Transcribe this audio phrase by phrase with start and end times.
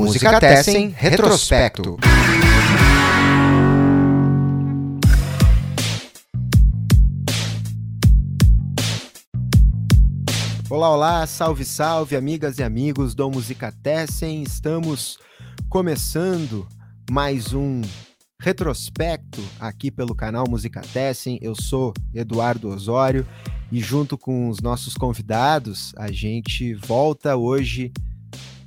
[0.00, 1.98] Música Tessen Retrospecto.
[10.70, 14.42] Olá, olá, salve, salve, amigas e amigos do Música Tessen.
[14.42, 15.18] Estamos
[15.68, 16.66] começando
[17.10, 17.82] mais um
[18.40, 21.38] retrospecto aqui pelo canal Música Tessen.
[21.42, 23.26] Eu sou Eduardo Osório
[23.70, 27.92] e junto com os nossos convidados, a gente volta hoje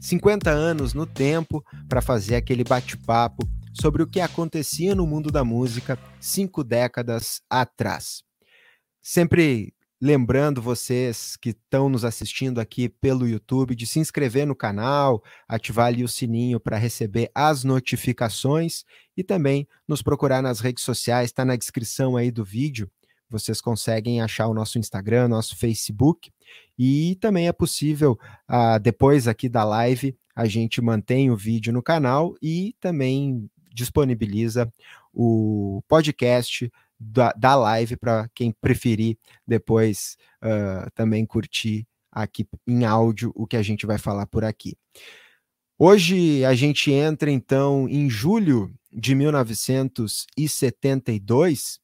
[0.04, 5.46] 50 anos no tempo para fazer aquele bate-papo sobre o que acontecia no mundo da
[5.46, 8.22] música cinco décadas atrás.
[9.02, 15.24] Sempre lembrando vocês que estão nos assistindo aqui pelo YouTube de se inscrever no canal,
[15.48, 18.84] ativar ali o sininho para receber as notificações
[19.16, 22.92] e também nos procurar nas redes sociais, está na descrição aí do vídeo.
[23.34, 26.32] Vocês conseguem achar o nosso Instagram, nosso Facebook
[26.78, 28.12] e também é possível,
[28.48, 34.72] uh, depois aqui da live, a gente mantém o vídeo no canal e também disponibiliza
[35.12, 43.32] o podcast da, da live para quem preferir depois uh, também curtir aqui em áudio
[43.34, 44.78] o que a gente vai falar por aqui.
[45.80, 51.82] Hoje a gente entra então em julho de 1972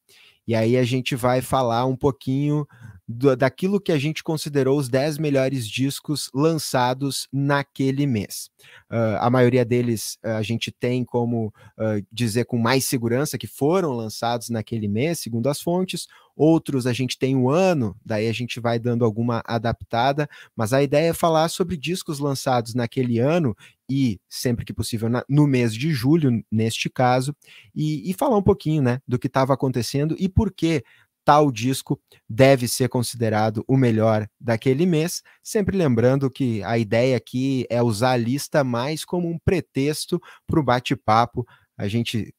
[0.49, 2.65] e aí a gente vai falar um pouquinho
[3.11, 8.51] do, daquilo que a gente considerou os 10 melhores discos lançados naquele mês.
[8.87, 13.47] Uh, a maioria deles uh, a gente tem como uh, dizer com mais segurança que
[13.47, 16.07] foram lançados naquele mês, segundo as fontes.
[16.35, 20.81] Outros a gente tem um ano, daí a gente vai dando alguma adaptada, mas a
[20.83, 23.57] ideia é falar sobre discos lançados naquele ano
[23.89, 27.35] e, sempre que possível, na, no mês de julho, neste caso,
[27.75, 30.83] e, e falar um pouquinho né, do que estava acontecendo e por que
[31.29, 37.67] tal disco deve ser considerado o melhor daquele mês, sempre lembrando que a ideia aqui
[37.69, 41.45] é usar a lista mais como um pretexto para o bate-papo.
[41.77, 42.33] A gente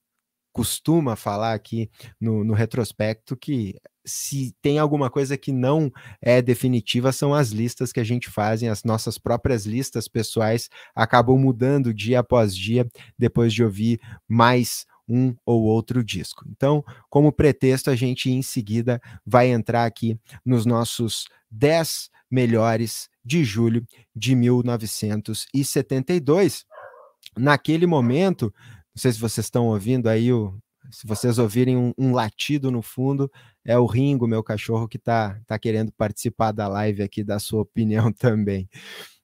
[0.53, 1.89] costuma falar aqui
[2.21, 5.89] no, no retrospecto que se tem alguma coisa que não
[6.21, 11.39] é definitiva, são as listas que a gente faz, as nossas próprias listas pessoais acabam
[11.39, 12.85] mudando dia após dia,
[13.17, 16.45] depois de ouvir mais um ou outro disco.
[16.49, 23.43] Então, como pretexto, a gente em seguida vai entrar aqui nos nossos 10 melhores de
[23.45, 23.85] julho
[24.15, 26.65] de 1972.
[27.37, 28.55] Naquele momento,
[28.95, 30.57] não sei se vocês estão ouvindo aí o,
[30.91, 33.31] se vocês ouvirem um, um, latido no fundo,
[33.65, 37.63] é o Ringo, meu cachorro, que está tá querendo participar da live aqui, da sua
[37.63, 38.69] opinião também.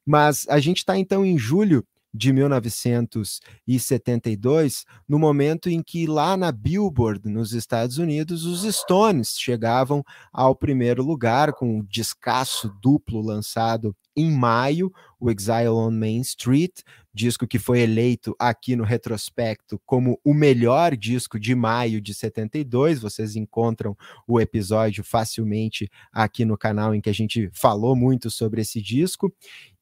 [0.04, 1.84] Mas a gente está então em julho
[2.16, 10.02] de 1972, no momento em que lá na Billboard, nos Estados Unidos, os Stones chegavam
[10.32, 14.90] ao primeiro lugar com o um descasso duplo lançado em maio,
[15.20, 16.80] o Exile on Main Street,
[17.12, 23.00] disco que foi eleito aqui no retrospecto como o melhor disco de maio de 72.
[23.00, 28.62] Vocês encontram o episódio facilmente aqui no canal em que a gente falou muito sobre
[28.62, 29.32] esse disco.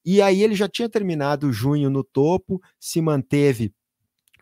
[0.05, 3.73] E aí ele já tinha terminado junho no topo, se manteve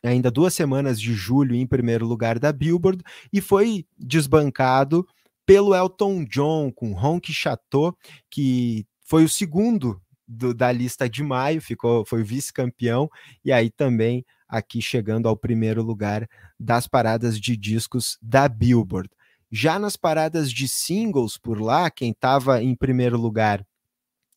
[0.04, 3.02] ainda duas semanas de julho em primeiro lugar da Billboard
[3.32, 5.08] e foi desbancado
[5.46, 7.96] pelo Elton John com Ronk Chateau,
[8.30, 13.10] que foi o segundo do, da lista de maio, ficou foi vice-campeão
[13.44, 16.28] e aí também aqui chegando ao primeiro lugar
[16.60, 19.10] das paradas de discos da Billboard.
[19.52, 23.66] Já nas paradas de singles por lá, quem estava em primeiro lugar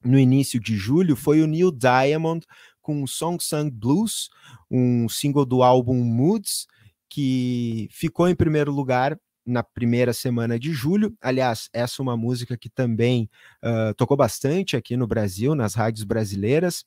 [0.07, 2.47] no início de julho foi o Neil Diamond
[2.81, 4.31] com Song Sung Blues,
[4.71, 6.67] um single do álbum Moods,
[7.09, 11.17] que ficou em primeiro lugar na primeira semana de julho.
[11.21, 13.31] Aliás, essa é uma música que também
[13.63, 16.85] uh, tocou bastante aqui no Brasil, nas rádios brasileiras.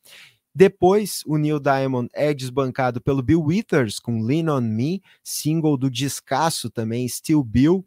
[0.53, 5.89] Depois, o Neil Diamond é desbancado pelo Bill Withers com Lean On Me, single do
[5.89, 7.85] descasso também, Still Bill,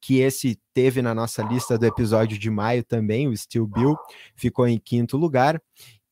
[0.00, 3.96] que esse teve na nossa lista do episódio de maio também, o Steel Bill,
[4.34, 5.60] ficou em quinto lugar,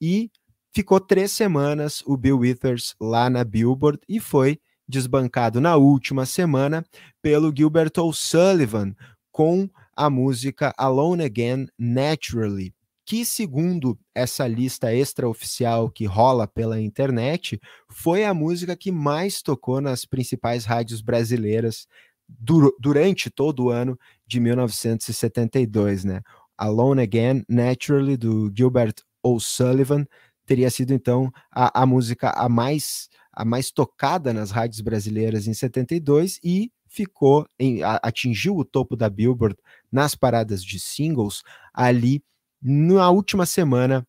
[0.00, 0.30] e
[0.74, 6.84] ficou três semanas o Bill Withers lá na Billboard e foi desbancado na última semana
[7.20, 8.94] pelo Gilbert O'Sullivan
[9.32, 12.74] com a música Alone Again Naturally,
[13.04, 19.80] que, segundo essa lista extraoficial que rola pela internet, foi a música que mais tocou
[19.80, 21.86] nas principais rádios brasileiras
[22.28, 26.20] durante todo o ano de 1972, né?
[26.58, 30.06] Alone Again, Naturally, do Gilbert O'Sullivan,
[30.44, 35.54] teria sido então a, a música a mais, a mais tocada nas rádios brasileiras em
[35.54, 39.56] 72 e ficou em, a, atingiu o topo da Billboard
[39.92, 41.42] nas paradas de singles
[41.74, 42.22] ali
[42.62, 44.06] na última semana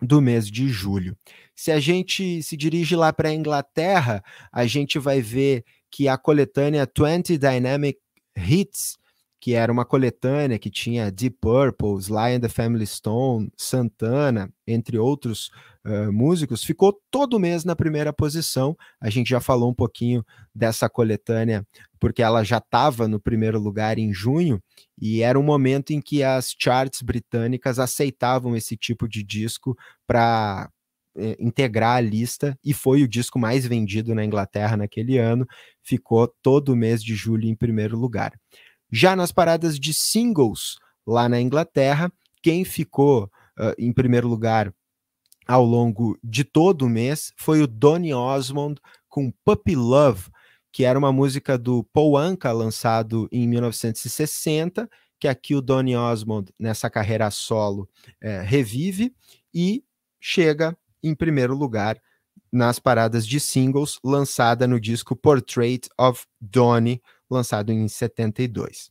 [0.00, 1.16] do mês de julho.
[1.54, 6.18] Se a gente se dirige lá para a Inglaterra, a gente vai ver que a
[6.18, 8.00] coletânea 20 Dynamic
[8.36, 8.98] Hits,
[9.40, 14.98] que era uma coletânea que tinha Deep Purple, Sly and the Family Stone, Santana, entre
[14.98, 15.52] outros
[15.86, 18.76] uh, músicos, ficou todo mês na primeira posição.
[19.00, 21.64] A gente já falou um pouquinho dessa coletânea,
[22.00, 24.60] porque ela já estava no primeiro lugar em junho,
[25.00, 29.76] e era um momento em que as charts britânicas aceitavam esse tipo de disco
[30.08, 30.68] para
[31.16, 35.46] eh, integrar a lista e foi o disco mais vendido na Inglaterra naquele ano,
[35.82, 38.32] ficou todo o mês de julho em primeiro lugar.
[38.90, 40.76] Já nas paradas de singles
[41.06, 42.12] lá na Inglaterra,
[42.42, 43.24] quem ficou
[43.58, 44.72] uh, em primeiro lugar
[45.46, 50.30] ao longo de todo o mês foi o Donny Osmond com Puppy Love,
[50.72, 54.88] que era uma música do Paul Anka, lançado em 1960,
[55.20, 57.88] que aqui o Donny Osmond, nessa carreira solo,
[58.20, 59.14] é, revive
[59.54, 59.84] e
[60.20, 62.00] chega em primeiro lugar
[62.52, 68.90] nas paradas de singles, lançada no disco Portrait of Donny, lançado em 72.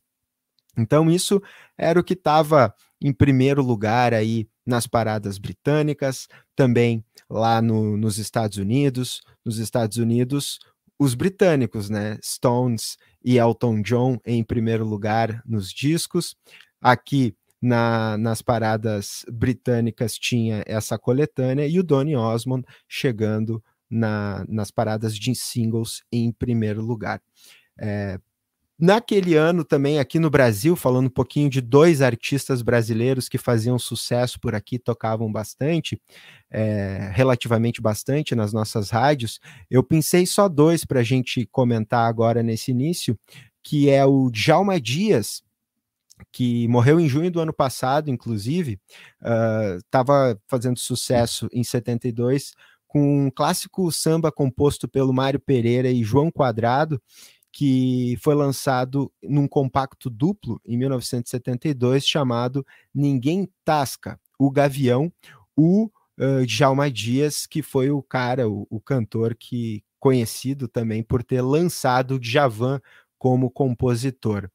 [0.76, 1.42] Então, isso
[1.78, 6.26] era o que estava em primeiro lugar aí nas paradas britânicas,
[6.56, 9.20] também lá no, nos Estados Unidos.
[9.44, 10.58] Nos Estados Unidos,
[10.98, 12.18] os britânicos, né?
[12.22, 16.34] Stones e Elton John em primeiro lugar nos discos.
[16.80, 24.70] Aqui na, nas paradas britânicas tinha essa coletânea e o Donny Osmond chegando na, nas
[24.70, 27.22] paradas de singles em primeiro lugar.
[27.80, 28.18] É,
[28.76, 33.78] Naquele ano também, aqui no Brasil, falando um pouquinho de dois artistas brasileiros que faziam
[33.78, 36.02] sucesso por aqui, tocavam bastante,
[36.50, 39.38] é, relativamente bastante nas nossas rádios,
[39.70, 43.16] eu pensei só dois para a gente comentar agora nesse início,
[43.62, 45.43] que é o Djalma Dias,
[46.32, 48.78] que morreu em junho do ano passado, inclusive,
[49.76, 52.52] estava uh, fazendo sucesso em 72
[52.86, 57.02] com um clássico samba composto pelo Mário Pereira e João Quadrado,
[57.50, 65.12] que foi lançado num compacto duplo em 1972 chamado Ninguém Tasca, o Gavião,
[65.56, 71.22] o uh, Djalma Dias, que foi o cara, o, o, cantor que conhecido também por
[71.22, 72.80] ter lançado Djavan
[73.18, 74.50] como compositor.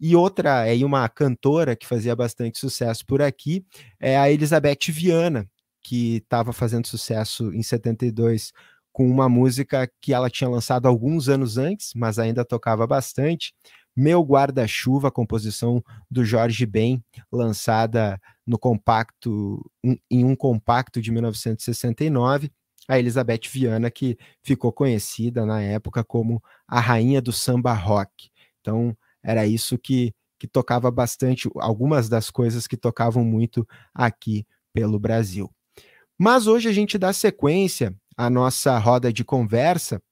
[0.00, 3.64] E outra, é uma cantora que fazia bastante sucesso por aqui,
[4.00, 5.46] é a Elizabeth Viana,
[5.82, 8.52] que estava fazendo sucesso em 72
[8.92, 13.52] com uma música que ela tinha lançado alguns anos antes, mas ainda tocava bastante.
[13.96, 19.62] Meu Guarda-Chuva, composição do Jorge Ben, lançada no compacto
[20.10, 22.50] em um compacto de 1969.
[22.88, 28.30] A Elizabeth Viana, que ficou conhecida na época como a rainha do samba rock.
[28.60, 34.98] Então, era isso que, que tocava bastante, algumas das coisas que tocavam muito aqui pelo
[34.98, 35.50] Brasil.
[36.18, 40.02] Mas hoje a gente dá sequência à nossa roda de conversa,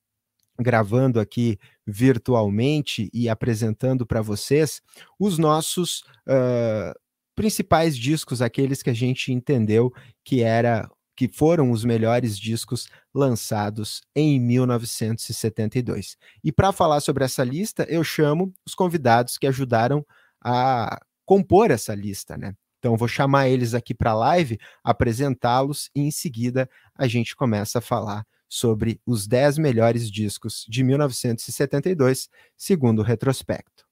[0.59, 4.81] gravando aqui virtualmente e apresentando para vocês
[5.19, 6.99] os nossos uh,
[7.35, 9.93] principais discos, aqueles que a gente entendeu
[10.25, 16.17] que era que foram os melhores discos lançados em 1972.
[16.44, 20.06] E para falar sobre essa lista, eu chamo os convidados que ajudaram
[20.41, 22.55] a compor essa lista, né?
[22.79, 27.81] Então, vou chamar eles aqui para a live, apresentá-los e em seguida a gente começa
[27.81, 33.85] a falar sobre os 10 melhores discos de 1972, segundo o retrospecto.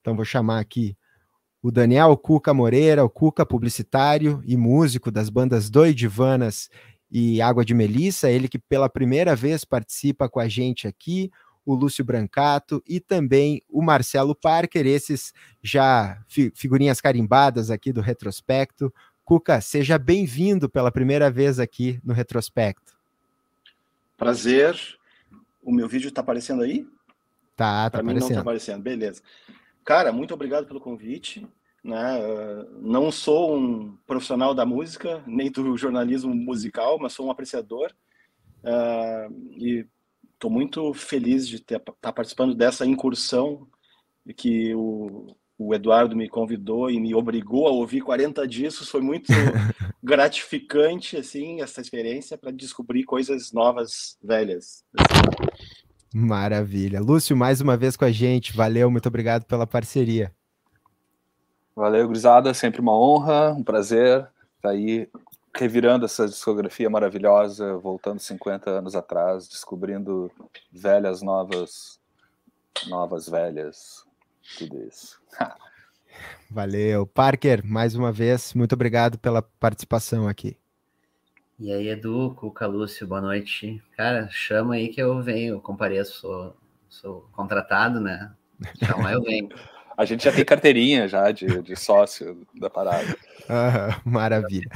[0.00, 0.96] Então, vou chamar aqui
[1.62, 6.70] o Daniel Cuca Moreira, o Cuca publicitário e músico das bandas Doidivanas
[7.10, 11.30] e Água de Melissa, ele que pela primeira vez participa com a gente aqui
[11.64, 18.00] o Lúcio Brancato e também o Marcelo Parker, esses já fi figurinhas carimbadas aqui do
[18.00, 18.92] retrospecto.
[19.24, 22.98] Cuca, seja bem-vindo pela primeira vez aqui no retrospecto.
[24.16, 24.76] Prazer.
[25.62, 26.86] O meu vídeo está aparecendo aí?
[27.54, 28.14] Tá, tá pra aparecendo.
[28.14, 29.22] Mim não está aparecendo, beleza.
[29.84, 31.46] Cara, muito obrigado pelo convite.
[31.82, 32.20] Né?
[32.80, 37.92] Não sou um profissional da música, nem do jornalismo musical, mas sou um apreciador.
[38.62, 39.86] Uh, e
[40.34, 43.66] estou muito feliz de estar tá participando dessa incursão
[44.36, 48.88] que o, o Eduardo me convidou e me obrigou a ouvir 40 discos.
[48.88, 49.32] Foi muito
[50.02, 54.84] gratificante, assim, essa experiência para descobrir coisas novas, velhas.
[56.12, 57.00] Maravilha.
[57.00, 58.56] Lúcio, mais uma vez com a gente.
[58.56, 60.32] Valeu, muito obrigado pela parceria.
[61.74, 62.52] Valeu, Grisada.
[62.52, 65.08] Sempre uma honra, um prazer estar aí
[65.56, 70.30] revirando essa discografia maravilhosa, voltando 50 anos atrás, descobrindo
[70.72, 71.98] velhas novas,
[72.86, 74.04] novas velhas,
[74.58, 75.20] tudo isso.
[76.50, 77.06] Valeu.
[77.06, 80.56] Parker, mais uma vez, muito obrigado pela participação aqui.
[81.62, 83.82] E aí, Edu, Cuca, Lúcio, boa noite.
[83.94, 86.56] Cara, chama aí que eu venho, eu compareço, sou,
[86.88, 88.32] sou contratado, né?
[88.82, 89.50] Chama, eu venho.
[89.94, 93.14] A gente já tem carteirinha já de, de sócio da parada.
[93.46, 94.70] Ah, maravilha.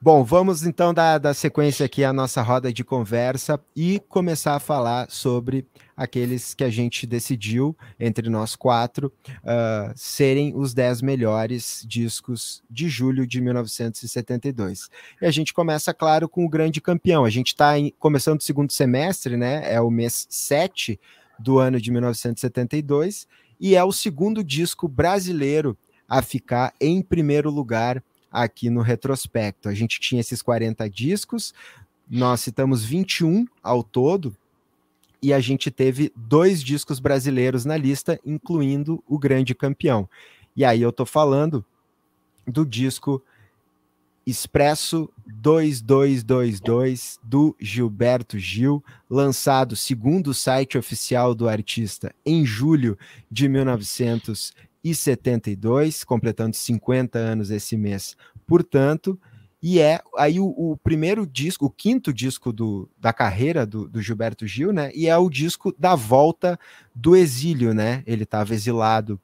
[0.00, 4.60] Bom, vamos então dar, dar sequência aqui à nossa roda de conversa e começar a
[4.60, 5.66] falar sobre
[6.00, 12.88] aqueles que a gente decidiu, entre nós quatro, uh, serem os dez melhores discos de
[12.88, 14.88] julho de 1972.
[15.20, 17.22] E a gente começa, claro, com o grande campeão.
[17.22, 19.70] A gente está começando o segundo semestre, né?
[19.70, 20.98] É o mês 7
[21.38, 23.28] do ano de 1972
[23.60, 25.76] e é o segundo disco brasileiro
[26.08, 28.02] a ficar em primeiro lugar
[28.32, 29.68] aqui no retrospecto.
[29.68, 31.52] A gente tinha esses 40 discos,
[32.08, 34.34] nós citamos 21 ao todo,
[35.22, 40.08] e a gente teve dois discos brasileiros na lista, incluindo o grande campeão.
[40.56, 41.64] E aí eu tô falando
[42.46, 43.22] do disco
[44.26, 52.98] Expresso 2222 do Gilberto Gil, lançado segundo o site oficial do artista em julho
[53.30, 58.16] de 1972, completando 50 anos esse mês.
[58.46, 59.18] Portanto,
[59.62, 64.00] e é aí o, o, primeiro disco, o quinto disco do, da carreira do, do,
[64.00, 64.90] Gilberto Gil, né?
[64.94, 66.58] E é o disco da volta
[66.94, 68.02] do exílio, né?
[68.06, 69.20] Ele estava exilado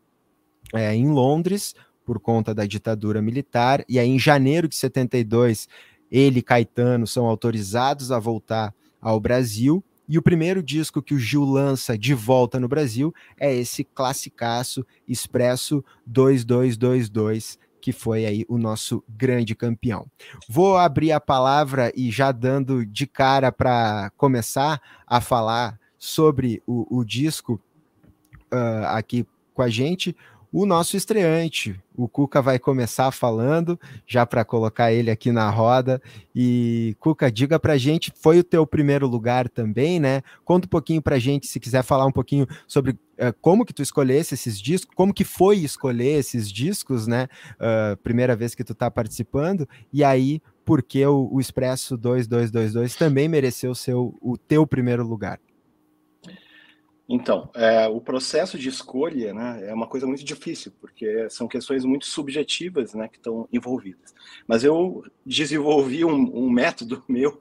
[0.75, 1.75] é, em Londres,
[2.05, 5.69] por conta da ditadura militar, e aí em janeiro de 72,
[6.11, 11.19] ele e Caetano são autorizados a voltar ao Brasil, e o primeiro disco que o
[11.19, 18.59] Gil lança de volta no Brasil é esse classicaço Expresso 2222, que foi aí o
[18.59, 20.09] nosso grande campeão.
[20.49, 26.99] Vou abrir a palavra e já dando de cara para começar a falar sobre o,
[26.99, 27.61] o disco
[28.53, 29.25] uh, aqui
[29.55, 30.17] com a gente,
[30.53, 31.79] o nosso estreante.
[31.97, 36.01] O Cuca vai começar falando, já para colocar ele aqui na roda.
[36.35, 40.23] E, Cuca, diga para gente, foi o teu primeiro lugar também, né?
[40.45, 43.83] Conta um pouquinho para gente, se quiser falar um pouquinho sobre uh, como que tu
[43.83, 47.29] escolhesse esses discos, como que foi escolher esses discos, né?
[47.55, 53.29] Uh, primeira vez que tu está participando, e aí, porque o, o Expresso 2222 também
[53.29, 55.39] mereceu seu, o teu primeiro lugar.
[57.09, 61.85] Então, é, o processo de escolha né, é uma coisa muito difícil, porque são questões
[61.85, 64.13] muito subjetivas né, que estão envolvidas.
[64.47, 67.41] Mas eu desenvolvi um, um método meu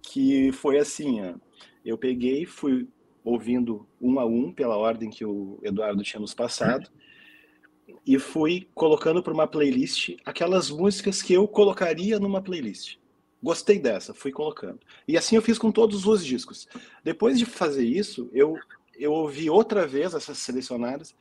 [0.00, 1.34] que foi assim: ó,
[1.84, 2.88] eu peguei, fui
[3.24, 6.88] ouvindo um a um, pela ordem que o Eduardo tinha nos passado,
[8.06, 12.98] e fui colocando para uma playlist aquelas músicas que eu colocaria numa playlist.
[13.42, 14.80] Gostei dessa, fui colocando.
[15.06, 16.66] E assim eu fiz com todos os discos.
[17.02, 18.58] Depois de fazer isso, eu
[18.98, 21.14] eu ouvi outra vez essas selecionadas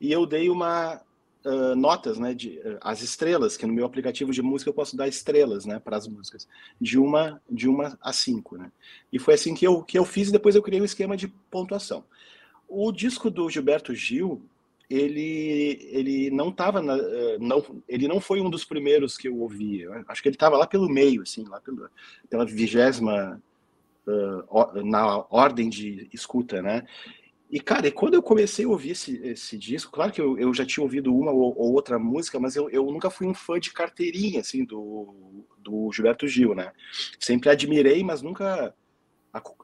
[0.00, 1.00] e eu dei uma
[1.44, 4.96] uh, notas, né, de uh, as estrelas, que no meu aplicativo de música eu posso
[4.96, 6.48] dar estrelas, né, para as músicas,
[6.80, 8.70] de uma de uma a cinco, né.
[9.12, 11.28] E foi assim que eu que eu fiz e depois eu criei um esquema de
[11.50, 12.04] pontuação.
[12.68, 14.42] O disco do Gilberto Gil,
[14.90, 19.86] ele ele não estava não ele não foi um dos primeiros que eu ouvi.
[20.06, 21.88] Acho que ele estava lá pelo meio, assim, lá pelo,
[22.28, 23.42] pela vigésima
[24.84, 26.84] na ordem de escuta, né?
[27.50, 30.52] E, cara, e quando eu comecei a ouvir esse, esse disco, claro que eu, eu
[30.52, 33.58] já tinha ouvido uma ou, ou, outra música, mas eu, eu nunca fui um fã
[33.58, 36.72] de carteirinha, assim, do, do Gilberto Gil, né?
[37.18, 38.74] Sempre admirei, mas nunca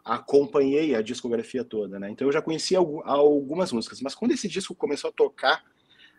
[0.04, 2.10] acompanhei a discografia toda, né?
[2.10, 5.62] Então eu já conhecia algumas músicas, mas quando esse disco começou a tocar,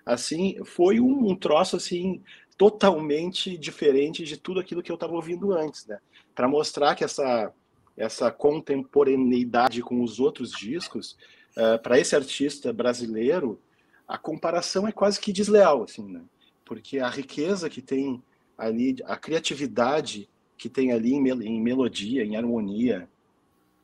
[0.06, 2.22] assim, foi um, um troço, assim,
[2.58, 5.98] totalmente diferente de tudo aquilo que eu estava ouvindo antes, né?
[6.36, 7.52] Para mostrar que essa,
[7.98, 11.18] essa contemporaneidade com os outros discos,
[11.58, 13.60] uh, para esse artista brasileiro,
[14.08, 16.22] a comparação é quase que desleal, assim, né?
[16.64, 18.22] Porque a riqueza que tem
[18.58, 23.08] ali, a criatividade que tem ali em, mel em melodia, em harmonia,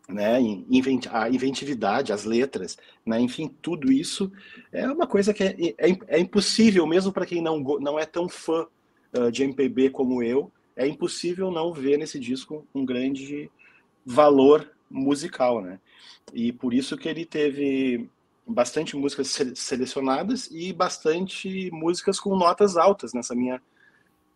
[0.07, 4.31] né, em invent a inventividade, as letras, né, enfim, tudo isso
[4.71, 8.27] é uma coisa que é, é, é impossível, mesmo para quem não, não é tão
[8.27, 8.65] fã
[9.17, 13.49] uh, de MPB como eu, é impossível não ver nesse disco um grande
[14.05, 15.79] valor musical, né?
[16.33, 18.09] E por isso que ele teve
[18.45, 23.61] bastante músicas selecionadas e bastante músicas com notas altas nessa minha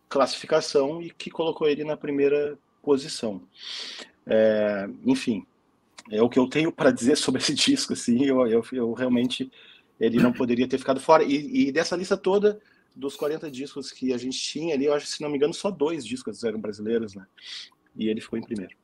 [0.08, 3.42] classificação e que colocou ele na primeira posição.
[4.26, 5.44] É, enfim,
[6.10, 9.50] é o que eu tenho para dizer sobre esse disco, assim, eu, eu, eu, realmente
[9.98, 11.24] ele não poderia ter ficado fora.
[11.24, 12.60] E, e, dessa lista toda,
[12.94, 15.70] dos 40 discos que a gente tinha ali, eu acho, se não me engano, só
[15.70, 17.26] dois discos eram brasileiros, né?
[17.96, 18.74] E ele ficou em primeiro.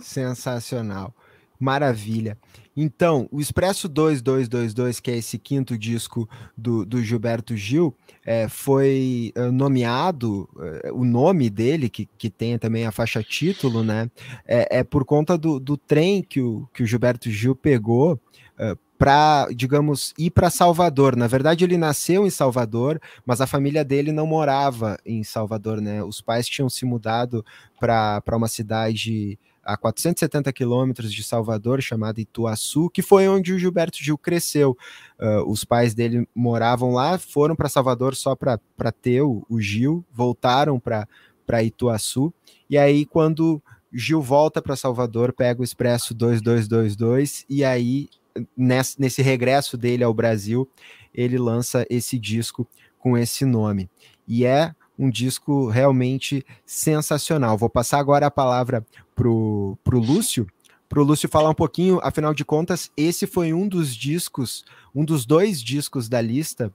[0.00, 1.14] Sensacional.
[1.58, 2.38] Maravilha.
[2.76, 7.92] Então, o Expresso 2222, que é esse quinto disco do, do Gilberto Gil,
[8.24, 10.48] é, foi é, nomeado,
[10.84, 14.08] é, o nome dele, que, que tem também a faixa título, né?
[14.46, 18.20] É, é por conta do, do trem que o, que o Gilberto Gil pegou
[18.56, 21.16] é, para, digamos, ir para Salvador.
[21.16, 26.04] Na verdade, ele nasceu em Salvador, mas a família dele não morava em Salvador, né?
[26.04, 27.44] Os pais tinham se mudado
[27.80, 29.36] para uma cidade
[29.68, 34.74] a 470 quilômetros de Salvador, chamada Ituaçu, que foi onde o Gilberto Gil cresceu.
[35.20, 38.58] Uh, os pais dele moravam lá, foram para Salvador só para
[39.02, 42.32] ter o, o, Gil, voltaram para Ituaçu,
[42.70, 48.08] e aí quando Gil volta para Salvador, pega o Expresso 2222, e aí
[48.56, 50.66] nesse, nesse regresso dele ao Brasil,
[51.12, 52.66] ele lança esse disco
[52.98, 53.90] com esse nome.
[54.26, 57.56] E é um disco realmente sensacional.
[57.56, 60.46] Vou passar agora a palavra pro, pro Lúcio,
[60.88, 64.64] pro Lúcio falar um pouquinho, afinal de contas, esse foi um dos discos,
[64.94, 66.72] um dos dois discos da lista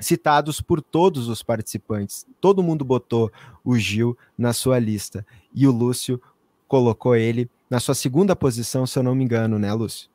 [0.00, 2.24] citados por todos os participantes.
[2.40, 3.32] Todo mundo botou
[3.64, 6.20] o Gil na sua lista e o Lúcio
[6.68, 10.08] colocou ele na sua segunda posição, se eu não me engano, né, Lúcio?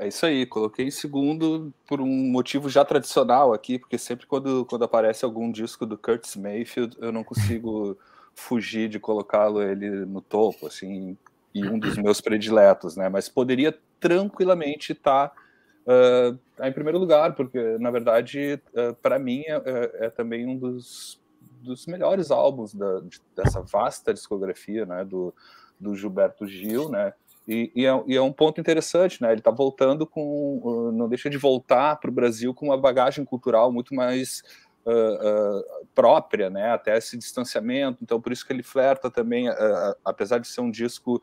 [0.00, 4.64] É isso aí, coloquei em segundo por um motivo já tradicional aqui, porque sempre quando,
[4.64, 7.98] quando aparece algum disco do Curtis Mayfield, eu não consigo
[8.34, 11.18] fugir de colocá-lo ele no topo, assim,
[11.54, 13.10] e um dos meus prediletos, né?
[13.10, 15.34] Mas poderia tranquilamente estar tá,
[15.86, 20.56] uh, em primeiro lugar, porque na verdade, uh, para mim, é, é, é, também um
[20.56, 21.20] dos,
[21.60, 23.02] dos melhores álbuns da,
[23.36, 25.04] dessa vasta discografia, né?
[25.04, 25.34] Do,
[25.78, 27.12] do Gilberto Gil, né?
[27.48, 29.30] E, e, é, e, é, um ponto interessante, né?
[29.30, 33.72] Ele está voltando com, não deixa de voltar para o Brasil com uma bagagem cultural
[33.72, 34.42] muito mais
[34.84, 36.70] uh, uh, própria, né?
[36.70, 37.98] Até esse distanciamento.
[38.02, 39.54] Então, por isso que ele flerta também, uh,
[40.04, 41.22] apesar de ser um disco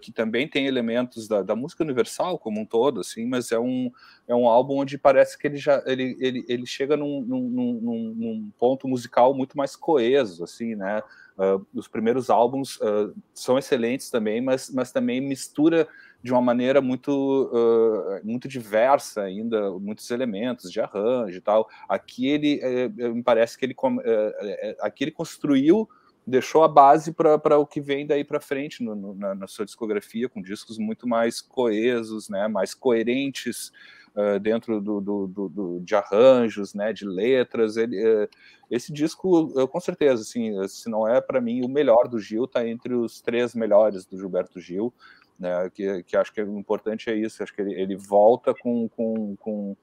[0.00, 3.90] que também tem elementos da, da, música universal como um todo, assim, mas é um,
[4.28, 8.14] é um álbum onde parece que ele já ele, ele, ele chega num, num, num,
[8.16, 11.02] num ponto musical muito mais coeso, assim, né?
[11.40, 15.88] Uh, os primeiros álbuns uh, são excelentes também, mas, mas também mistura
[16.22, 21.68] de uma maneira muito, uh, muito diversa ainda, muitos elementos de arranjo e tal.
[21.88, 23.74] Aqui ele, eh, me parece que ele,
[24.04, 25.88] eh, aqui ele construiu,
[26.26, 29.64] deixou a base para o que vem daí para frente no, no, na, na, sua
[29.64, 33.72] discografia, com discos muito mais coesos, né, mais coerentes,
[34.14, 37.76] uh, dentro do, do, do, de arranjos, né, de letras.
[37.76, 38.28] Ele, uh,
[38.70, 42.44] esse disco, uh, com certeza, assim, se não é para mim o melhor do Gil,
[42.44, 44.92] está entre os três melhores do Gilberto Gil.
[45.38, 47.42] Né, que, que acho que o importante é isso.
[47.42, 49.76] Acho que ele, ele volta com, com, com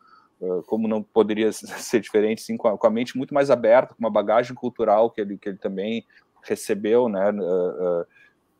[0.67, 4.53] como não poderia ser diferente, sim, com a, mente muito mais aberta, com uma bagagem
[4.53, 6.05] cultural que ele, que ele também
[6.43, 8.05] recebeu, né, uh, uh,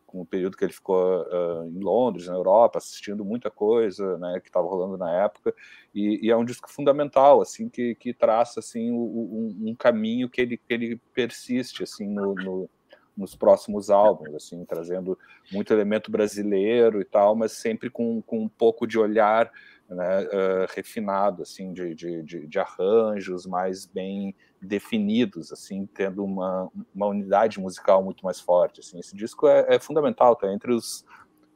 [0.07, 4.39] com o período que ele ficou uh, em Londres, na Europa, assistindo muita coisa, né,
[4.39, 5.53] que estava rolando na época,
[5.93, 10.41] e, e, é um disco fundamental, assim, que, que traça, assim, um, um caminho que
[10.41, 12.69] ele, que ele persiste, assim, no, no,
[13.17, 15.19] nos próximos álbuns, assim, trazendo
[15.51, 19.51] muito elemento brasileiro e tal, mas sempre com, com um pouco de olhar
[19.89, 27.07] né, uh, refinado, assim, de, de, de, arranjos mais bem definidos, assim, tendo uma, uma
[27.07, 28.99] unidade musical muito mais forte, assim.
[28.99, 31.05] Esse disco é, é fundamental, tá entre os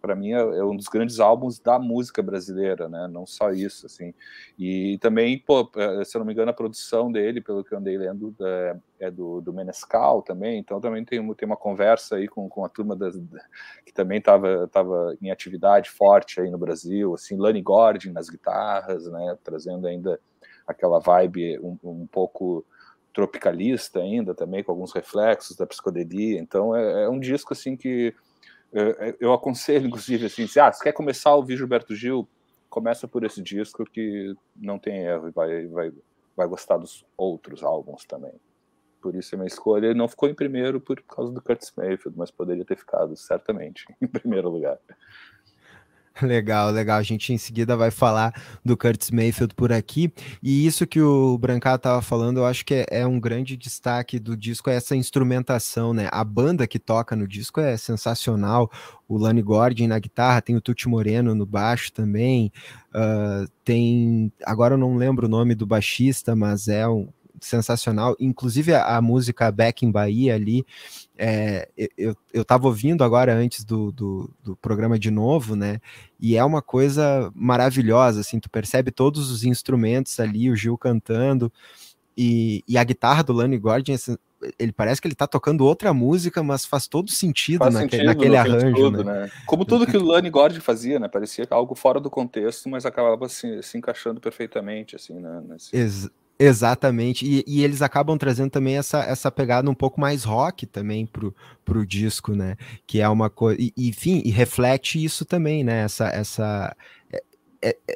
[0.02, 3.08] para mim é, é, um dos grandes álbuns da música brasileira, né?
[3.08, 4.14] Não só isso, assim.
[4.58, 7.78] E também, pô, é, se eu não me engano, a produção dele, pelo que eu
[7.78, 8.36] andei lendo,
[9.00, 10.60] é, do, do Menescal também.
[10.60, 13.16] Então também tem, tem uma conversa aí com, com a turma das,
[13.86, 19.06] que também estava tava em atividade forte aí no Brasil, assim, Lani Gordon nas guitarras,
[19.06, 19.38] né?
[19.44, 20.20] Trazendo ainda
[20.68, 22.66] aquela vibe um, um pouco
[23.14, 28.16] tropicalista ainda também com alguns reflexos da psicodelia então é, é um disco assim que
[29.19, 32.27] eu aconselho, inclusive, assim, se ah, você quer começar a ouvir Gilberto Gil,
[32.69, 35.91] começa por esse disco que não tem erro e vai, vai,
[36.36, 38.34] vai gostar dos outros álbuns também.
[39.01, 42.17] Por isso a minha escolha ele não ficou em primeiro por causa do Curtis Mayfield,
[42.17, 44.79] mas poderia ter ficado certamente em primeiro lugar.
[46.21, 47.00] Legal, legal.
[47.00, 50.12] A gente em seguida vai falar do Curtis Mayfield por aqui.
[50.43, 54.19] E isso que o Brancato estava falando, eu acho que é, é, um grande destaque
[54.19, 56.10] do disco, é essa instrumentação, né?
[56.12, 58.69] A banda que toca no disco é sensacional.
[59.08, 62.52] O Lani Gordon na guitarra, tem o Tuti Moreno no baixo também.
[62.93, 64.32] Uh, tem.
[64.45, 67.08] Agora eu não lembro o nome do baixista, mas é um,
[67.41, 68.15] sensacional.
[68.19, 70.65] Inclusive a, a, música Back in Bahia ali,
[71.23, 75.79] é, eu, eu tava ouvindo agora antes do, do, do, programa de novo, né?
[76.19, 81.53] E é uma coisa maravilhosa, assim, tu percebe todos os instrumentos ali, o Gil cantando.
[82.17, 83.95] e, e a guitarra do Lani Gordon,
[84.57, 88.07] ele parece que ele tá tocando outra música, mas faz todo sentido, faz naquele, sentido
[88.07, 88.75] naquele arranjo.
[88.75, 89.13] Tudo, né?
[89.21, 89.31] né?
[89.45, 91.07] Como tudo que o Lani Gordon fazia, né?
[91.07, 95.39] Parecia algo fora do contexto, mas acabava se, se encaixando perfeitamente, assim, né?
[95.47, 95.75] Nesse...
[95.77, 96.10] Ex
[96.45, 97.25] exatamente.
[97.25, 101.36] E, e, eles acabam trazendo também essa, essa pegada um pouco mais rock também pro,
[101.63, 102.58] pro disco, né?
[102.88, 103.60] Que é uma coisa.
[103.77, 105.84] Enfim, e reflete isso também, né?
[105.84, 106.75] Essa, essa,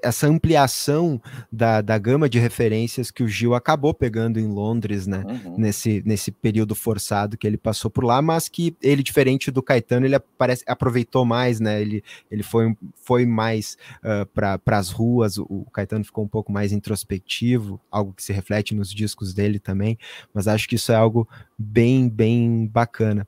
[0.04, 1.20] essa ampliação
[1.52, 5.24] da, da gama de referências que o Gil acabou pegando em Londres, né?
[5.26, 5.56] Uhum.
[5.58, 10.06] Nesse, nesse período forçado que ele passou por lá, mas que ele, diferente do Caetano,
[10.06, 11.82] ele parece, aproveitou mais, né?
[11.82, 16.52] Ele, ele foi, foi mais uh, para as ruas, o, o Caetano ficou um pouco
[16.52, 19.98] mais introspectivo, algo que se reflete nos discos dele também,
[20.34, 23.28] mas acho que isso é algo bem, bem bacana.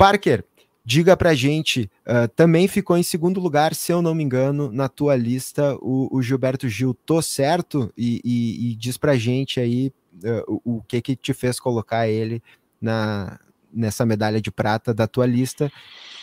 [0.00, 0.42] Parker,
[0.90, 4.88] Diga pra gente, uh, também ficou em segundo lugar, se eu não me engano, na
[4.88, 6.92] tua lista, o, o Gilberto Gil.
[7.06, 7.92] Tô certo?
[7.96, 9.92] E, e, e diz pra gente aí
[10.24, 12.42] uh, o, o, que que te fez colocar ele
[12.80, 13.38] na,
[13.72, 15.70] nessa medalha de prata da tua lista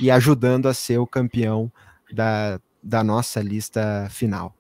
[0.02, 1.72] e ajudando a ser o campeão
[2.12, 4.54] da, da nossa lista final.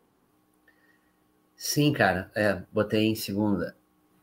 [1.53, 3.75] Sim, cara, é, botei em segunda.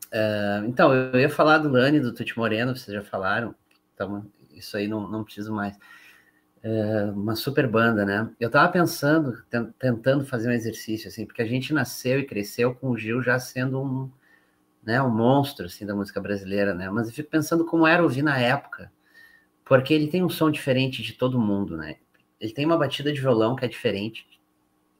[0.07, 3.53] Uh, então, eu ia falar do Lani, do Tuti Moreno, vocês já falaram.
[3.93, 5.77] Então, isso aí não, não preciso mais.
[6.63, 8.29] É uma super banda, né?
[8.39, 9.43] Eu tava pensando,
[9.79, 13.37] tentando fazer um exercício, assim, porque a gente nasceu e cresceu com o Gil já
[13.39, 14.11] sendo um,
[14.83, 16.89] né, um monstro, assim, da música brasileira, né?
[16.89, 18.91] Mas eu fico pensando como era ouvir na época,
[19.63, 21.97] porque ele tem um som diferente de todo mundo, né?
[22.39, 24.27] Ele tem uma batida de violão que é diferente,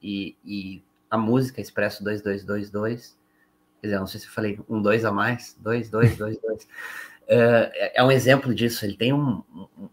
[0.02, 3.18] e, e a música Expresso 2222,
[3.82, 6.68] quer dizer, não sei se eu falei um dois a mais, dois, dois, dois, dois.
[7.28, 8.86] É, é um exemplo disso.
[8.86, 9.44] Ele tem um,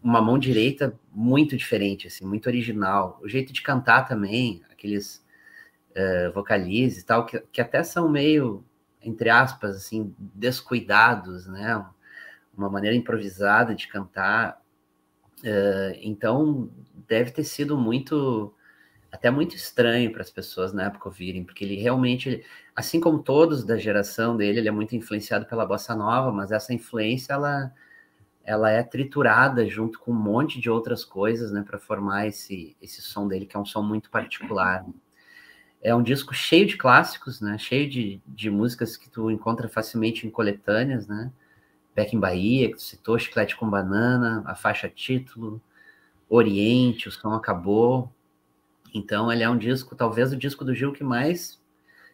[0.01, 3.19] uma mão direita muito diferente, assim, muito original.
[3.21, 5.23] O jeito de cantar também, aqueles
[5.91, 8.63] uh, vocalizes e tal, que, que até são meio,
[9.01, 11.85] entre aspas, assim, descuidados, né?
[12.55, 14.61] Uma maneira improvisada de cantar.
[15.39, 16.69] Uh, então,
[17.07, 18.53] deve ter sido muito
[19.13, 22.43] até muito estranho para as pessoas na época ouvirem, porque ele realmente,
[22.75, 26.73] assim como todos da geração dele, ele é muito influenciado pela bossa nova, mas essa
[26.73, 27.71] influência ela
[28.45, 33.01] ela é triturada junto com um monte de outras coisas, né, para formar esse esse
[33.03, 34.83] som dele, que é um som muito particular.
[35.81, 40.25] É um disco cheio de clássicos, né, cheio de, de músicas que tu encontra facilmente
[40.25, 41.31] em coletâneas, né?
[41.95, 45.61] Beck em Bahia, que tu citou, Chiclete com Banana, a faixa título,
[46.29, 48.11] Oriente, o som acabou,
[48.93, 51.59] então, ele é um disco, talvez o disco do Gil que mais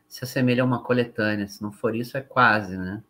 [0.07, 1.47] se assemelha a uma coletânea.
[1.47, 3.03] Se não for isso, é quase, né?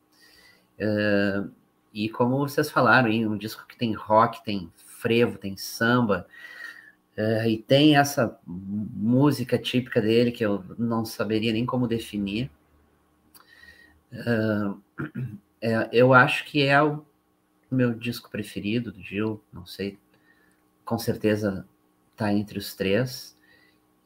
[0.80, 1.52] Uh,
[1.94, 6.28] e como vocês falaram, um disco que tem rock, tem frevo, tem samba,
[7.18, 12.50] uh, e tem essa música típica dele que eu não saberia nem como definir.
[14.12, 14.82] Uh,
[15.62, 17.06] é, eu acho que é o
[17.70, 20.00] meu disco preferido do Gil, não sei,
[20.84, 21.68] com certeza
[22.14, 23.38] está entre os três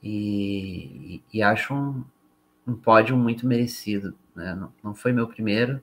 [0.04, 2.04] e, e acho um,
[2.68, 4.14] um pódio muito merecido.
[4.36, 4.54] Né?
[4.54, 5.82] Não, não foi meu primeiro,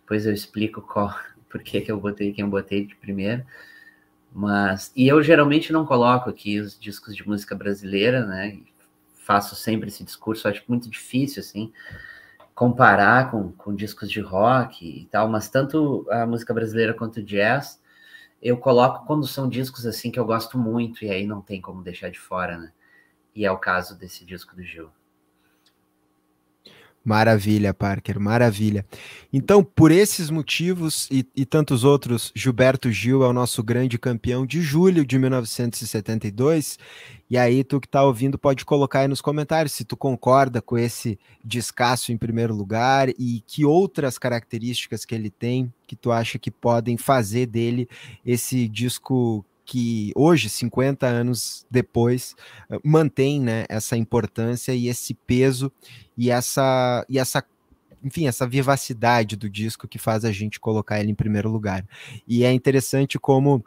[0.00, 1.14] depois eu explico qual,
[1.50, 3.44] por que, que eu botei quem eu botei de primeiro.
[4.32, 8.58] Mas, e eu geralmente não coloco aqui os discos de música brasileira, né?
[9.14, 11.72] Faço sempre esse discurso, acho muito difícil, assim,
[12.54, 17.22] comparar com, com discos de rock e tal, mas tanto a música brasileira quanto o
[17.22, 17.80] jazz,
[18.42, 21.82] eu coloco quando são discos, assim, que eu gosto muito, e aí não tem como
[21.82, 22.72] deixar de fora, né?
[23.36, 24.88] E é o caso desse disco do Gil.
[27.06, 28.84] Maravilha, Parker, maravilha.
[29.32, 34.44] Então, por esses motivos e, e, tantos outros, Gilberto Gil é o nosso grande campeão
[34.44, 36.76] de julho de 1972.
[37.30, 40.76] E aí, tu que está ouvindo, pode colocar aí nos comentários se tu concorda com
[40.76, 46.40] esse descasso em primeiro lugar e que outras características que ele tem que tu acha
[46.40, 47.88] que podem fazer dele
[48.24, 52.36] esse disco que hoje, 50 anos depois,
[52.70, 55.70] eh, mantém né, essa importância e esse peso
[56.16, 57.44] e essa, e essa
[58.02, 61.84] enfim, essa vivacidade do disco que faz a gente colocar ele em primeiro lugar.
[62.26, 63.64] E é interessante como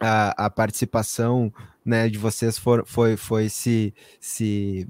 [0.00, 1.52] a, a participação
[1.84, 4.88] né, de vocês for, foi, foi se, se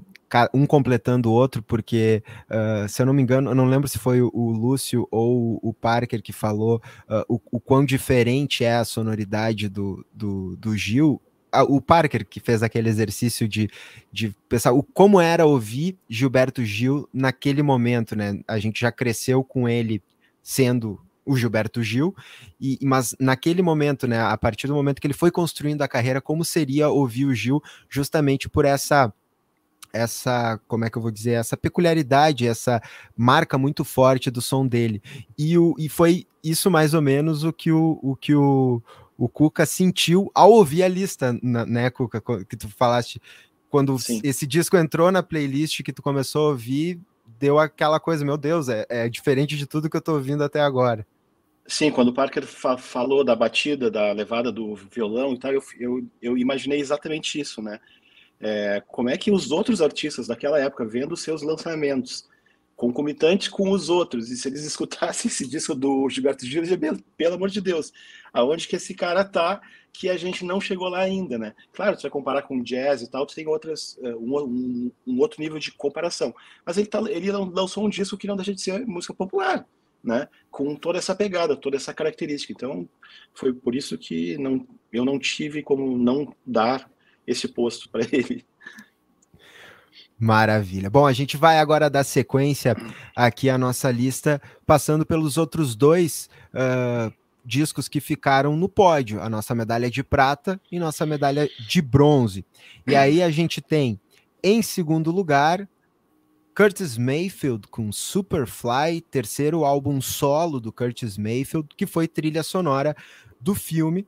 [0.53, 3.99] um completando o outro, porque, uh, se eu não me engano, eu não lembro se
[3.99, 8.85] foi o, Lúcio ou o Parker que falou uh, o, o quão diferente é a
[8.85, 11.21] sonoridade do, do, do Gil.
[11.69, 13.69] o Parker que fez aquele exercício de,
[14.11, 18.39] de pensar o, como era ouvir Gilberto Gil naquele momento, né?
[18.47, 20.01] A gente já cresceu com ele
[20.41, 22.15] sendo o Gilberto Gil,
[22.61, 26.21] e, mas naquele momento, né, a partir do momento que ele foi construindo a carreira,
[26.21, 29.11] como seria ouvir o Gil justamente por essa
[29.95, 32.81] essa, como é que eu vou dizer, essa peculiaridade, essa
[33.15, 35.01] marca muito forte do som dele.
[35.37, 38.81] E, o, e foi isso mais ou menos o que o, o que o,
[39.17, 43.21] o Cuca sentiu ao ouvir a lista, né, Cuca, que tu falaste,
[43.69, 44.19] quando Sim.
[44.23, 46.99] esse disco entrou na playlist que tu começou a ouvir,
[47.39, 50.61] deu aquela coisa, meu Deus, é, é diferente de tudo que eu tô ouvindo até
[50.61, 51.07] agora.
[51.67, 55.63] Sim, quando o Parker fa falou da batida, da levada do violão e tal, eu,
[55.79, 57.79] eu, eu imaginei exatamente isso, né?
[58.39, 62.27] É, como é que os outros artistas daquela época, vendo seus lançamentos,
[62.75, 66.63] concomitantes com os outros, e se eles escutassem esse disco do Gilberto Gil,
[67.17, 67.93] pelo amor de Deus,
[68.33, 69.61] aonde que esse cara tá,
[69.93, 71.55] que a gente não chegou lá ainda, né?
[71.71, 75.19] Claro, você vai comparar com jazz e tal, tu tem outras, é, um, um, um,
[75.19, 78.61] outro nível de comparação, mas ele, tá, ele lançou um disco que não deixa de
[78.61, 79.65] ser música popular,
[80.03, 80.27] né?
[80.51, 82.51] Com toda essa pegada, toda essa característica.
[82.51, 82.87] Então,
[83.33, 86.89] foi por isso que não, eu não tive como não dar
[87.27, 88.45] esse posto para ele.
[90.17, 90.89] Maravilha.
[90.89, 92.75] Bom, a gente vai agora dar sequência
[93.15, 99.29] aqui à nossa lista, passando pelos outros dois uh, discos que ficaram no pódio: a
[99.29, 102.45] nossa medalha de prata e nossa medalha de bronze.
[102.87, 103.99] E aí a gente tem,
[104.41, 105.67] em segundo lugar,
[106.55, 112.95] Curtis Mayfield com Superfly, terceiro álbum solo do Curtis Mayfield, que foi trilha sonora
[113.41, 114.07] do filme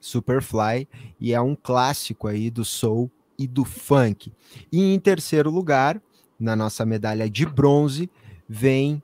[0.00, 0.88] Superfly
[1.20, 4.32] e é um clássico aí do soul e do funk.
[4.70, 6.00] E em terceiro lugar,
[6.38, 8.10] na nossa medalha de bronze,
[8.48, 9.02] vem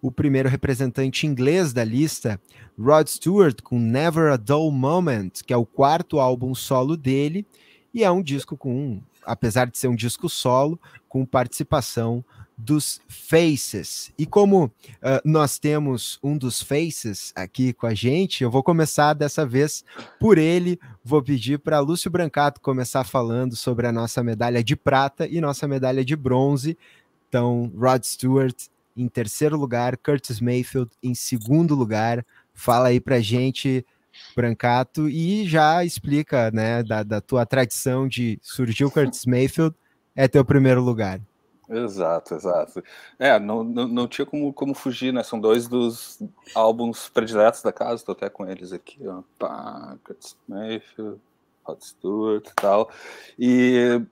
[0.00, 2.40] o primeiro representante inglês da lista,
[2.78, 7.46] Rod Stewart, com Never a Dull Moment, que é o quarto álbum solo dele,
[7.94, 12.24] e é um disco com, apesar de ser um disco solo, com participação
[12.56, 14.12] dos Faces.
[14.18, 14.70] E como uh,
[15.24, 19.84] nós temos um dos Faces aqui com a gente, eu vou começar dessa vez
[20.20, 20.78] por ele.
[21.04, 25.66] Vou pedir para Lúcio Brancato começar falando sobre a nossa medalha de prata e nossa
[25.66, 26.76] medalha de bronze.
[27.28, 32.24] Então, Rod Stewart em terceiro lugar, Curtis Mayfield em segundo lugar.
[32.52, 33.84] Fala aí para gente,
[34.34, 39.74] Brancato, e já explica, né, da, da tua tradição de surgiu Curtis Mayfield,
[40.14, 41.20] é teu primeiro lugar.
[41.68, 42.84] Exato, exato.
[43.18, 45.22] É, não, não, não tinha como, como fugir, né?
[45.22, 46.20] São dois dos
[46.54, 49.22] álbuns prediletos da casa, tô até com eles aqui, ó.
[49.38, 51.18] Pá, Curtis Mayfield,
[51.64, 52.90] Rod Stewart e tal.
[53.38, 54.02] E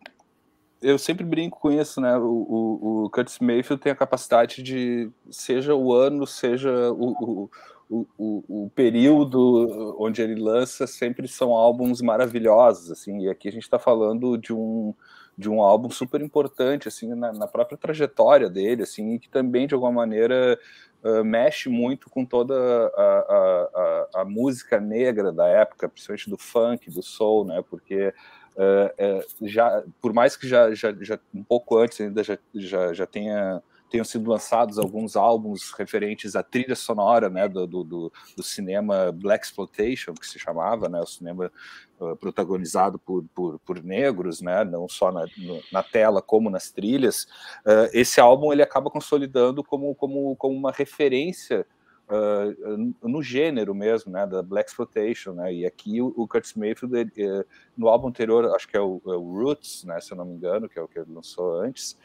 [0.81, 2.17] eu sempre brinco com isso, né?
[2.17, 7.51] O, o, o, Curtis Mayfield tem a capacidade de, seja o ano, seja o, o,
[7.90, 13.22] o, o, período onde ele lança, sempre são álbuns maravilhosos, assim.
[13.22, 14.94] E aqui a gente está falando de um
[15.37, 19.66] de um álbum super importante assim na, na, própria trajetória dele assim e que também
[19.66, 20.59] de alguma maneira
[21.03, 26.37] uh, mexe muito com toda a, a, a, a, música negra da época principalmente do
[26.37, 28.12] funk do soul né porque
[28.57, 32.92] uh, uh, já por mais que já, já, já um pouco antes ainda já, já,
[32.92, 38.42] já tenha tenham sido lançados alguns álbuns referentes à trilha sonora né, do, do, do
[38.42, 41.50] cinema Black Exploitation, que se chamava, né, o cinema
[41.98, 46.70] uh, protagonizado por, por, por, negros, né, não só na, no, na tela como nas
[46.70, 47.24] trilhas.
[47.66, 51.66] Uh, esse álbum ele acaba consolidando como, como, como uma referência
[52.12, 56.98] Uh, no gênero mesmo, né, da Black Exploitation, né, e aqui o, o Curtis Mayfield,
[56.98, 57.44] ele, eh,
[57.76, 60.35] no álbum anterior, acho que é o, é o, Roots, né, se eu não me
[60.35, 61.96] engano, que é o que ele lançou antes,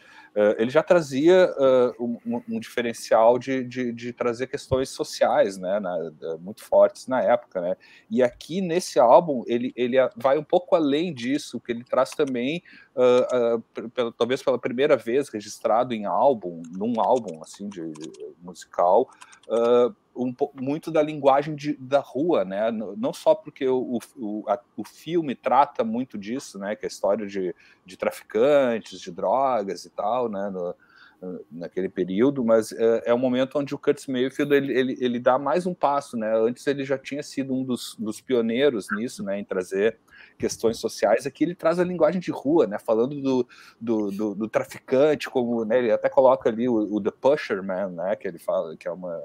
[0.58, 6.12] ele já trazia uh, um, um, diferencial de, de, de, trazer questões sociais, né, na,
[6.40, 7.78] muito fortes na época, né,
[8.12, 12.62] e aqui nesse álbum ele, ele vai um pouco além disso, que ele traz também,
[12.96, 19.10] uh, pela, talvez pela primeira vez registrado em álbum, num álbum assim de, de musical,
[20.16, 22.72] um, muito da linguagem de, da rua, né?
[22.72, 26.76] Não só porque o, o, a, o filme trata muito disso, né?
[26.76, 27.54] Que é a história de,
[27.86, 30.50] de traficantes, de drogas e tal, né?
[30.50, 30.76] No,
[31.52, 35.40] naquele período, mas é, é um momento onde o Curtis Mayfield ele, ele, ele, dá
[35.40, 36.36] mais um passo, né?
[36.38, 39.40] Antes ele já tinha sido um dos, dos pioneiros nisso, né?
[39.40, 39.98] Em trazer
[40.38, 41.26] questões sociais.
[41.26, 42.78] Aqui ele traz a linguagem de rua, né?
[42.78, 43.48] Falando do,
[43.80, 45.80] do, do, do traficante, como né?
[45.80, 48.16] ele até coloca ali o, o The Pusher Man, né?
[48.16, 49.22] Que ele fala que é uma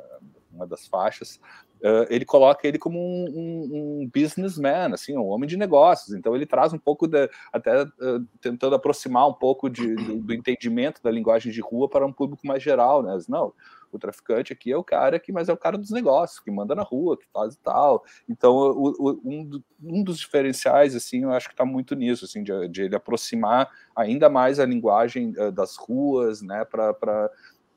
[0.60, 1.40] uma das faixas,
[1.80, 6.14] uh, ele coloca ele como um, um, um, businessman, assim, um homem de negócios.
[6.14, 10.34] Então ele traz um pouco da, até uh, tentando aproximar um pouco de, do, do,
[10.34, 13.18] entendimento da linguagem de rua para um público mais geral, né?
[13.28, 13.52] Não,
[13.92, 16.74] o traficante aqui é o cara que, mas é o cara dos negócios, que manda
[16.74, 18.04] na rua, que faz e tal.
[18.28, 22.42] Então o, o, um, um, dos diferenciais, assim, eu acho que está muito nisso, assim,
[22.42, 27.30] de, de, ele aproximar ainda mais a linguagem uh, das ruas, né, para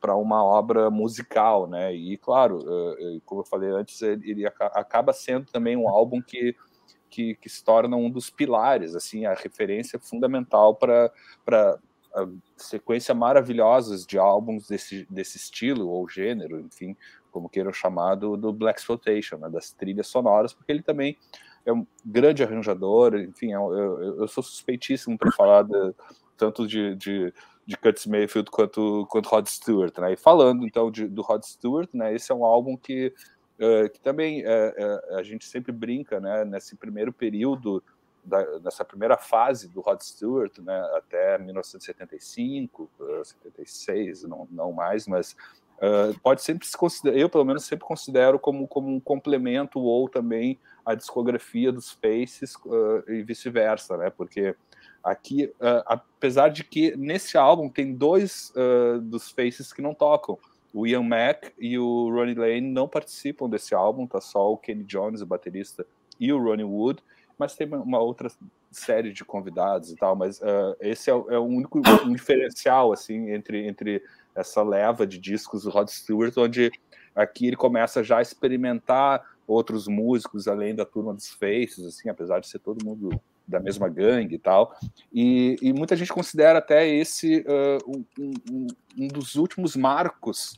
[0.04, 1.94] para uma obra musical, né?
[1.94, 6.54] E claro, eh, eh, como eu falei antes, ele acaba sendo também um álbum que,
[7.08, 11.10] que, que se torna um dos pilares, assim, a referência fundamental para
[12.14, 16.94] a sequência maravilhosas de álbuns desse, desse estilo ou gênero, enfim,
[17.32, 21.16] como queiram chamar, do, Black Exploitation, né, das trilhas sonoras, porque ele também
[21.64, 25.94] é um grande arranjador, enfim, eu, eu, eu sou suspeitíssimo para falar de,
[26.36, 27.32] tanto de, de,
[27.66, 30.12] de Curtis Mayfield quanto, quanto Rod Stewart, né?
[30.12, 32.14] E falando então de, do Rod Stewart, né?
[32.14, 33.12] Esse é um álbum que,
[33.58, 36.44] uh, que também uh, uh, a gente sempre brinca, né?
[36.44, 37.82] Nesse primeiro período,
[38.22, 40.78] da, nessa primeira fase do Rod Stewart, né?
[40.94, 42.90] Até 1975,
[43.24, 45.36] 76, não, não mais, mas
[46.22, 50.58] pode sempre se considerar, eu pelo menos sempre considero como, como um complemento ou também
[50.86, 52.54] a discografia dos Faces
[53.08, 54.08] e vice-versa, né?
[54.08, 54.54] Porque
[55.04, 60.38] Aqui, uh, apesar de que nesse álbum tem dois uh, dos Faces que não tocam.
[60.72, 64.82] O Ian Mack e o Ronnie Lane não participam desse álbum, tá só o Kenny
[64.82, 65.86] Jones, o baterista,
[66.18, 67.02] e o Ronnie Wood,
[67.38, 68.30] mas tem uma outra
[68.70, 73.30] série de convidados e tal, mas uh, esse é, é, o único um diferencial, assim,
[73.30, 74.02] entre, entre
[74.34, 76.72] essa leva de discos do Rod Stewart, onde
[77.14, 82.40] aqui ele começa já a experimentar outros músicos, além da turma dos Faces, assim, apesar
[82.40, 84.74] de ser todo mundo da mesma gangue e tal.
[85.12, 88.66] E, e muita gente considera até esse uh, um, um,
[88.98, 90.56] um, dos últimos marcos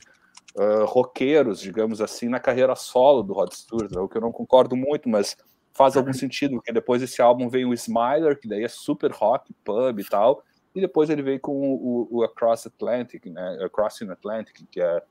[0.55, 4.75] uh, roqueiros, digamos assim, na carreira solo do Rod Stewart, o que eu não concordo
[4.75, 5.35] muito, mas
[5.77, 9.53] faz algum sentido, porque depois desse álbum veio o Smiler, que daí é super rock,
[9.63, 14.11] pub e tal, e depois ele veio com o, o Across Atlantic, né, Across the
[14.11, 15.03] Atlantic, que é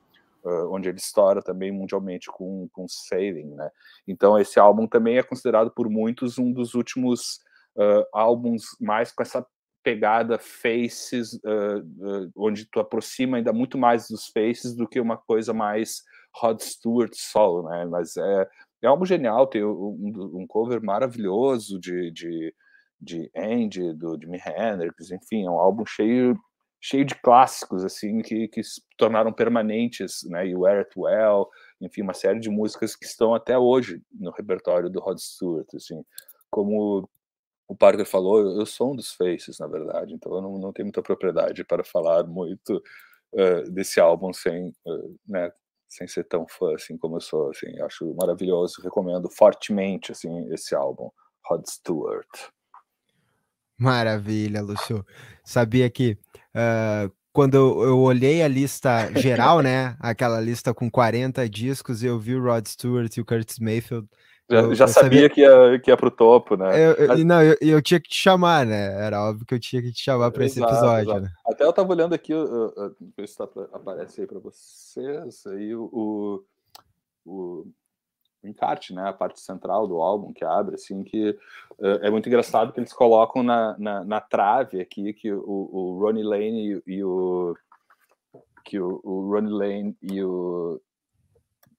[0.44, 3.70] uh, onde ele estoura também mundialmente com, com Sailing, né,
[4.08, 7.45] então esse álbum também é considerado por muitos um dos últimos
[7.76, 9.46] uh, álbuns mais com essa
[9.82, 15.16] pegada faces, uh, uh, onde tu aproxima ainda muito mais dos faces do que uma
[15.16, 16.02] coisa mais
[16.34, 17.84] Rod Stewart solo, né?
[17.86, 18.48] Mas é,
[18.82, 22.54] é um álbum genial, tem um, um cover maravilhoso de, de,
[23.00, 26.36] de Andy, do Jimi Hendrix, enfim, é um álbum cheio
[26.78, 30.46] cheio de clássicos assim que, que se tornaram permanentes, né?
[30.46, 31.48] E Wear It Well,
[31.80, 36.04] enfim, uma série de músicas que estão até hoje no repertório do Rod Stewart, assim,
[36.50, 37.08] como
[37.68, 40.86] o Parker falou, eu sou um dos faces, na verdade, então eu não, não tenho
[40.86, 42.82] muita propriedade para falar muito
[43.32, 45.50] uh, desse álbum sem, uh, né,
[45.88, 50.74] sem ser tão fã assim como eu sou, assim, acho maravilhoso, recomendo fortemente assim esse
[50.74, 51.10] álbum,
[51.44, 52.50] Rod Stewart.
[53.78, 55.04] Maravilha, Lúcio.
[55.44, 56.18] Sabia que
[56.54, 62.34] uh, quando eu, olhei a lista geral, né, aquela lista com 40 discos, eu vi
[62.34, 64.08] o Rod Stewart e o Curtis Mayfield
[64.48, 66.66] já, eu, já eu sabia, sabia, que ia, que ia pro topo, né?
[66.78, 67.24] Eu, Mas...
[67.24, 69.04] Não, eu, eu tinha que te chamar, né?
[69.04, 71.20] Era óbvio que eu tinha que te chamar para esse episódio, exato.
[71.22, 71.32] né?
[71.46, 72.32] Até eu tava olhando aqui,
[73.16, 76.44] ver se tá, aparece aí para vocês, aí o, o,
[77.24, 77.66] o,
[78.44, 79.08] encarte, né?
[79.08, 81.36] A parte central do álbum que abre, assim, que
[81.80, 86.22] é muito engraçado que eles colocam na, na, na trave aqui que o, o Ronnie
[86.22, 87.56] Lane e, e o
[88.64, 90.80] que o, o Ronnie Lane e o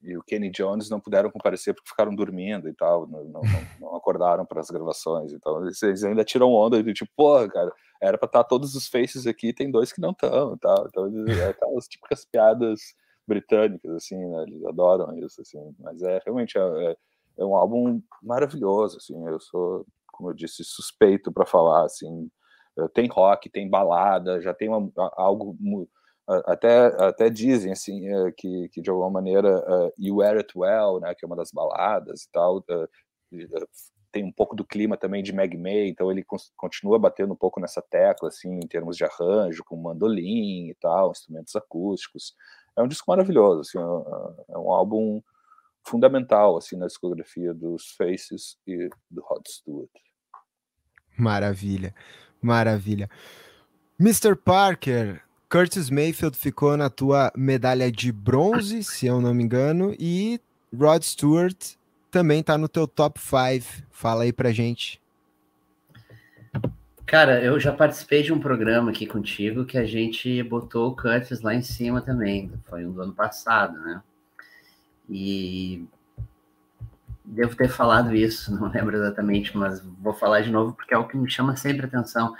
[0.07, 3.41] e o Kenny Jones não puderam comparecer porque ficaram dormindo e tal, não, não,
[3.79, 5.33] não acordaram para as gravações.
[5.33, 8.87] Então eles ainda tiram onda de tipo, porra, cara, era para estar tá todos os
[8.87, 10.53] faces aqui, tem dois que não estão.
[10.53, 10.87] Então
[11.27, 12.79] é aquelas típicas piadas
[13.27, 14.43] britânicas, assim, né?
[14.47, 15.75] Eles adoram isso, assim.
[15.77, 16.97] Mas é realmente é, é,
[17.39, 19.27] é um álbum maravilhoso, assim.
[19.27, 22.31] Eu sou, como eu disse, suspeito para falar, assim.
[22.93, 25.57] Tem rock, tem balada, já tem uma, algo
[26.27, 30.99] até, até dizem assim eh, que, que de alguma maneira uh, You Wear It Well,
[30.99, 32.89] né, que é uma das baladas e tal, uh,
[34.11, 37.59] tem um pouco do clima também de Meg May, então ele continua batendo um pouco
[37.59, 42.33] nessa tecla assim em termos de arranjo, com mandolim e tal, instrumentos acústicos.
[42.75, 43.77] É um disco maravilhoso, assim,
[44.49, 45.21] é um álbum
[45.85, 49.91] fundamental assim na discografia dos Faces e do Rod Stewart.
[51.17, 51.95] Maravilha,
[52.41, 53.09] maravilha.
[53.99, 54.35] Mr.
[54.35, 60.41] Parker, Curtis Mayfield ficou na tua medalha de bronze, se eu não me engano, e
[60.75, 61.75] Rod Stewart
[62.11, 63.85] também tá no teu top 5.
[63.89, 65.01] Fala aí pra gente.
[67.05, 71.39] Cara, eu já participei de um programa aqui contigo que a gente botou o Curtis
[71.39, 72.51] lá em cima também.
[72.69, 74.01] Foi um do ano passado, né?
[75.09, 75.85] E
[77.23, 81.07] devo ter falado isso, não lembro exatamente, mas vou falar de novo porque é o
[81.07, 82.35] que me chama sempre atenção.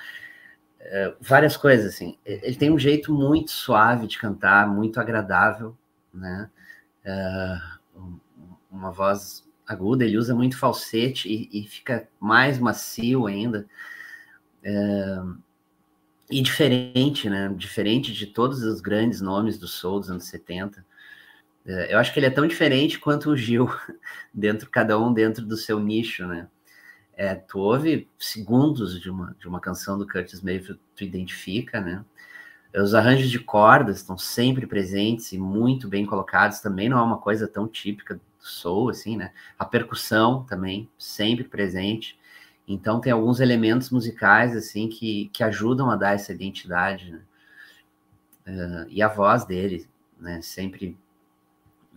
[0.90, 2.18] É, várias coisas, assim.
[2.26, 5.78] Ele tem um jeito muito suave de cantar, muito agradável,
[6.14, 6.50] né?
[7.04, 7.58] É,
[8.72, 13.68] uma voz aguda, ele usa muito falsete e, e fica mais macio ainda.
[14.64, 15.22] É,
[16.32, 17.54] e diferente, né?
[17.58, 20.86] Diferente de todos os grandes nomes do soul dos anos 70.
[21.90, 23.70] eu acho que ele é tão diferente quanto o Gil,
[24.34, 26.48] dentro cada um dentro do seu nicho, né?
[27.18, 32.06] É, tu ouve segundos de uma, de uma canção do Curtis Mayfield, tu identifica, né?
[32.76, 37.18] Os arranjos de cordas estão sempre presentes e muito bem colocados, também não é uma
[37.18, 39.34] coisa tão típica do soul, assim, né?
[39.58, 42.20] A percussão também, sempre presente.
[42.68, 47.22] Então tem alguns elementos musicais, assim, que, que ajudam a dar essa identidade, né?
[48.48, 49.90] Uh, e a voz dele,
[50.20, 50.40] né?
[50.44, 50.96] Sempre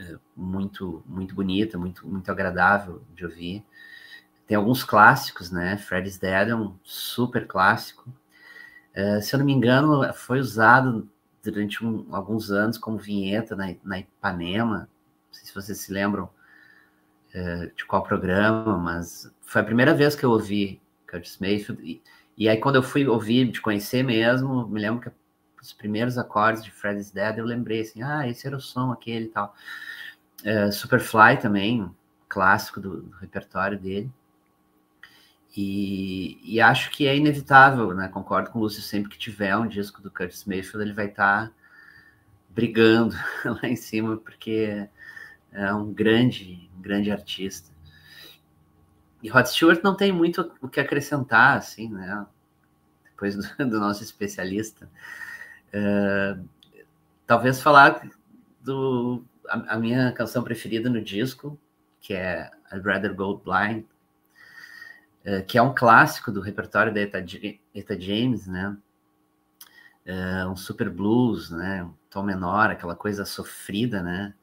[0.00, 3.64] uh, muito, muito bonita, muito, muito agradável de ouvir.
[4.50, 5.76] Tem alguns clássicos, né?
[5.76, 8.12] Freddy's Dead é um super clássico.
[8.92, 11.08] Uh, se eu não me engano, foi usado
[11.40, 14.88] durante um, alguns anos como vinheta na, na, Ipanema.
[15.28, 16.28] Não sei se vocês se lembram
[17.32, 21.80] uh, de qual programa, mas foi a primeira vez que eu ouvi Curtis Mayfield.
[21.84, 22.02] E,
[22.36, 25.16] e aí, quando eu fui ouvir, de conhecer mesmo, me lembro que
[25.62, 29.26] os primeiros acordes de Freddy's Dead, eu lembrei assim, ah, esse era o som, aquele
[29.26, 29.54] e tal.
[30.44, 31.88] Uh, Superfly também,
[32.28, 34.10] clássico do, do repertório dele.
[35.56, 38.08] E, e, acho que é inevitável, né?
[38.08, 41.48] Concordo com o Lúcio, sempre que tiver um disco do Curtis Mayfield, ele vai estar
[41.48, 41.52] tá
[42.48, 44.88] brigando lá em cima, porque
[45.52, 47.70] é um grande, um grande artista.
[49.22, 52.26] E Rod Stewart não tem muito o que acrescentar, assim, né?
[53.04, 54.88] Depois do, do nosso especialista.
[55.74, 56.48] Uh,
[57.26, 58.08] talvez falar
[58.62, 61.58] do a, a minha canção preferida no disco,
[62.00, 63.84] que é I'd Rather Go Blind,
[65.24, 67.24] eh, que é um clássico do repertório da Eta,
[67.74, 68.76] Eta James, né?
[70.06, 71.84] Uh, um super blues, né?
[71.84, 74.34] Um tom menor, aquela coisa sofrida, né?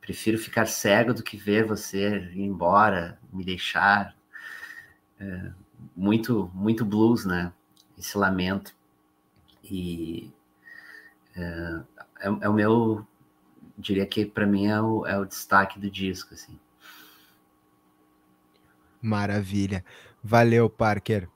[0.00, 4.14] Prefiro ficar cego do que ver você ir embora, me deixar.
[5.20, 5.54] Uh,
[5.96, 7.52] muito, muito blues, né?
[7.96, 8.74] Esse lamento.
[9.64, 10.32] E
[11.36, 11.82] é,
[12.20, 13.06] é, o meu,
[13.76, 16.58] diria que para mim é o, é o destaque do disco, assim.
[19.06, 19.84] Maravilha.
[20.22, 21.28] Valeu, Parker.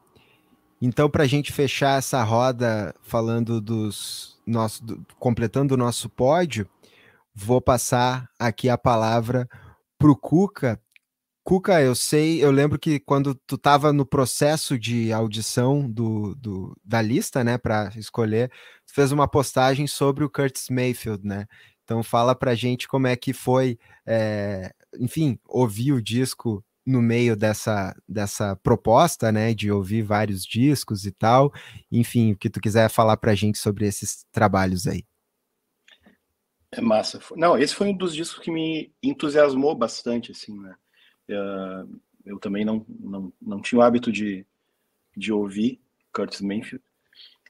[0.83, 6.69] Então, para a gente fechar essa roda falando dos nosso, do, completando o nosso pódio,
[7.33, 9.49] vou passar aqui a palavra
[9.97, 10.81] para o Cuca.
[11.45, 16.77] Cuca, eu sei, eu lembro que quando tu estava no processo de audição do, do
[16.85, 18.51] da lista, né, para escolher,
[18.87, 21.47] tu fez uma postagem sobre o Curtis Mayfield, né?
[21.85, 27.37] Então fala para gente como é que foi, é, enfim, ouvir o disco no meio
[27.37, 31.53] dessa, dessa proposta, né, de ouvir vários discos e tal.
[31.91, 35.05] Enfim, o que tu quiser falar para a gente sobre esses trabalhos aí.
[36.73, 37.21] É massa.
[37.37, 40.75] Não, esse foi um dos discos que me entusiasmou bastante, assim, né?
[41.29, 44.47] Uh, eu também não, não, não tinha o hábito de,
[45.17, 45.81] de ouvir
[46.13, 46.85] Curtis Mayfield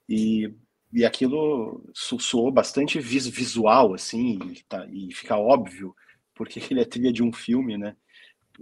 [0.09, 0.53] e,
[0.93, 5.95] e aquilo soou bastante vis, visual, assim, e, tá, e fica óbvio
[6.35, 7.97] porque ele é trilha de um filme, né?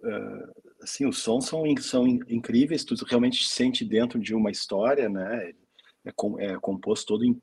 [0.03, 5.09] Uh, assim, os sons são, são incríveis, tu realmente se sente dentro de uma história,
[5.09, 5.53] né?
[6.05, 7.41] É, com, é composto todo em,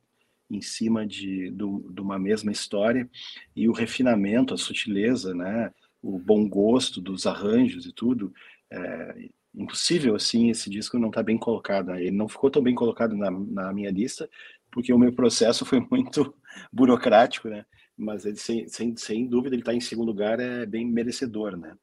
[0.50, 3.10] em cima de, do, de uma mesma história,
[3.56, 5.72] e o refinamento, a sutileza, né?
[6.02, 8.34] O bom gosto dos arranjos e tudo,
[8.72, 11.96] é impossível, assim, esse disco não tá bem colocado.
[11.96, 14.30] Ele não ficou tão bem colocado na, na minha lista,
[14.72, 16.36] porque o meu processo foi muito
[16.72, 17.66] burocrático, né?
[17.98, 21.76] Mas ele, sem, sem, sem dúvida, ele está em segundo lugar, é bem merecedor, né?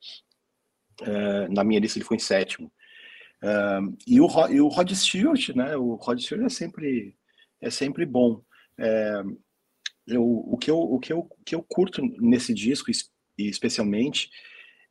[1.01, 2.70] Uh, na minha lista ele foi em sétimo.
[3.43, 5.76] Uh, e, o, e o Rod Stewart, né?
[5.76, 7.16] O Rod Stewart é sempre,
[7.61, 8.40] é sempre bom.
[8.78, 9.22] É,
[10.07, 12.90] eu, o que eu, o que eu, o que eu curto nesse disco,
[13.36, 14.30] especialmente,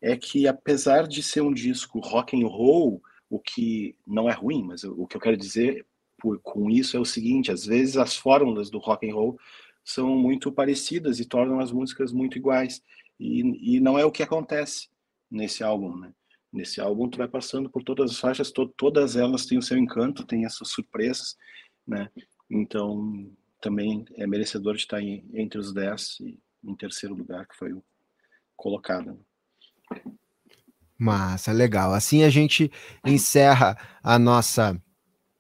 [0.02, 4.64] é que apesar de ser um disco rock and roll, o que não é ruim,
[4.64, 5.86] mas o que eu quero dizer
[6.18, 9.38] por, com isso é o seguinte: às vezes as fórmulas do rock and roll
[9.84, 12.84] são muito parecidas e tornam as músicas muito iguais.
[13.20, 14.90] E, e não é o que acontece
[15.32, 16.14] nesse álbum, né?
[16.52, 19.78] Nesse álbum tu vai passando por todas as faixas, to todas elas têm o seu
[19.78, 21.38] encanto, têm as suas surpresas,
[21.88, 22.10] né?
[22.50, 27.56] Então também é merecedor de estar em, entre os dez e em terceiro lugar que
[27.56, 27.84] foi o
[28.56, 29.18] colocado.
[30.98, 31.94] Massa, legal.
[31.94, 32.72] Assim a gente
[33.06, 34.80] encerra a nossa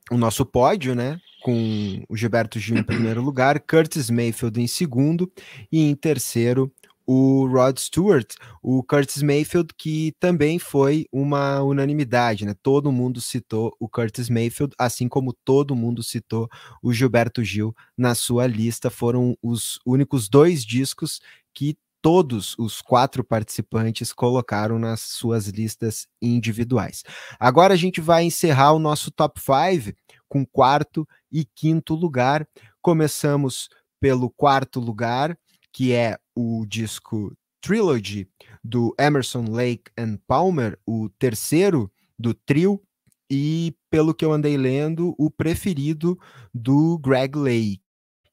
[0.10, 1.20] o nosso pódio, né?
[1.44, 5.32] Com o Gilberto Gil em primeiro lugar, Curtis Mayfield em segundo
[5.72, 6.72] e em terceiro
[7.06, 12.56] o Rod Stewart, o Curtis Mayfield, que também foi uma unanimidade, né?
[12.62, 16.48] Todo mundo citou o Curtis Mayfield, assim como todo mundo citou
[16.82, 18.90] o Gilberto Gil na sua lista.
[18.90, 21.20] Foram os únicos dois discos
[21.54, 27.04] que todos os quatro participantes colocaram nas suas listas individuais.
[27.40, 29.96] Agora a gente vai encerrar o nosso top 5
[30.28, 32.48] com quarto e quinto lugar.
[32.82, 35.38] Começamos pelo quarto lugar,
[35.74, 38.28] que é o disco Trilogy
[38.64, 42.82] do Emerson Lake and Palmer, o terceiro do trio
[43.30, 46.20] e, pelo que eu andei lendo, o preferido
[46.54, 47.82] do Greg Lake.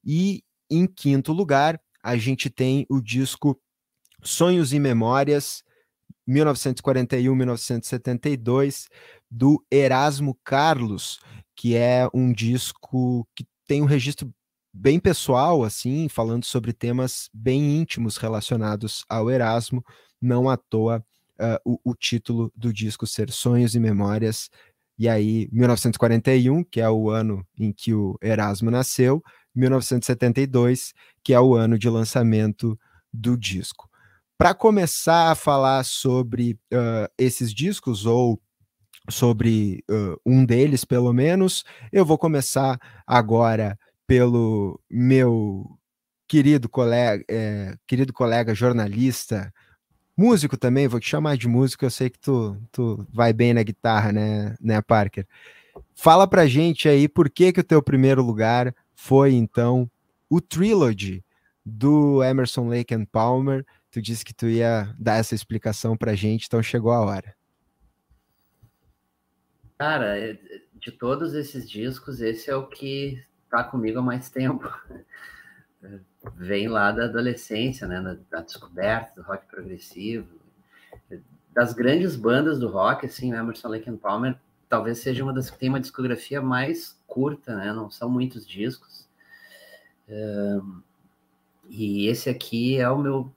[0.05, 3.61] E, em quinto lugar, a gente tem o disco
[4.22, 5.62] Sonhos e Memórias,
[6.28, 8.86] 1941-1972,
[9.30, 11.20] do Erasmo Carlos,
[11.55, 14.34] que é um disco que tem um registro
[14.72, 19.84] bem pessoal, assim, falando sobre temas bem íntimos relacionados ao Erasmo,
[20.20, 21.04] não à toa
[21.40, 24.50] uh, o, o, título do disco ser Sonhos e Memórias,
[24.98, 29.22] e aí 1941, que é o ano em que o Erasmo nasceu,
[29.54, 30.92] 1972,
[31.22, 32.78] que é o ano de lançamento
[33.12, 33.88] do disco.
[34.36, 38.40] Para começar a falar sobre uh, esses discos, ou
[39.10, 43.78] sobre uh, um deles, pelo menos, eu vou começar agora
[44.09, 45.78] pelo meu
[46.26, 49.52] querido colega, é, querido colega jornalista,
[50.16, 53.62] músico também, vou te chamar de músico, eu sei que tu, tu vai bem na
[53.62, 55.26] guitarra, né, né, Parker?
[55.94, 59.88] Fala pra gente aí por que que o teu primeiro lugar foi, então,
[60.28, 61.22] o Trilogy
[61.64, 63.64] do Emerson Lake and Palmer.
[63.90, 67.34] Tu disse que tu ia dar essa explicação pra gente, então chegou a hora.
[69.78, 70.38] Cara, é,
[70.74, 74.70] de todos esses discos, esse é o que tá comigo há mais tempo.
[76.36, 80.28] Vem lá da adolescência, né, da, da descoberta do rock progressivo,
[81.53, 84.38] das grandes bandas do rock, assim, né, Emerson Lake and Palmer
[84.68, 89.09] talvez seja uma das que tem uma discografia mais curta, né, não são muitos discos.
[90.09, 90.82] Um,
[91.68, 93.32] e esse aqui é o meu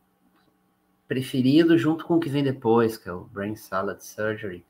[1.08, 4.66] preferido junto com o que vem depois, que é o Brain Salad Surgery.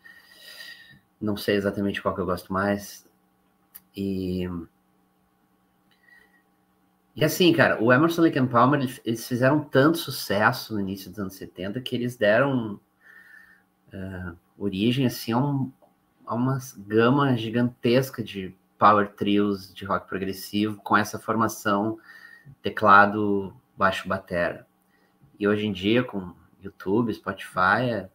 [1.19, 3.07] Não sei exatamente qual que eu gosto mais.
[3.95, 4.47] E
[7.15, 11.19] e assim, cara, o Emerson Lake and Palmer, eles fizeram tanto sucesso no início dos
[11.19, 12.79] anos 70 que eles deram
[13.93, 15.71] uh, origem, assim, a, um,
[16.25, 21.99] a uma gama gigantesca de power trios de rock progressivo com essa formação
[22.61, 24.65] teclado, baixo, batera.
[25.39, 28.09] E hoje em dia, com YouTube, Spotify, a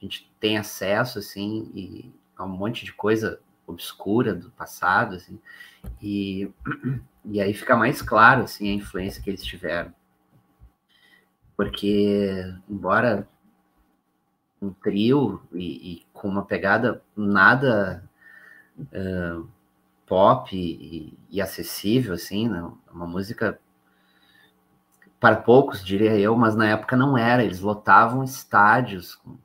[0.00, 5.40] gente tem acesso, assim, e a um monte de coisa obscura do passado, assim,
[6.02, 6.50] e,
[7.24, 9.92] e aí fica mais claro, assim, a influência que eles tiveram.
[11.56, 13.28] Porque, embora
[14.60, 18.02] um trio e, e com uma pegada nada
[18.78, 19.46] uh,
[20.06, 22.70] pop e, e, acessível, assim, né?
[22.92, 23.58] uma música
[25.20, 29.36] para poucos, diria eu, mas na época não era, eles lotavam estádios com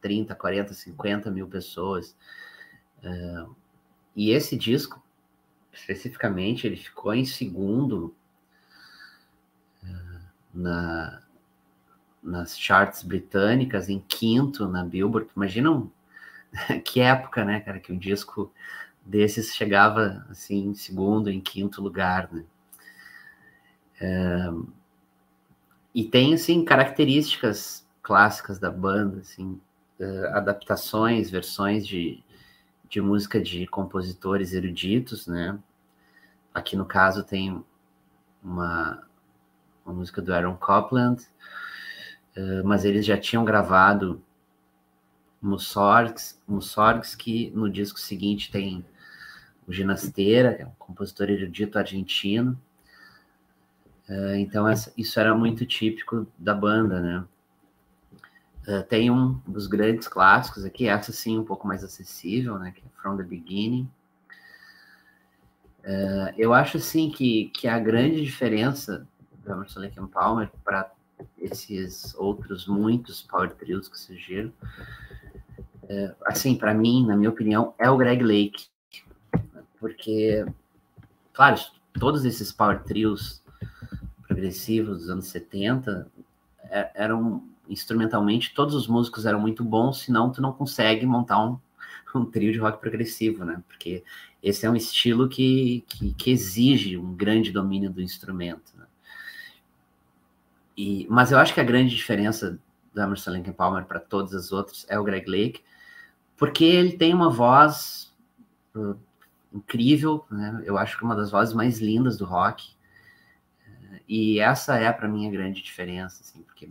[0.00, 2.16] 30, 40, 50 mil pessoas.
[3.04, 3.54] Uh,
[4.16, 5.02] e esse disco,
[5.72, 8.14] especificamente, ele ficou em segundo
[9.82, 10.20] uh,
[10.52, 11.22] na,
[12.22, 15.30] nas charts britânicas, em quinto na Billboard.
[15.34, 15.90] Imaginam
[16.84, 18.52] que época, né, cara, que um disco
[19.04, 22.44] desses chegava assim em segundo, em quinto lugar, né?
[24.00, 24.66] Uh,
[25.94, 29.60] e tem assim características clássicas da banda, assim,
[30.00, 32.22] uh, adaptações, versões de,
[32.92, 35.58] de música de compositores eruditos, né?
[36.52, 37.64] Aqui no caso tem
[38.44, 39.02] uma,
[39.82, 41.22] uma música do Aaron Copland,
[42.36, 44.22] uh, mas eles já tinham gravado
[45.40, 48.84] Mussorgs, Mussorgs, que no disco seguinte tem
[49.66, 52.60] o Ginasteira, é um compositor erudito argentino.
[54.06, 57.24] Uh, então essa, isso era muito típico da banda, né?
[58.66, 62.70] Uh, tem um dos grandes clássicos aqui, essa sim um pouco mais acessível, né?
[62.70, 63.90] Que é From the Beginning.
[65.80, 69.06] Uh, eu acho assim que, que a grande diferença
[69.44, 70.92] do Emerson Lake Palmer para
[71.36, 74.52] esses outros muitos power trios que surgiram,
[75.82, 78.66] uh, assim, para mim, na minha opinião, é o Greg Lake,
[79.80, 80.46] porque,
[81.32, 81.56] claro,
[81.98, 83.42] todos esses power trios
[84.22, 86.08] progressivos dos anos 70
[86.70, 91.58] é, eram instrumentalmente todos os músicos eram muito bons, senão tu não consegue montar um,
[92.14, 93.62] um trio de rock progressivo, né?
[93.66, 94.04] Porque
[94.42, 98.72] esse é um estilo que, que, que exige um grande domínio do instrumento.
[98.76, 98.86] Né?
[100.76, 102.58] E, mas eu acho que a grande diferença
[102.92, 105.62] do Emerson Lake Palmer para todos os outros é o Greg Lake,
[106.36, 108.12] porque ele tem uma voz
[108.74, 108.98] uh,
[109.52, 110.62] incrível, né?
[110.64, 112.74] Eu acho que é uma das vozes mais lindas do rock.
[114.08, 116.68] E essa é para mim a grande diferença, assim, porque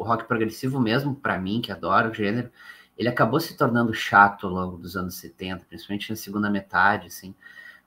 [0.00, 2.50] o, rock progressivo mesmo, para mim, que adoro o gênero,
[2.96, 7.34] ele acabou se tornando chato ao longo dos anos 70, principalmente na segunda metade, assim,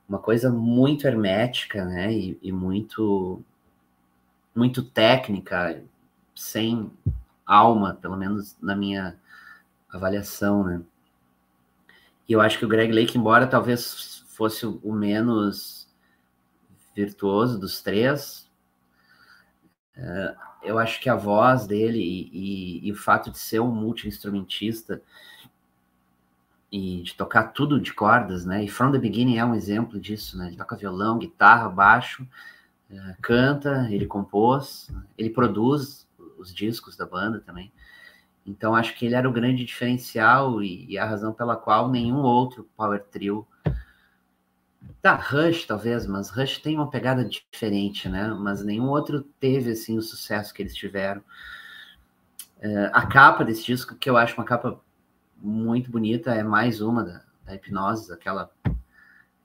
[0.08, 3.42] uma coisa muito hermética, né, e, e muito,
[4.54, 5.82] muito técnica,
[6.34, 6.90] sem
[7.46, 9.16] alma, pelo menos na minha
[9.88, 10.82] avaliação, né?
[12.28, 15.86] E eu acho que o Greg Lake, embora talvez fosse o menos
[16.94, 18.50] virtuoso dos três,
[19.96, 23.70] uh, eu acho que a voz dele e, e, e o fato de ser um
[23.70, 25.02] multi-instrumentista
[26.72, 28.64] e de tocar tudo de cordas, né?
[28.64, 30.48] E From the Beginning é um exemplo disso, né?
[30.48, 32.26] Ele toca violão, guitarra, baixo,
[32.90, 37.72] uh, canta, ele compôs, ele produz os discos da banda também.
[38.46, 42.22] Então acho que ele era o grande diferencial e, e a razão pela qual nenhum
[42.22, 43.46] outro power trio
[45.00, 48.28] Tá, Rush talvez, mas Rush tem uma pegada diferente, né?
[48.28, 51.20] Mas nenhum outro teve assim o sucesso que eles tiveram.
[52.58, 54.80] Uh, a capa desse disco, que eu acho uma capa
[55.36, 58.50] muito bonita, é mais uma da, da Hipnose, aquela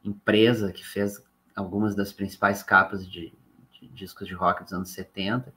[0.04, 1.22] empresa que fez
[1.54, 3.34] algumas das principais capas de,
[3.74, 5.54] de discos de rock dos anos 70.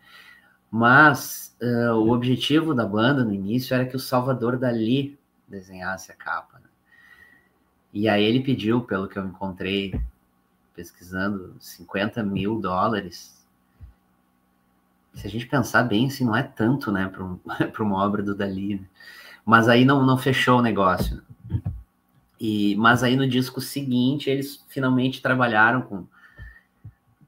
[0.68, 5.16] Mas uh, o objetivo da banda no início era que o Salvador Dali
[5.46, 6.58] desenhasse a capa.
[6.58, 6.68] Né?
[7.92, 10.00] E aí ele pediu, pelo que eu encontrei
[10.74, 13.44] pesquisando, 50 mil dólares.
[15.14, 17.38] Se a gente pensar bem, assim, não é tanto, né, para um,
[17.80, 18.76] uma obra do Dali.
[18.76, 18.86] Né?
[19.44, 21.22] Mas aí não, não fechou o negócio.
[21.48, 21.62] Né?
[22.40, 26.06] E, mas aí no disco seguinte eles finalmente trabalharam com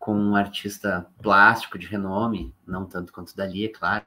[0.05, 4.05] com um artista plástico de renome, não tanto quanto Dali, é claro,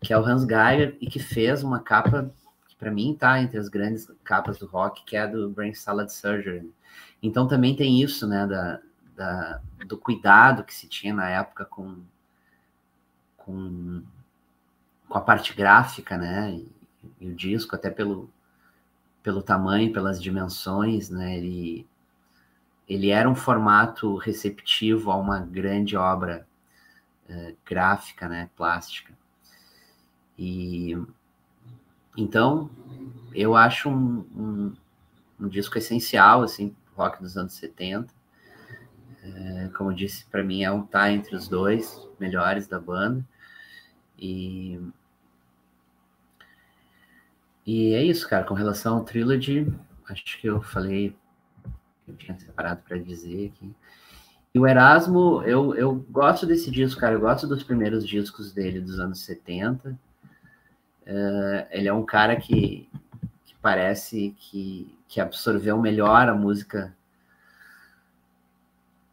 [0.00, 2.32] que é o Hans Geiger, e que fez uma capa
[2.78, 6.08] para mim tá entre as grandes capas do rock, que é a do Brain Salad
[6.08, 6.72] Surgery.
[7.22, 8.80] Então também tem isso, né, da,
[9.16, 11.96] da, do cuidado que se tinha na época com,
[13.36, 14.02] com,
[15.08, 16.72] com a parte gráfica, né, e,
[17.20, 18.30] e o disco, até pelo,
[19.22, 21.86] pelo tamanho, pelas dimensões, né, ele
[22.88, 26.46] ele era um formato receptivo a uma grande obra
[27.28, 29.12] uh, gráfica, né, plástica.
[30.38, 30.96] E
[32.20, 32.70] então
[33.34, 34.74] eu acho um, um,
[35.40, 38.12] um disco essencial, assim, rock dos anos 70.
[39.22, 43.24] É, como disse, para mim é um tá entre os dois melhores da banda.
[44.18, 44.80] E
[47.66, 48.44] e é isso, cara.
[48.44, 49.70] Com relação ao Trilogy,
[50.08, 51.14] acho que eu falei
[52.08, 53.74] eu tinha separado para dizer aqui.
[54.54, 57.14] E o Erasmo, eu, eu gosto desse disco, cara.
[57.14, 59.98] Eu gosto dos primeiros discos dele dos anos 70.
[61.08, 62.86] Uh, ele é um cara que,
[63.46, 66.94] que parece que, que absorveu melhor a música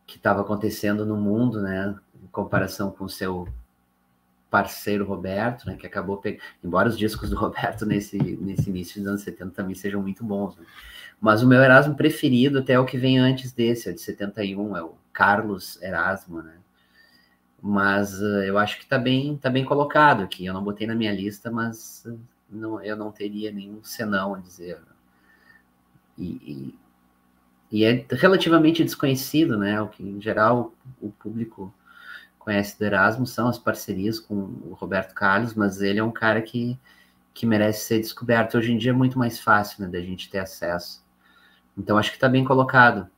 [0.06, 1.96] que estava acontecendo no mundo, né?
[2.22, 3.48] Em comparação com o seu
[4.52, 5.78] parceiro Roberto, né?
[5.78, 6.42] Que acabou pegando.
[6.62, 10.58] Embora os discos do Roberto nesse, nesse início dos anos 70 também sejam muito bons,
[10.58, 10.66] né?
[11.20, 14.76] Mas o meu Erasmo preferido até é o que vem antes desse, é de 71,
[14.76, 16.56] é o Carlos Erasmo, né?
[17.68, 20.46] Mas uh, eu acho que está bem, tá bem colocado aqui.
[20.46, 24.40] Eu não botei na minha lista, mas uh, não, eu não teria nenhum senão a
[24.40, 24.80] dizer.
[26.16, 26.76] E,
[27.72, 29.82] e, e, é relativamente desconhecido, né?
[29.82, 31.74] O que em geral o público
[32.38, 36.44] conhece do Erasmo são as parcerias com o Roberto Carlos, mas ele é um cara
[36.44, 36.80] que,
[37.34, 38.60] que merece ser descoberto.
[38.60, 41.04] Hoje em dia é muito mais fácil né, da gente ter acesso.
[41.76, 43.10] Então acho que está bem colocado.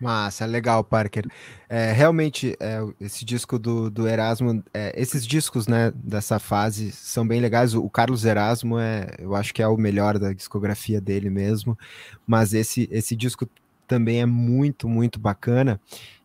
[0.00, 1.26] Massa, legal, Parker.
[1.68, 7.26] É, realmente, é, esse disco do, do Erasmo, é, esses discos, né, dessa fase são
[7.26, 7.74] bem legais.
[7.74, 11.78] O, o, Carlos Erasmo é, eu acho que é o melhor da discografia dele mesmo.
[12.26, 13.48] Mas esse, esse disco
[13.86, 15.80] também é muito, muito bacana.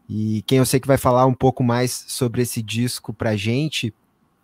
[0.09, 3.93] E quem eu sei que vai falar um pouco mais sobre esse disco pra gente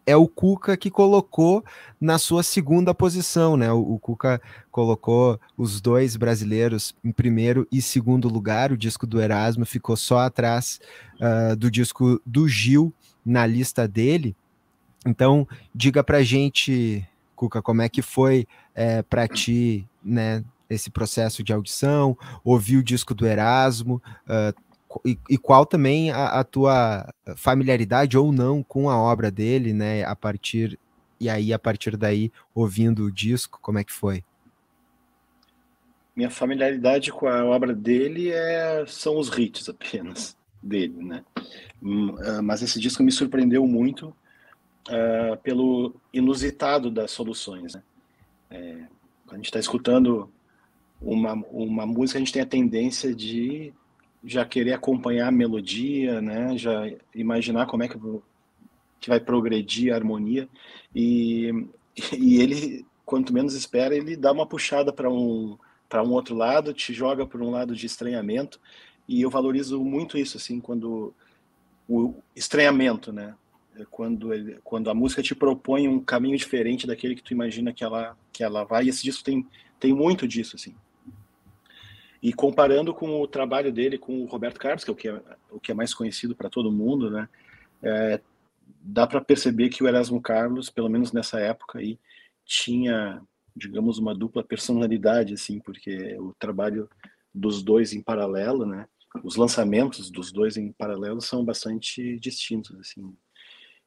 [0.08, 1.64] é o Cuca que colocou
[2.00, 3.72] na sua segunda posição, né?
[3.74, 4.42] O, o, Cuca
[4.72, 8.72] colocou os dois brasileiros em primeiro e segundo lugar.
[8.72, 10.80] O disco do Erasmo ficou só atrás
[11.20, 12.94] uh, do disco do Gil
[13.26, 14.34] na lista dele.
[15.06, 15.46] Então,
[15.76, 17.06] diga pra gente,
[17.36, 20.44] Cuca, como é que foi é, para ti, né?
[20.70, 24.67] Esse processo de audição, ouvir o disco do Erasmo, uh,
[25.06, 30.04] e, e qual também a, a, tua familiaridade ou não com a obra dele, né?
[30.04, 30.80] A partir
[31.20, 34.24] e aí a partir daí ouvindo o disco, como é que foi?
[36.16, 41.24] Minha familiaridade com a obra dele é são os hits apenas dele, né?
[41.82, 44.16] Hum, ah, mas esse disco me surpreendeu muito
[44.90, 47.84] uh, pelo inusitado das soluções, né?
[48.50, 48.88] É,
[49.26, 50.32] quando a gente está escutando
[51.02, 53.74] uma, uma música, a gente tem a tendência de
[54.24, 56.58] já querer acompanhar a melodia, né?
[56.58, 57.98] Já imaginar como é que,
[59.00, 60.48] que vai progredir a harmonia
[60.94, 61.52] e,
[62.18, 65.58] e ele, quanto menos espera, ele dá uma puxada para um
[65.90, 68.60] para um outro lado, te joga por um lado de estranhamento
[69.08, 71.14] e eu valorizo muito isso assim quando
[71.88, 73.36] o estranhamento, né?
[73.80, 77.72] é quando, ele, quando a música te propõe um caminho diferente daquele que tu imagina
[77.72, 79.46] que ela, que ela vai, e esse disco tem,
[79.80, 80.76] tem muito disso, assim.
[82.22, 85.22] E comparando com o trabalho dele com o Roberto Carlos, que é o que é,
[85.52, 87.30] o que é mais conhecido para todo mundo, né?
[87.82, 88.20] É,
[88.82, 92.00] dá para perceber que o Erasmo Carlos, pelo menos nessa época aí,
[92.46, 93.22] tinha,
[93.56, 96.90] digamos, uma dupla personalidade, assim, porque o trabalho
[97.34, 98.88] dos dois em paralelo, né?
[99.24, 103.16] Os lançamentos dos dois em paralelo são bastante distintos, assim.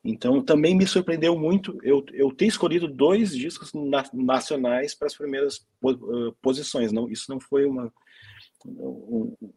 [0.03, 5.15] Então, também me surpreendeu muito eu, eu ter escolhido dois discos na, nacionais para as
[5.15, 6.91] primeiras uh, posições.
[6.91, 7.93] Não, isso não foi uma,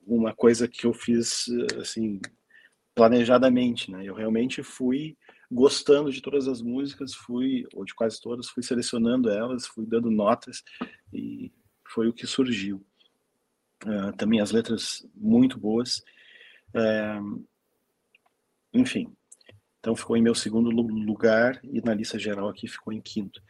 [0.06, 1.48] uma coisa que eu fiz
[1.80, 2.20] assim
[2.96, 4.04] planejadamente, né?
[4.06, 5.18] Eu realmente fui
[5.52, 10.10] gostando de todas as músicas, fui ou de quase todas, fui selecionando elas, fui dando
[10.10, 10.64] notas
[11.14, 11.52] e
[11.88, 12.86] foi o que surgiu.
[13.84, 16.04] Uh, também as letras muito boas.
[16.74, 17.46] Uh,
[18.74, 19.14] enfim,
[19.80, 23.42] então ficou em meu segundo lugar e na lista geral aqui ficou em quinto.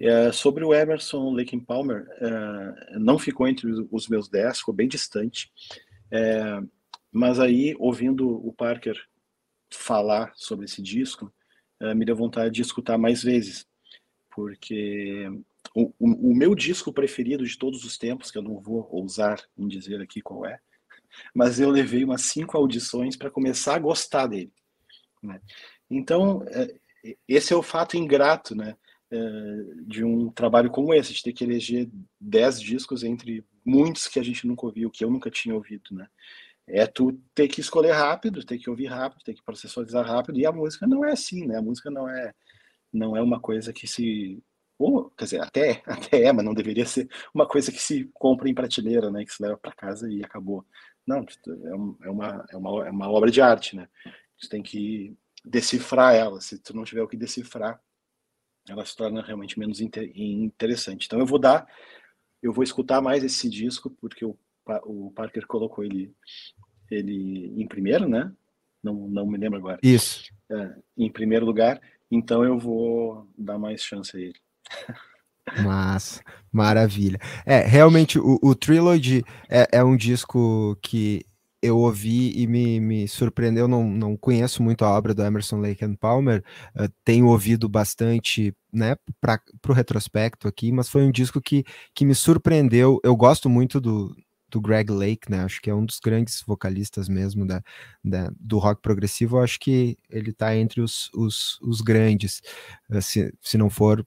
[0.00, 4.88] É, sobre o Emerson Lake Palmer, é, não ficou entre os meus dez, ficou bem
[4.88, 5.52] distante.
[6.10, 6.60] É,
[7.10, 9.00] mas aí, ouvindo o Parker
[9.70, 11.32] falar sobre esse disco,
[11.80, 13.66] é, me deu vontade de escutar mais vezes,
[14.30, 15.28] porque
[15.74, 19.40] o, o, o, meu disco preferido de todos os tempos, que eu não vou ousar
[19.56, 20.58] em dizer aqui qual é,
[21.34, 24.52] mas eu levei umas cinco audições para começar a gostar dele.
[25.22, 25.40] Né?
[25.90, 26.74] Então, é,
[27.28, 28.76] esse é o fato ingrato né,
[29.86, 31.88] de um trabalho como esse, de ter que eleger
[32.20, 35.84] dez discos entre muitos que a gente nunca ouviu, que eu nunca tinha ouvido.
[35.92, 36.06] Né?
[36.66, 40.46] É tu ter que escolher rápido, ter que ouvir rápido, ter que processualizar rápido, e
[40.46, 41.58] a música não é assim, né?
[41.58, 42.32] A música não é,
[42.92, 44.42] não é uma coisa que se
[44.78, 48.48] ou, quer dizer, até, até é, mas não deveria ser uma coisa que se compra
[48.48, 50.64] em prateleira, né, que se leva para casa e acabou.
[51.06, 51.24] Não,
[52.02, 53.88] é, uma, é, uma, é uma obra de arte, né?
[54.38, 56.40] Você tem que decifrar ela.
[56.40, 57.78] Se tu não tiver o que decifrar,
[58.68, 61.06] ela se torna realmente menos interessante.
[61.06, 61.66] Então eu vou dar,
[62.42, 64.36] eu vou escutar mais esse disco porque o,
[64.84, 66.14] o Parker colocou ele,
[66.90, 68.32] ele em primeiro, né?
[68.82, 69.78] Não, não me lembro agora.
[69.82, 70.30] Isso.
[70.50, 71.80] É, em primeiro lugar.
[72.10, 74.38] Então eu vou dar mais chance a ele.
[75.62, 77.18] Mas, maravilha.
[77.44, 81.24] É, realmente, o, o Trilogy é, é um disco que
[81.64, 83.66] eu ouvi e me, me surpreendeu.
[83.66, 86.44] Não, não conheço muito a obra do Emerson Lake and Palmer,
[86.76, 92.04] uh, tenho ouvido bastante né, para o retrospecto aqui, mas foi um disco que, que
[92.04, 93.00] me surpreendeu.
[93.02, 94.14] Eu gosto muito do,
[94.50, 95.40] do Greg Lake, né?
[95.40, 97.62] Acho que é um dos grandes vocalistas mesmo da,
[98.04, 99.38] da do rock progressivo.
[99.38, 102.42] Eu acho que ele está entre os, os, os grandes,
[102.90, 104.06] uh, se, se não for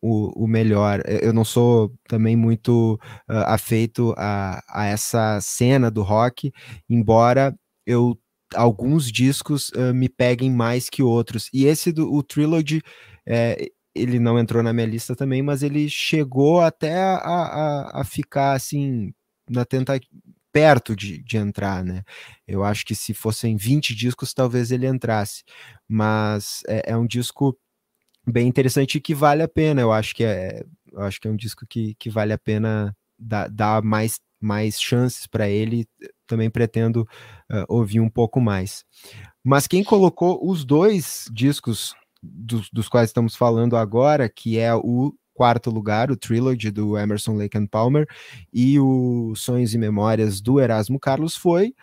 [0.00, 1.02] o, o melhor.
[1.06, 2.98] Eu não sou também muito
[3.28, 6.52] uh, afeito a, a essa cena do rock,
[6.88, 7.54] embora
[7.86, 8.18] eu
[8.54, 11.48] alguns discos uh, me peguem mais que outros.
[11.52, 12.82] E esse do o Trilogy,
[13.26, 18.04] é, ele não entrou na minha lista também, mas ele chegou até a, a, a
[18.04, 19.12] ficar assim
[19.48, 20.10] na tentativa
[20.52, 22.02] perto de, de entrar, né?
[22.46, 25.44] Eu acho que se fossem 20 discos, talvez ele entrasse.
[25.88, 27.56] Mas é, é um disco
[28.26, 29.80] bem interessante e que vale a pena.
[29.80, 32.96] Eu acho que é, eu acho que é um disco que, que vale a pena
[33.18, 35.86] dar, dar mais, mais chances para ele.
[36.26, 37.02] Também pretendo
[37.50, 38.84] uh, ouvir um pouco mais.
[39.42, 45.14] Mas quem colocou os dois discos dos, dos quais estamos falando agora, que é o
[45.34, 48.06] quarto lugar, o Trilogy do Emerson Lake and Palmer
[48.52, 51.74] e o Sonhos e Memórias do Erasmo Carlos, foi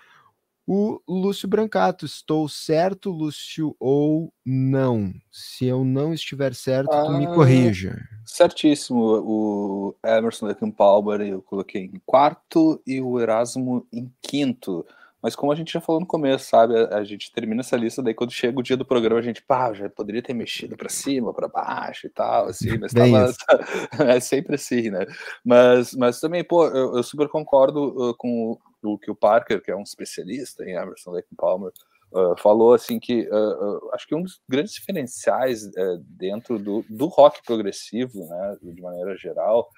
[0.68, 2.06] o Lúcio Brancato.
[2.06, 5.14] Estou certo, Lúcio, ou não?
[5.32, 7.98] Se eu não estiver certo, ah, tu me ah, corrija.
[8.26, 9.00] Certíssimo.
[9.00, 14.86] O Emerson Lake Palmer eu coloquei em quarto e o Erasmo em quinto.
[15.22, 16.78] Mas como a gente já falou no começo, sabe?
[16.78, 19.42] A, a, gente termina essa lista, daí quando chega o dia do programa, a gente,
[19.42, 23.34] pá, já poderia ter mexido para cima, para baixo e tal, assim, mas tava,
[24.14, 25.06] é sempre assim, né?
[25.44, 29.72] Mas, mas também, pô, eu, eu super concordo uh, com o que o Parker, que
[29.72, 31.72] é um especialista em Emerson Lake Palmer,
[32.12, 35.70] uh, falou assim que uh, acho que um dos grandes diferenciais
[36.00, 39.70] dentro do, do rock progressivo, né, de maneira geral,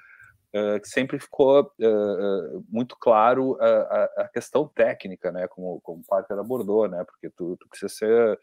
[0.50, 6.00] Uh, que sempre ficou uh, uh, muito claro a, a, questão técnica, né, como, como
[6.00, 8.40] o Parker abordou, né, porque tu, tu precisa ser,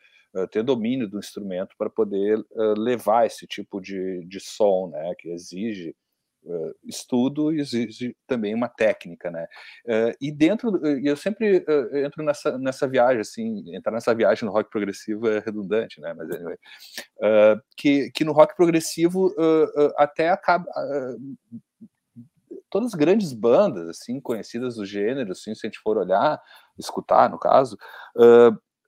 [0.52, 2.38] ter domínio do instrumento para poder
[2.76, 5.96] levar esse tipo de, de som, né, que exige
[6.46, 9.48] Uh, estudo exige também uma técnica, né?
[9.84, 14.44] Uh, e dentro, e eu sempre uh, entro nessa, nessa viagem, assim, entrar nessa viagem
[14.46, 16.14] no rock progressivo é redundante, né?
[16.14, 16.28] Mas
[17.76, 19.34] que, que no rock progressivo
[19.96, 20.66] até acaba
[22.70, 26.40] todas as grandes bandas assim conhecidas do gênero, assim, se a gente for olhar,
[26.78, 27.76] escutar no caso,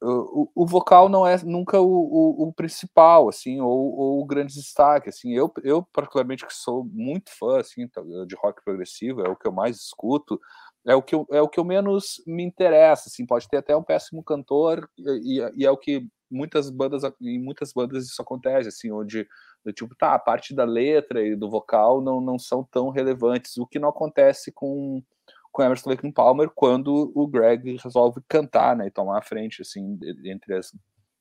[0.00, 4.54] o, o, vocal não é nunca o, o, o principal, assim, ou, ou, o grande
[4.54, 7.88] destaque, assim, eu, eu particularmente que sou muito fã, assim,
[8.26, 10.40] de rock progressivo, é o que eu mais escuto,
[10.86, 13.76] é o que eu, é o que eu menos me interessa, assim, pode ter até
[13.76, 18.68] um péssimo cantor, e, e é o que muitas bandas, em muitas bandas isso acontece,
[18.68, 19.26] assim, onde,
[19.74, 23.66] tipo, tá, a parte da letra e do vocal não, não são tão relevantes, o
[23.66, 25.02] que não acontece com
[25.52, 29.98] com Emerson Lake Palmer quando o Greg resolve cantar, né, e tomar a frente, assim,
[30.24, 30.72] entre as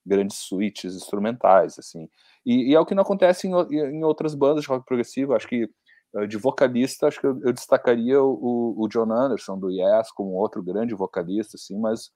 [0.06, 2.10] grandes suítes instrumentais, assim.
[2.46, 5.48] E, e, é o que não acontece em, em, outras bandas de rock progressivo, acho
[5.48, 5.70] que
[6.16, 10.32] eh, de vocalista, acho que eu, eu destacaria o, o, John Anderson, do Yes, como
[10.32, 12.10] outro grande vocalista, assim, mas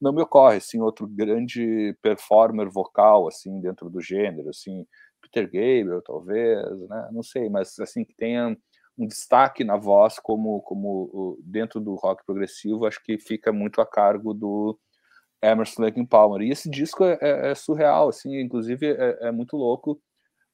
[0.00, 4.84] não me ocorre, assim, outro grande performer vocal, assim, dentro do gênero, assim,
[5.22, 6.58] Peter Gabriel, talvez,
[6.88, 8.56] né, não sei, mas, assim, que tenha
[8.98, 13.86] um destaque na voz como, como dentro do rock progressivo, acho que fica muito a
[13.86, 14.78] cargo do
[15.42, 16.42] Emerson Lake Palmer.
[16.42, 20.00] E esse disco é, é, é surreal, assim, inclusive é, é muito louco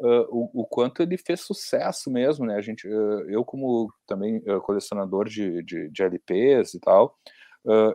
[0.00, 2.56] uh, o, o, quanto ele fez sucesso mesmo, né?
[2.56, 7.16] A gente, uh, eu como também uh, colecionador de, de, de, LPs e tal,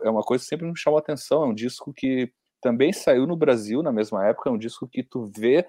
[0.02, 1.42] é uma coisa que sempre me chamou atenção.
[1.42, 5.02] É um disco que também saiu no Brasil na mesma época, é um disco que
[5.02, 5.68] tu vê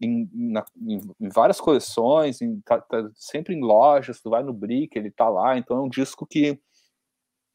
[0.00, 4.52] em, na, em, em, várias coleções, em, tá, tá sempre em lojas, tu vai no
[4.52, 6.58] Brick, ele tá lá, então é um disco que,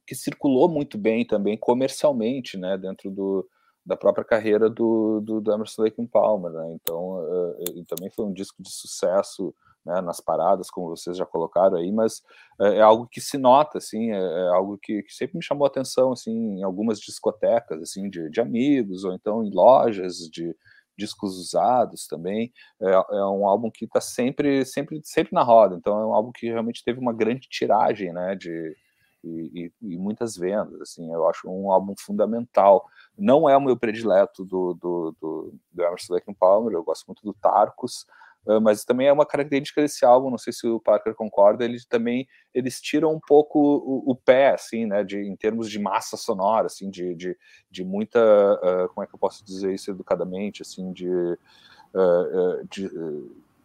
[0.07, 3.47] que circulou muito bem também comercialmente, né, dentro do,
[3.85, 8.33] da própria carreira do, do, do Emerson Lake Palmer, né, então uh, também foi um
[8.33, 9.53] disco de sucesso
[9.85, 12.19] né, nas paradas, como vocês já colocaram aí, mas
[12.59, 15.65] uh, é algo que se nota, assim, é, é algo que, que, sempre me chamou
[15.65, 20.55] atenção, assim, em algumas discotecas, assim, de, de amigos, ou então em lojas de,
[20.97, 22.51] discos usados também.
[22.81, 25.75] É, é um álbum que está sempre, sempre, sempre na roda.
[25.75, 28.35] Então é um álbum que realmente teve uma grande tiragem, né?
[28.35, 28.75] De,
[29.23, 32.85] e, e, e, muitas vendas, assim, eu acho um álbum fundamental.
[33.17, 37.23] Não é o meu predileto do, do, do, do Emerson Lake Palmer, eu gosto muito
[37.23, 38.30] do Tarcos, ah,
[38.61, 42.27] mas também é uma característica desse álbum, não sei se o Parker concorda, eles também
[42.53, 46.65] eles tiram um pouco o, o, pé, assim, né, de, em termos de massa sonora,
[46.65, 47.37] assim, de, de,
[47.69, 52.89] de muita, uh, como é que eu posso dizer isso educadamente, assim, de, uh, de,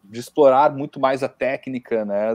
[0.05, 2.35] de, explorar muito mais a técnica, né,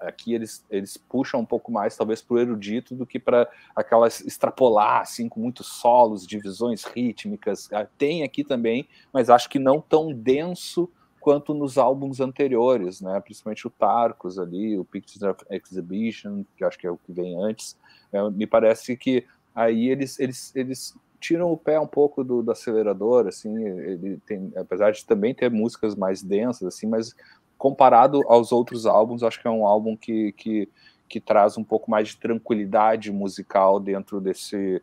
[0.00, 4.20] aqui eles, eles puxam um pouco mais, talvez, para o erudito do que para aquelas
[4.20, 7.68] extrapolar, assim, com muitos solos, divisões rítmicas.
[7.72, 10.90] Ah, tem aqui também, mas acho que não tão denso
[11.20, 13.20] quanto nos álbuns anteriores, né?
[13.20, 17.42] Principalmente o Tarcos ali, o Pictures of Exhibition, que acho que é o que vem
[17.42, 17.76] antes.
[18.12, 22.50] É, me parece que aí eles, eles, eles tiram o pé um pouco do, do
[22.50, 27.14] acelerador, assim, ele tem, apesar de também ter músicas mais densas, assim, mas
[27.58, 30.68] comparado aos outros álbuns, acho que é um álbum que, que,
[31.08, 34.80] que traz um pouco mais de tranquilidade musical dentro desse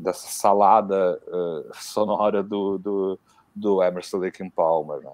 [0.00, 3.18] dessa salada uh, sonora do, do,
[3.54, 5.00] do Emerson Lake Palmer.
[5.00, 5.12] Né?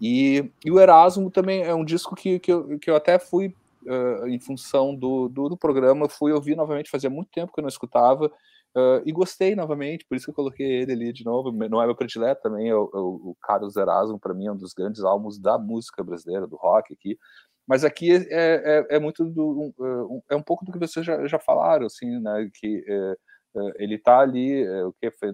[0.00, 3.54] E, e, o Erasmo também é um disco que, que, eu, que eu até fui,
[3.86, 7.62] uh, em função do, do, do, programa, fui ouvir novamente, fazia muito tempo que eu
[7.62, 8.30] não escutava,
[8.76, 11.50] Uh, e gostei novamente, por isso que eu coloquei ele ali de novo.
[11.50, 14.52] Não é meu predileto também, é o, é o, o Carlos Erasmo, para mim, é
[14.52, 17.18] um dos grandes álbuns da música brasileira, do rock aqui.
[17.66, 19.72] Mas aqui é, é, é muito do.
[19.78, 22.48] Um, é um pouco do que vocês já, já falaram, assim, né?
[22.54, 23.12] Que é,
[23.56, 25.32] é, ele está ali, o que foi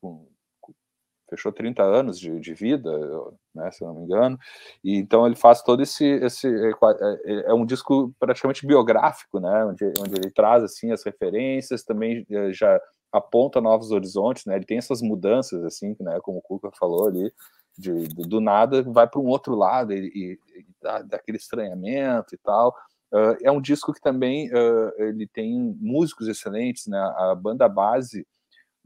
[0.00, 0.28] com
[1.28, 2.90] fechou 30 anos de, de vida,
[3.54, 4.38] né, se não me engano,
[4.82, 6.70] e então ele faz todo esse, esse é,
[7.24, 12.26] é, é um disco praticamente biográfico, né, onde, onde ele traz assim as referências, também
[12.30, 12.80] é, já
[13.12, 17.32] aponta novos horizontes, né, ele tem essas mudanças assim, né, como o Cuca falou ali,
[17.78, 22.34] de, do nada vai para um outro lado e, e, e dá, dá, aquele estranhamento
[22.34, 22.74] e tal.
[23.12, 28.26] Uh, é um disco que também uh, ele tem músicos excelentes, né, a banda base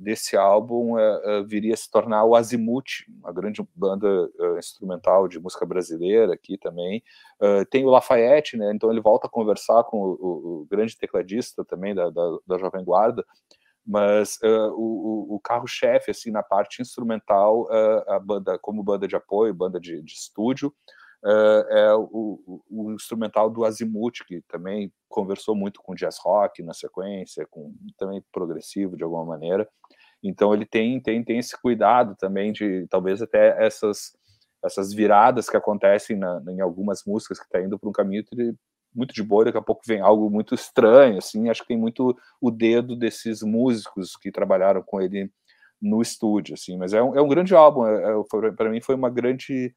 [0.03, 5.29] desse álbum uh, uh, viria a se tornar o Azimuth, uma grande banda uh, instrumental
[5.29, 7.03] de música brasileira aqui também.
[7.71, 8.73] tem o Lafayette, né?
[8.75, 12.59] Então ele volta a conversar com o, o, o grande tecladista também da, da, da
[12.59, 13.25] Jovem Guarda,
[13.85, 14.39] mas
[14.75, 17.69] o, o carro-chefe assim na parte instrumental,
[18.07, 20.73] a banda como banda de apoio, banda de, de estúdio,
[21.71, 27.47] é o, o, instrumental do Azimuth, que também conversou muito com jazz rock na sequência,
[27.49, 29.69] com também progressivo de alguma maneira.
[30.23, 34.13] Então ele tem, tem, tem esse cuidado também de talvez até essas
[34.65, 38.23] essas viradas que acontecem na, em algumas músicas que está indo para um caminho
[38.95, 42.17] muito de boa, daqui a pouco vem algo muito estranho, assim, acho que tem muito
[42.41, 45.33] o dedo desses músicos que trabalharam com ele
[45.81, 48.95] no estúdio, assim, mas é um, é um grande álbum, é, é, para mim foi
[48.95, 49.75] uma grande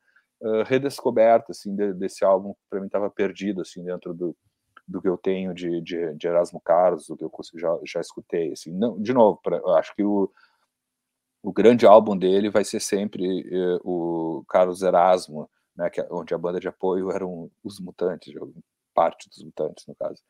[0.68, 4.36] redescoberta assim de, desse álbum que para mim estava perdido assim dentro do,
[4.88, 8.52] do que eu tenho de, de, de Erasmo Carlos, do que eu já, já escutei.
[8.52, 10.32] Assim, não, de novo, pra, acho que o,
[11.42, 16.34] o grande álbum dele vai ser sempre uh, o Carlos Erasmo, né, que, é onde
[16.34, 18.34] a banda de apoio eram os Mutantes,
[18.94, 20.22] parte dos Mutantes, no caso.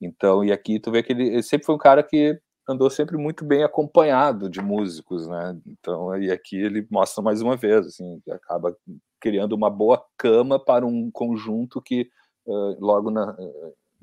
[0.00, 3.16] Então, e aqui tu vê que ele, ele sempre foi um cara que andou sempre
[3.16, 5.60] muito bem acompanhado de músicos, né?
[5.66, 8.74] Então, e aqui ele mostra mais uma vez, assim, acaba
[9.20, 12.08] criando uma boa cama para um conjunto que
[12.46, 13.36] uh, logo na,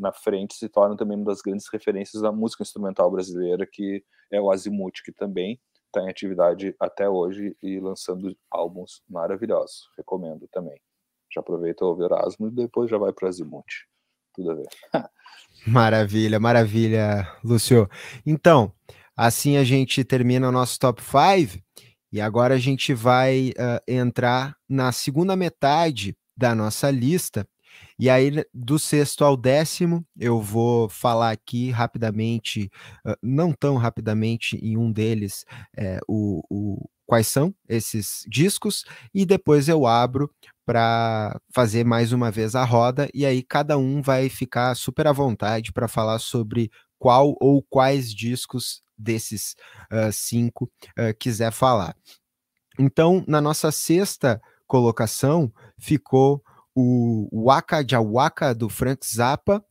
[0.01, 4.41] na frente se torna também uma das grandes referências da música instrumental brasileira, que é
[4.41, 9.89] o Azimuth, que também está em atividade até hoje e lançando álbuns maravilhosos.
[9.97, 10.79] Recomendo também.
[11.33, 13.85] Já aproveita o Erasmo e depois já vai para Azimuth.
[14.33, 14.67] Tudo a ver.
[15.67, 17.87] Maravilha, maravilha, Lúcio.
[18.25, 18.73] Então,
[19.15, 21.63] assim a gente termina o nosso top 5
[22.11, 27.47] e agora a gente vai uh, entrar na segunda metade da nossa lista.
[27.99, 32.71] E aí, do sexto ao décimo, eu vou falar aqui rapidamente,
[33.21, 35.45] não tão rapidamente, em um deles,
[35.77, 40.31] é, o, o, quais são esses discos, e depois eu abro
[40.65, 45.11] para fazer mais uma vez a roda, e aí cada um vai ficar super à
[45.11, 49.55] vontade para falar sobre qual ou quais discos desses
[49.91, 51.95] uh, cinco uh, quiser falar.
[52.79, 56.41] Então, na nossa sexta colocação, ficou
[56.75, 59.63] o Waka Jawaka do Frank Zappa,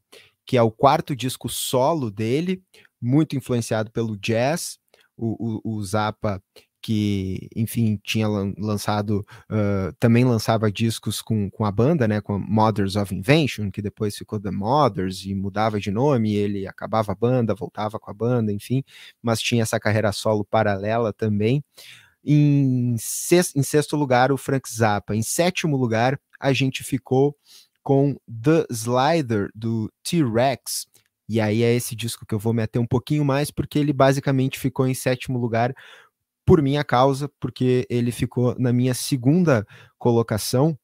[0.47, 2.63] que é o quarto disco solo dele,
[3.01, 4.79] muito influenciado pelo jazz.
[5.17, 6.43] O, o, o Zappa
[6.83, 12.97] que, enfim, tinha lançado, uh, também lançava discos com, com a banda, né, com Mothers
[12.97, 17.55] of Invention, que depois ficou The Mothers e mudava de nome, ele acabava a banda,
[17.55, 18.83] voltava com a banda, enfim,
[19.23, 21.63] mas tinha essa carreira solo paralela também.
[22.25, 25.15] Em sexto, em sexto lugar, o Frank Zappa.
[25.15, 27.37] Em sétimo lugar, a gente ficou
[27.83, 30.87] com The Slider, do T-Rex,
[31.29, 34.59] e aí é esse disco que eu vou meter um pouquinho mais, porque ele basicamente
[34.59, 35.73] ficou em sétimo lugar
[36.45, 39.65] por minha causa, porque ele ficou na minha segunda
[39.97, 40.77] colocação.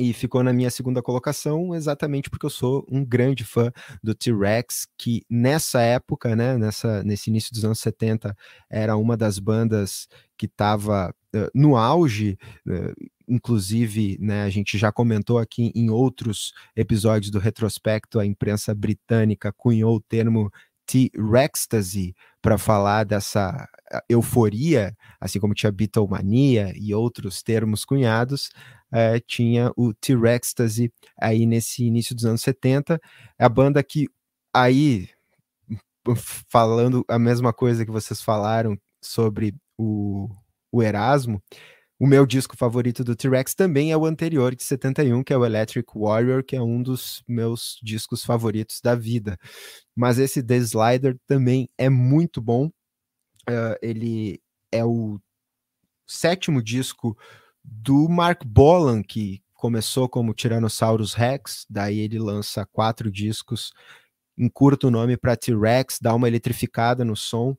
[0.00, 3.70] E ficou na minha segunda colocação exatamente porque eu sou um grande fã
[4.02, 8.34] do T-Rex, que nessa época, né, nessa, nesse início dos anos 70,
[8.70, 14.90] era uma das bandas que estava uh, no auge, uh, inclusive, né, a gente já
[14.90, 20.50] comentou aqui em outros episódios do retrospecto, a imprensa britânica cunhou o termo
[20.86, 23.68] T-Rextasy para falar dessa
[24.08, 28.50] euforia, assim como tinha Beatlemania e outros termos cunhados,
[28.92, 33.00] é, tinha o T-Rextasy aí nesse início dos anos 70,
[33.38, 34.08] a banda que
[34.54, 35.08] aí,
[36.48, 40.28] falando a mesma coisa que vocês falaram sobre o,
[40.72, 41.42] o Erasmo,
[42.00, 45.44] o meu disco favorito do T-Rex também é o anterior, de 71, que é o
[45.44, 49.38] Electric Warrior, que é um dos meus discos favoritos da vida.
[49.94, 52.68] Mas esse The Slider também é muito bom.
[53.46, 54.40] Uh, ele
[54.72, 55.20] é o
[56.06, 57.14] sétimo disco
[57.62, 63.74] do Mark Bolan, que começou como Tyrannosaurus Rex, daí ele lança quatro discos,
[64.38, 67.54] encurta o nome para T-Rex, dá uma eletrificada no som,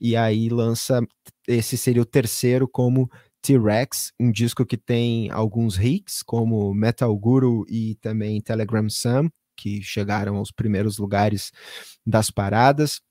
[0.00, 1.00] e aí lança,
[1.46, 3.08] esse seria o terceiro como
[3.44, 9.82] T-Rex, um disco que tem alguns hits, como Metal Guru e também Telegram Sam, que
[9.82, 11.52] chegaram aos primeiros lugares
[12.06, 13.02] das paradas.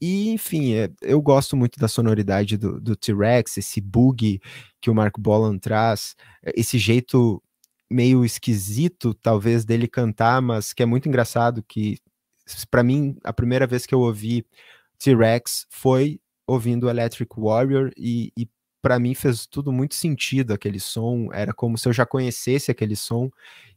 [0.00, 4.40] E, enfim, é, eu gosto muito da sonoridade do, do T-Rex, esse bug
[4.80, 6.16] que o Mark Bolan traz,
[6.56, 7.42] esse jeito
[7.90, 11.98] meio esquisito, talvez, dele cantar, mas que é muito engraçado, que,
[12.70, 14.46] para mim, a primeira vez que eu ouvi
[14.98, 18.48] T-Rex foi ouvindo Electric Warrior e, e
[18.84, 22.94] para mim fez tudo muito sentido aquele som, era como se eu já conhecesse aquele
[22.94, 23.30] som,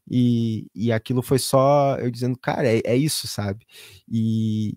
[0.06, 3.66] e, e aquilo foi só eu dizendo, cara, é, é isso, sabe?
[4.12, 4.76] E,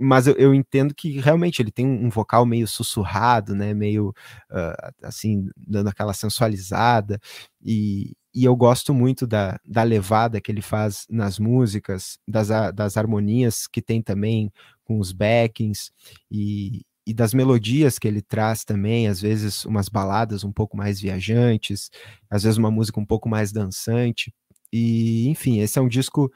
[0.00, 3.74] mas eu, eu, entendo que realmente ele tem um vocal meio sussurrado, né?
[3.74, 4.14] Meio
[4.50, 7.20] uh, assim, dando aquela sensualizada,
[7.62, 12.96] e, e eu gosto muito da, da levada que ele faz nas músicas, das, das
[12.96, 14.50] harmonias que tem também
[14.84, 15.90] com os backings,
[16.30, 21.00] e, e das melodias que ele traz também, às vezes umas baladas um pouco mais
[21.00, 21.88] viajantes,
[22.28, 24.34] às vezes uma música um pouco mais dançante.
[24.72, 26.30] E, enfim, esse é um disco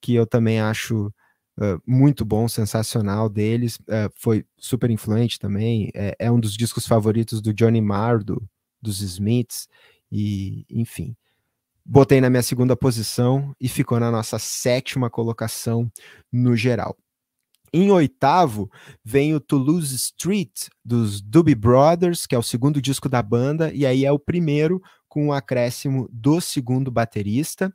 [0.00, 1.06] que eu também acho
[1.58, 3.76] uh, muito bom, sensacional deles.
[3.76, 5.90] Uh, foi super influente também.
[5.94, 8.42] É, é, um dos discos favoritos do Johnny Marr, do,
[8.82, 9.66] dos Smiths.
[10.10, 11.16] E, enfim,
[11.82, 15.90] botei na minha segunda posição e ficou na nossa sétima colocação
[16.30, 16.96] no geral.
[17.74, 18.70] Em oitavo,
[19.02, 23.86] vem o Toulouse Street, dos Doobie Brothers, que é o segundo disco da banda, e
[23.86, 27.72] aí é o primeiro com o acréscimo do segundo baterista.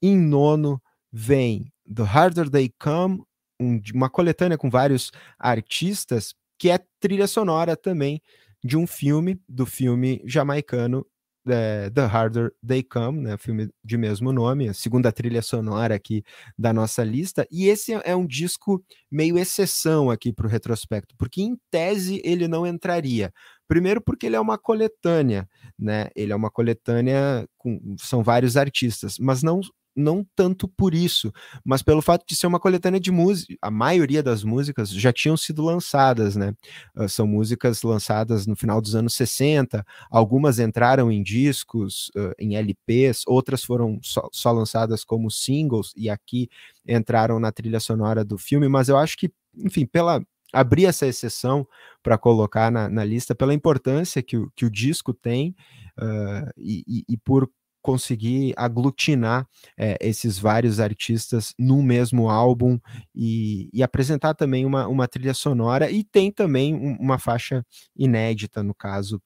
[0.00, 0.80] Em nono,
[1.12, 3.24] vem The Harder They Come,
[3.60, 8.22] um, uma coletânea com vários artistas, que é trilha sonora também
[8.64, 11.04] de um filme, do filme jamaicano
[11.46, 16.22] é, The Harder They Come, né, filme de mesmo nome, a segunda trilha sonora aqui
[16.58, 21.42] da nossa lista, e esse é um disco meio exceção aqui para o retrospecto, porque
[21.42, 23.32] em tese ele não entraria.
[23.68, 26.08] Primeiro porque ele é uma coletânea, né?
[26.14, 29.60] Ele é uma coletânea com são vários artistas, mas não
[29.96, 31.32] não tanto por isso,
[31.64, 33.54] mas pelo fato de ser uma coletânea de música.
[33.62, 36.54] A maioria das músicas já tinham sido lançadas, né?
[36.94, 42.56] Uh, são músicas lançadas no final dos anos 60, algumas entraram em discos, uh, em
[42.56, 46.48] LPs, outras foram só, só lançadas como singles, e aqui
[46.86, 50.22] entraram na trilha sonora do filme, mas eu acho que, enfim, pela
[50.52, 51.66] abrir essa exceção
[52.02, 55.54] para colocar na, na, lista pela importância que o, que o disco tem
[55.98, 57.50] uh, e, e, e, por
[57.86, 59.46] conseguir aglutinar
[59.78, 62.80] é, esses vários artistas num mesmo álbum
[63.14, 67.64] e, e, apresentar também uma, uma trilha sonora e tem também um, uma faixa
[67.96, 69.22] inédita, no caso,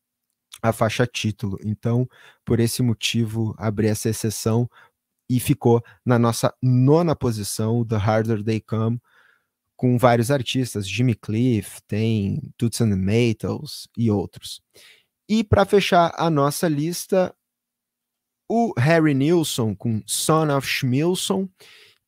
[0.61, 1.57] a faixa título.
[1.65, 2.07] Então,
[2.45, 4.69] por esse motivo, abri essa exceção
[5.27, 9.01] e ficou na nossa nona posição, The Harder They Come,
[9.75, 14.61] com vários artistas, Jimmy Cliff, tem Toots and the Maytals e outros.
[15.27, 17.35] E para fechar a nossa lista,
[18.53, 21.49] o Harry Nilsson com Son of Schmilson,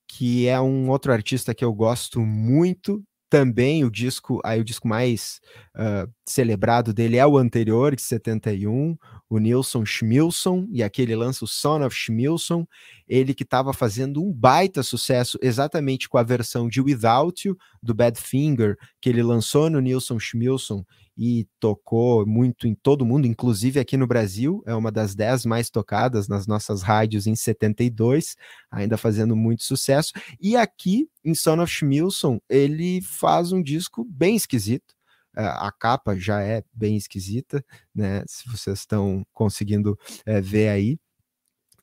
[0.08, 3.00] que é um outro artista que eu gosto muito.
[3.30, 5.40] Também o disco, aí o disco mais
[5.76, 8.98] uh, celebrado dele é o anterior, de 71,
[9.30, 12.66] o Nilson Schmilson, e aqui ele lança o Son of Schmilson,
[13.08, 17.94] ele que estava fazendo um baita sucesso exatamente com a versão de Without You, do
[17.94, 20.84] Badfinger, que ele lançou no Nilson Schmilson
[21.24, 25.70] e tocou muito em todo mundo, inclusive aqui no Brasil, é uma das dez mais
[25.70, 28.34] tocadas nas nossas rádios em 72,
[28.68, 30.12] ainda fazendo muito sucesso.
[30.40, 34.96] E aqui, em Son of Schmilson, ele faz um disco bem esquisito,
[35.32, 37.64] a capa já é bem esquisita,
[37.94, 38.24] né?
[38.26, 39.96] Se vocês estão conseguindo
[40.26, 40.98] é, ver aí.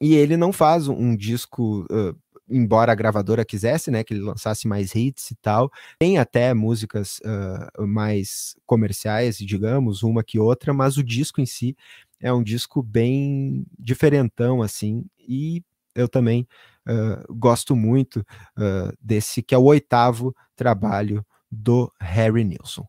[0.02, 2.14] E ele não faz um, um disco uh,
[2.50, 7.20] embora a gravadora quisesse, né, que ele lançasse mais hits e tal, tem até músicas
[7.20, 11.76] uh, mais comerciais, digamos, uma que outra, mas o disco em si
[12.20, 15.64] é um disco bem diferentão, assim, e
[15.96, 16.48] eu também
[16.88, 18.20] uh, gosto muito
[18.58, 22.86] uh, desse, que é o oitavo trabalho do Harry Nilsson.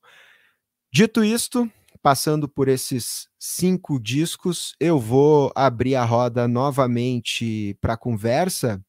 [0.93, 1.71] Dito isto,
[2.03, 8.83] passando por esses cinco discos, eu vou abrir a roda novamente para conversa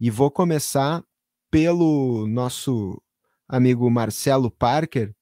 [0.00, 1.02] e vou começar
[1.50, 3.00] pelo nosso
[3.48, 5.12] amigo Marcelo Parker,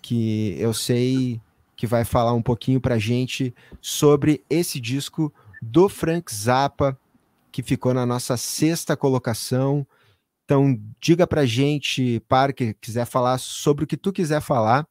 [0.00, 1.40] que eu sei
[1.76, 6.98] que vai falar um pouquinho para gente sobre esse disco do Frank Zappa,
[7.50, 9.86] que ficou na nossa sexta colocação.
[10.44, 14.86] Então, diga para gente, Parker, quiser falar sobre o que tu quiser falar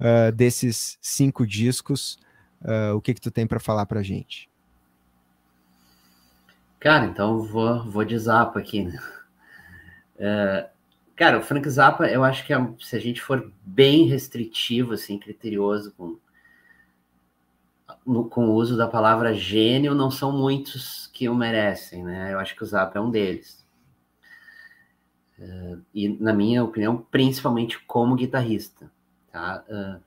[0.00, 2.18] uh, desses cinco discos,
[2.62, 4.48] uh, o que que tu tem para falar para gente?
[6.84, 8.98] Cara, então vou, vou de Zappa aqui, né?
[10.18, 10.68] É,
[11.16, 15.18] cara, o Frank Zappa, eu acho que é, se a gente for bem restritivo, assim,
[15.18, 16.18] criterioso com,
[18.06, 22.34] no, com o uso da palavra gênio, não são muitos que o merecem, né?
[22.34, 23.66] Eu acho que o Zappa é um deles.
[25.38, 28.92] É, e, na minha opinião, principalmente como guitarrista,
[29.32, 29.64] tá?
[29.66, 30.00] É,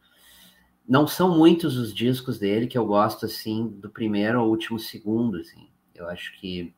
[0.88, 5.38] não são muitos os discos dele que eu gosto, assim, do primeiro ao último segundo,
[5.38, 5.68] assim.
[5.98, 6.74] Eu acho que.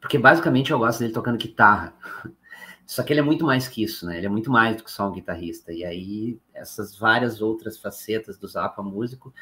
[0.00, 1.94] Porque basicamente eu gosto dele tocando guitarra.
[2.86, 4.16] Só que ele é muito mais que isso, né?
[4.18, 5.72] Ele é muito mais do que só um guitarrista.
[5.72, 9.32] E aí, essas várias outras facetas do Zappa músico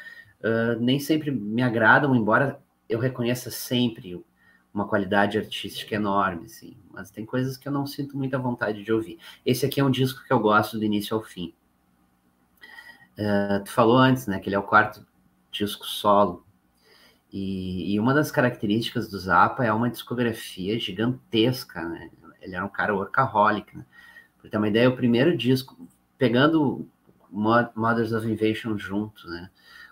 [0.41, 4.23] uh, nem sempre me agradam, embora eu reconheça sempre
[4.71, 6.77] uma qualidade artística enorme, assim.
[6.91, 9.17] Mas tem coisas que eu não sinto muita vontade de ouvir.
[9.43, 11.55] Esse aqui é um disco que eu gosto do início ao fim.
[13.17, 14.39] Uh, tu falou antes, né?
[14.39, 15.03] Que ele é o quarto
[15.51, 16.45] disco solo
[17.31, 22.09] e, e, uma das características do Zappa é uma discografia gigantesca, né?
[22.41, 23.85] Ele era um cara workaholic, né?
[24.39, 25.77] Pra ter uma ideia, o primeiro disco,
[26.17, 26.87] pegando
[27.29, 29.49] Mothers of Invasion junto, né?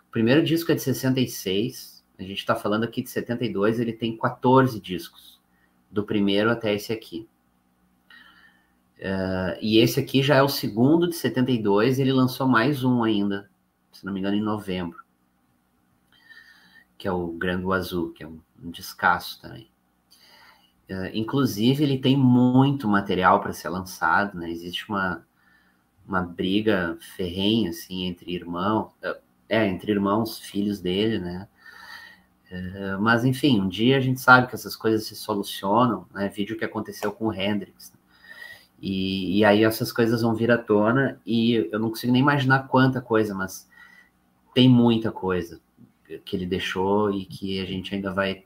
[0.08, 4.18] O primeiro disco é de 66, a gente está falando aqui de 72, ele tem
[4.18, 5.40] 14 discos,
[5.92, 7.28] do primeiro até esse aqui.
[8.98, 13.48] Uh, e esse aqui já é o segundo de 72, ele lançou mais um ainda,
[13.92, 15.07] se não me engano, em novembro
[16.98, 19.70] que é o Grango Azul, que é um, um descasso também.
[20.90, 24.50] Uh, inclusive, ele tem muito material para ser lançado, né?
[24.50, 25.26] Existe uma,
[26.08, 29.20] uma briga ferrenha, assim, entre irmãos, uh,
[29.50, 31.48] é, entre irmãos, filhos dele, né?
[32.50, 36.30] Uh, mas, enfim, um dia a gente sabe que essas coisas se solucionam, né?
[36.30, 37.92] Vídeo que aconteceu com o Hendrix.
[37.92, 38.00] Né?
[38.82, 42.68] E, e, aí essas coisas vão vir à tona e eu não consigo nem imaginar
[42.68, 43.68] quanta coisa, mas
[44.54, 45.60] tem muita coisa
[46.24, 48.46] que ele deixou e que a gente ainda vai,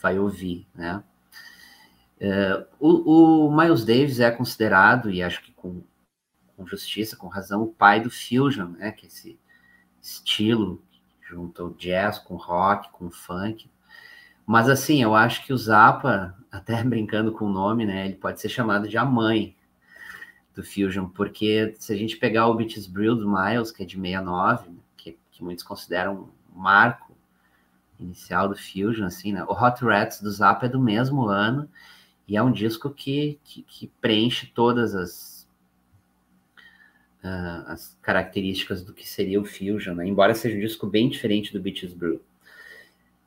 [0.00, 1.02] vai ouvir, né?
[2.20, 5.82] Uh, o, o, Miles Davis é considerado, e acho que com,
[6.54, 8.92] com, justiça, com razão, o pai do fusion, né?
[8.92, 9.38] Que é esse
[10.02, 13.70] estilo que junta o jazz com rock, com funk.
[14.46, 18.06] Mas assim, eu acho que o Zappa, até brincando com o nome, né?
[18.06, 19.56] Ele pode ser chamado de a mãe
[20.54, 23.96] do fusion, porque se a gente pegar o Beaches Brew do Miles, que é de
[23.96, 27.16] 69, né, que, que muitos consideram marco
[27.98, 29.44] inicial do fusion, assim, né?
[29.44, 31.68] O Hot Rats do Zappa é do mesmo ano
[32.26, 35.48] e é um disco que, que, que preenche todas as,
[37.24, 40.06] uh, as características do que seria o Fusion, né?
[40.06, 42.20] embora seja um disco bem diferente do Beaches Brew.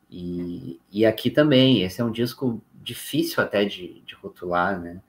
[0.09, 5.01] E, e aqui também, esse é um disco difícil até de, de rotular, né?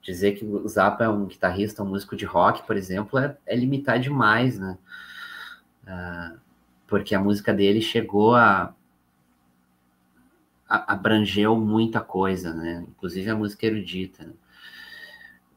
[0.00, 3.54] Dizer que o Zappa é um guitarrista, um músico de rock, por exemplo, é, é
[3.54, 4.78] limitar demais, né?
[5.84, 6.40] Uh,
[6.88, 8.74] porque a música dele chegou a,
[10.66, 12.84] abrangeu muita coisa, né?
[12.88, 14.34] Inclusive a música erudita.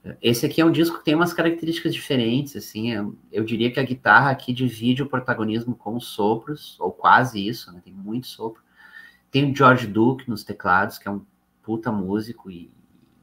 [0.04, 0.18] Né?
[0.22, 2.94] Esse aqui é um disco que tem umas características diferentes, assim.
[2.94, 7.48] É, eu diria que a guitarra aqui divide o protagonismo com os sopros, ou quase
[7.48, 7.82] isso, né?
[7.84, 8.62] Tem muito sopro.
[9.32, 11.26] Tem o George Duke nos teclados, que é um
[11.64, 12.70] puta músico e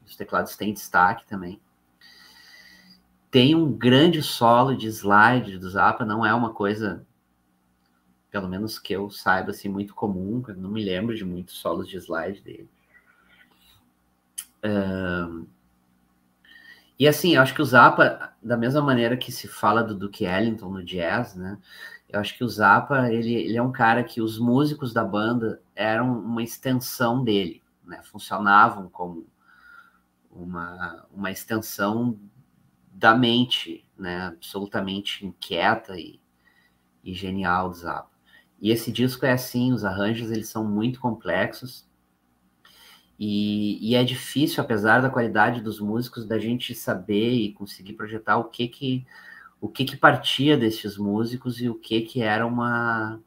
[0.03, 1.61] os teclados têm destaque também.
[3.29, 7.05] Tem um grande solo de slide do Zappa, não é uma coisa
[8.31, 10.43] pelo menos que eu saiba, assim, muito comum.
[10.47, 12.69] Eu não me lembro de muitos solos de slide dele.
[14.63, 15.47] Um,
[16.99, 20.25] e assim, eu acho que o Zappa, da mesma maneira que se fala do Duke
[20.25, 21.57] Ellington no jazz, né?
[22.09, 25.61] Eu acho que o Zappa, ele, ele é um cara que os músicos da banda
[25.75, 28.01] eram uma extensão dele, né?
[28.03, 29.25] Funcionavam como
[30.29, 32.19] uma, uma extensão
[32.91, 34.27] da mente, né?
[34.27, 36.19] Absolutamente inquieta e,
[37.01, 38.08] e genial do Zappa.
[38.61, 41.89] E esse disco é assim, os arranjos eles são muito complexos
[43.19, 48.37] e, e, é difícil, apesar da qualidade dos músicos, da gente saber e conseguir projetar
[48.37, 49.05] o que que
[49.59, 53.19] o que que partia desses músicos e o que que era uma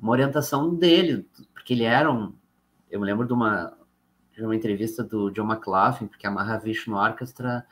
[0.00, 2.34] uma orientação dele, porque ele era um,
[2.90, 3.76] eu me lembro de uma
[4.32, 7.66] de uma entrevista do John McLaughlin, porque a Mahavishnu Orchestra,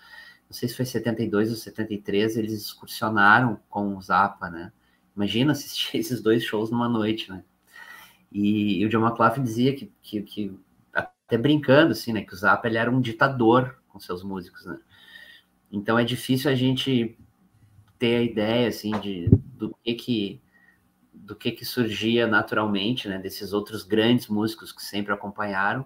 [0.49, 4.73] não sei se foi 72 ou 73, eles excursionaram com o Zappa, né?
[5.17, 7.43] Imagina assistir esses dois shows numa noite, né?
[8.31, 10.59] E, e o John McLaughlin dizia que, que, que,
[10.93, 12.23] até brincando, assim, né?
[12.23, 14.79] Que o Zappa ele era um ditador com seus músicos, né?
[15.73, 17.19] Então é difícil a gente
[17.99, 20.43] ter a ideia, assim, de, do que que
[21.13, 23.19] do que que surgia naturalmente, né?
[23.19, 25.85] Desses outros grandes músicos que sempre acompanharam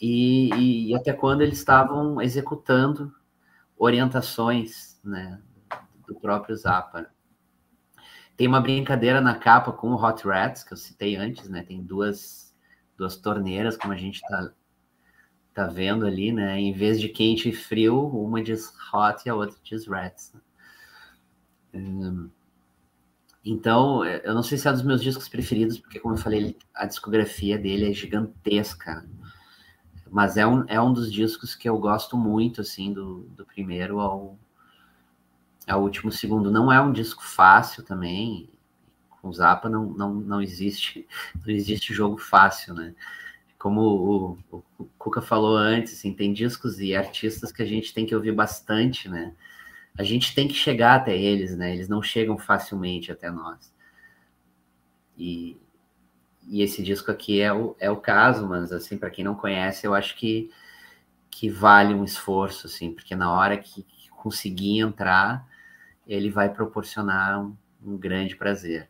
[0.00, 3.14] e, e, e até quando eles estavam executando
[3.76, 5.40] orientações, né?
[6.06, 7.10] Do próprio Zappa.
[8.40, 11.62] Tem uma brincadeira na capa com o Hot Rats, que eu citei antes, né?
[11.62, 12.56] Tem duas,
[12.96, 14.50] duas torneiras, como a gente tá,
[15.52, 16.58] tá vendo ali, né?
[16.58, 20.32] Em vez de quente e frio, uma diz hot e a outra diz rats.
[20.32, 20.40] Né?
[21.74, 22.30] Hum,
[23.44, 26.56] então, eu não sei se é um dos meus discos preferidos, porque, como eu falei,
[26.74, 29.06] a discografia dele é gigantesca.
[30.10, 34.00] Mas é um, é um dos discos que eu gosto muito, assim, do, do primeiro
[34.00, 34.38] ao,
[35.66, 36.50] é o último segundo.
[36.50, 38.48] Não é um disco fácil também.
[39.10, 41.06] Com Zappa não, não, não existe
[41.44, 42.94] não existe jogo fácil, né?
[43.58, 47.92] Como o, o, o Cuca falou antes, assim, tem discos e artistas que a gente
[47.92, 49.34] tem que ouvir bastante, né?
[49.98, 51.74] A gente tem que chegar até eles, né?
[51.74, 53.72] Eles não chegam facilmente até nós.
[55.18, 55.60] E,
[56.48, 59.86] e esse disco aqui é o, é o caso, mas assim, para quem não conhece,
[59.86, 60.50] eu acho que,
[61.30, 65.46] que vale um esforço, assim, porque na hora que, que conseguir entrar,
[66.10, 68.88] ele vai proporcionar um, um grande prazer.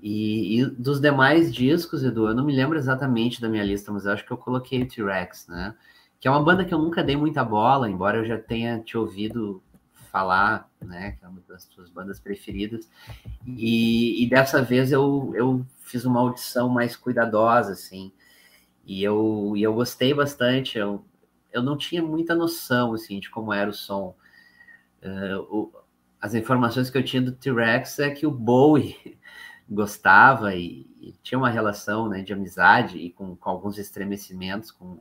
[0.00, 4.06] E, e, dos demais discos, Edu, eu não me lembro exatamente da minha lista, mas
[4.06, 5.74] eu acho que eu coloquei T-Rex, né?
[6.18, 8.96] Que é uma banda que eu nunca dei muita bola, embora eu já tenha te
[8.96, 9.62] ouvido
[10.10, 11.12] falar, né?
[11.12, 12.88] Que é uma das suas bandas preferidas.
[13.46, 18.12] E, e dessa vez eu, eu fiz uma audição mais cuidadosa, assim.
[18.86, 20.78] E eu, e eu gostei bastante.
[20.78, 21.04] Eu,
[21.52, 24.16] eu não tinha muita noção, assim, de como era o som.
[25.02, 25.72] Uh, o,
[26.20, 29.18] as informações que eu tinha do T-Rex é que o Bowie
[29.68, 34.98] gostava e, e, tinha uma relação né, de amizade e com, com alguns estremecimentos com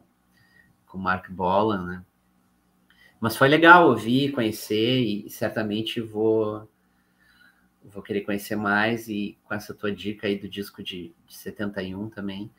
[0.87, 2.05] com Mark Bolan, né?
[3.19, 6.67] Mas foi legal ouvir, conhecer e certamente vou
[7.83, 12.09] vou querer conhecer mais e com essa tua dica aí do disco de, de 71
[12.09, 12.51] também,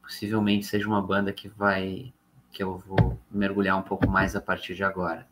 [0.00, 2.12] possivelmente seja uma banda que vai
[2.50, 5.26] que eu vou mergulhar um pouco mais a partir de agora.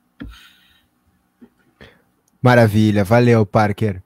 [2.42, 4.02] Maravilha, valeu, Parker.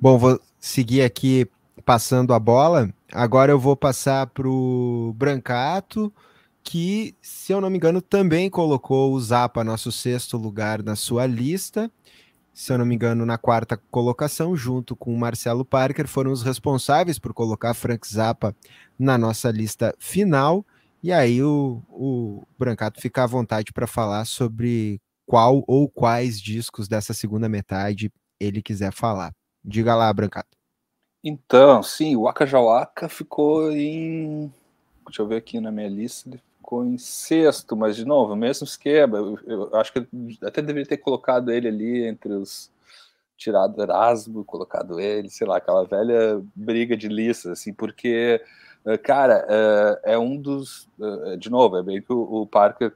[0.00, 1.46] Bom, vou seguir aqui
[1.84, 2.92] passando a bola.
[3.12, 6.12] Agora eu vou passar para o Brancato,
[6.64, 11.24] que, se eu não me engano, também colocou o Zapa, nosso sexto lugar, na sua
[11.24, 11.90] lista.
[12.52, 16.42] Se eu não me engano, na quarta colocação, junto com o Marcelo Parker, foram os
[16.42, 18.56] responsáveis por colocar Frank Zappa
[18.98, 20.66] na nossa lista final.
[21.02, 26.88] E aí o, o Brancato fica à vontade para falar sobre qual ou quais discos
[26.88, 29.32] dessa segunda metade ele quiser falar.
[29.64, 30.56] Diga lá, Brancato.
[31.24, 34.52] Então, sim, o Waka Jawaka ficou em.
[35.06, 38.64] Deixa eu ver aqui na minha lista, ele ficou em sexto, mas de novo, mesmo
[38.64, 39.18] esquema.
[39.18, 40.06] Eu, eu acho que eu
[40.42, 42.70] até deveria ter colocado ele ali entre os.
[43.36, 48.40] Tirado Erasmo, colocado ele, sei lá, aquela velha briga de listas, assim, porque
[48.84, 49.46] eh, cara,
[50.04, 50.88] é, é um dos.
[51.00, 52.92] Eh, de novo, é bem que o, Parker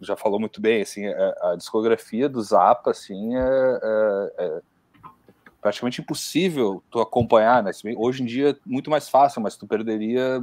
[0.00, 3.40] já falou muito bem, assim, a, a discografia do Zappa, assim, é,
[3.82, 4.60] é, é,
[5.60, 7.70] praticamente impossível tu acompanhar, né?
[7.96, 10.42] Hoje em dia é muito mais fácil, mas tu perderia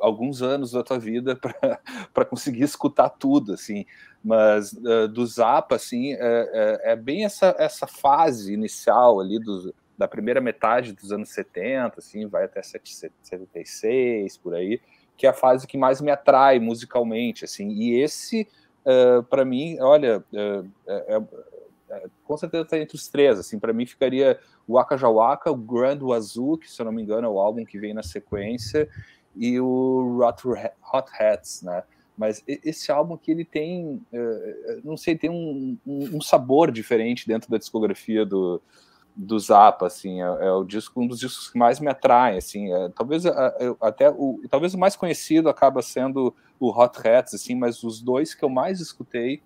[0.00, 3.84] alguns anos da tua vida para conseguir escutar tudo, assim.
[4.24, 9.72] Mas uh, do Zappa, assim, é, é, é, bem essa, essa fase inicial ali dos
[9.96, 14.80] da primeira metade dos anos 70, assim, vai até 76, por aí,
[15.16, 18.46] que é a fase que mais me atrai musicalmente, assim, e esse,
[18.86, 21.22] uh, para mim, olha, uh, é,
[21.90, 25.56] é, com certeza está entre os três, assim, para mim ficaria o Waka Jawaka, o
[25.56, 28.88] Grand Wazoo, que se eu não me engano é o álbum que vem na sequência,
[29.34, 31.82] e o Hot Hats, né,
[32.16, 37.26] mas esse álbum que ele tem, uh, não sei, tem um, um, um sabor diferente
[37.26, 38.62] dentro da discografia do,
[39.16, 42.70] do Zappa, assim, é, é, o disco um dos discos que mais me atrai, assim,
[42.70, 43.24] é, talvez
[43.80, 48.34] até o talvez o mais conhecido acaba sendo o Hot Hats, assim, mas os dois
[48.34, 49.42] que eu mais escutei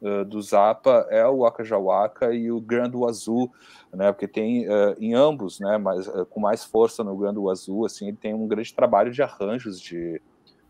[0.00, 3.52] uh, do Zappa é o Waka Jawaka e o Grand Azul,
[3.92, 7.86] né, porque tem uh, em ambos, né, mas uh, com mais força no Grand Azul,
[7.86, 10.20] assim, ele tem um grande trabalho de arranjos de,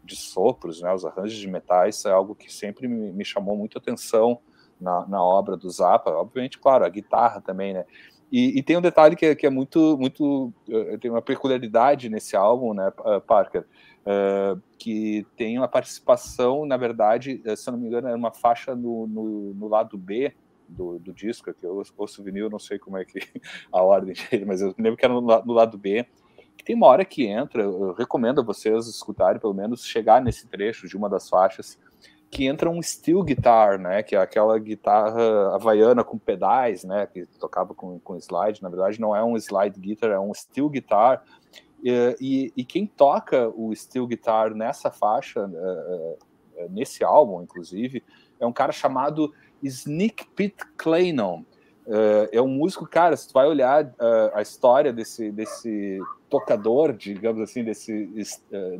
[0.02, 3.76] de sopros, né, os arranjos de metais é algo que sempre me, me chamou muito
[3.76, 4.40] atenção
[4.80, 7.84] na, na obra do Zappa, obviamente, claro, a guitarra também, né,
[8.30, 12.08] e, e, tem um detalhe que é, que é muito, muito, uh, tem uma peculiaridade
[12.08, 13.62] nesse álbum, né, uh, Parker,
[14.04, 18.74] uh, que tem uma participação, na verdade, se eu não me engano, é uma faixa
[18.74, 20.34] no, no, no lado B
[20.68, 23.18] do, do, disco, que eu ouço vinil, não sei como é que
[23.72, 26.06] a ordem dele, mas eu lembro que era no, no lado B,
[26.56, 30.46] que tem uma hora que entra, eu recomendo a vocês escutarem, pelo menos chegar nesse
[30.48, 31.78] trecho de uma das faixas,
[32.30, 37.24] que entra um steel guitar, né, que é aquela guitarra havaiana com pedais, né, que
[37.38, 41.22] tocava com, com slide, na verdade não é um slide guitar, é um steel guitar,
[41.82, 46.18] e, e, e quem toca o steel guitar nessa faixa, uh,
[46.70, 48.02] nesse álbum, inclusive,
[48.38, 49.32] é um cara chamado
[49.62, 51.40] Sneak Pete Clanon,
[51.86, 53.94] uh, é um músico, cara, se tu vai olhar
[54.34, 55.98] a história desse, desse
[56.28, 58.06] tocador, digamos assim, desse,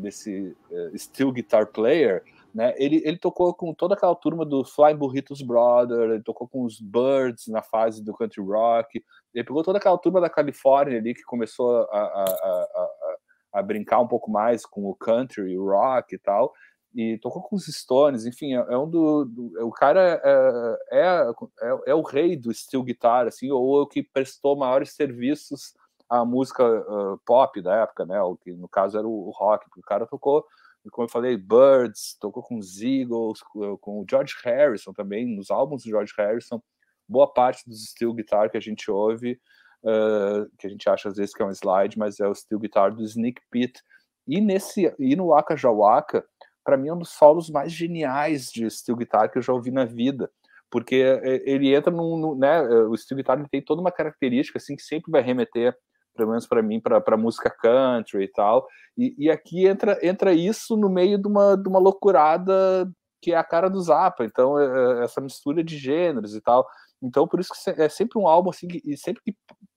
[0.01, 0.55] desse
[0.97, 2.23] steel guitar player,
[2.55, 2.75] né?
[2.77, 6.81] Ele, ele tocou com toda aquela turma do Flying Burritos Brothers, ele tocou com os
[6.81, 9.05] Birds na fase do country rock,
[9.35, 13.17] ele pegou toda aquela turma da Califórnia ali que começou a, a, a,
[13.55, 16.53] a brincar um pouco mais com o country, rock e tal,
[16.95, 21.31] e tocou com os Stones, enfim, é, é um do, do, o cara é, é,
[21.63, 25.75] é, é, o rei do steel guitar, assim, ou o que prestou maiores serviços
[26.09, 29.67] à música uh, pop da época, né, o que no caso era o, o rock,
[29.67, 30.45] porque o cara tocou
[30.91, 33.41] como eu falei, Birds, tocou com os Eagles,
[33.81, 36.61] com o George Harrison também, nos álbuns do George Harrison,
[37.09, 39.41] boa parte dos steel guitar que a gente ouve,
[39.83, 42.61] uh, que a gente acha às vezes que é um slide, mas é o steel
[42.61, 43.81] guitar do Sneak Pit.
[44.27, 46.25] E nesse e no Waka Jawaka,
[46.65, 49.71] para mim é um dos solos mais geniais de steel guitar que eu já ouvi
[49.71, 50.31] na vida,
[50.71, 54.59] porque eh, ele entra no, no né, o steel guitar ele tem toda uma característica
[54.59, 55.75] assim que sempre vai remeter
[56.19, 58.67] pelo menos para mim, para música country e tal.
[58.97, 62.91] E, e, aqui entra, entra isso no meio de uma, de uma loucurada
[63.23, 66.67] que é a cara do Zappa, então é, é essa mistura de gêneros e tal.
[67.01, 69.37] Então, por isso que é sempre um álbum assim, e sempre que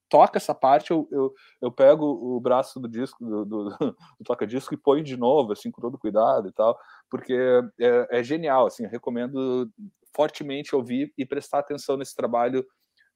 [0.10, 3.70] toca essa parte, eu, eu, eu pego o braço do disco, do, do,
[4.20, 6.78] do toca-disco e ponho de novo, assim, com todo cuidado e tal,
[7.10, 7.34] porque
[7.80, 9.70] é, é genial, assim, recomendo
[10.14, 12.66] fortemente ouvir e prestar atenção nesse trabalho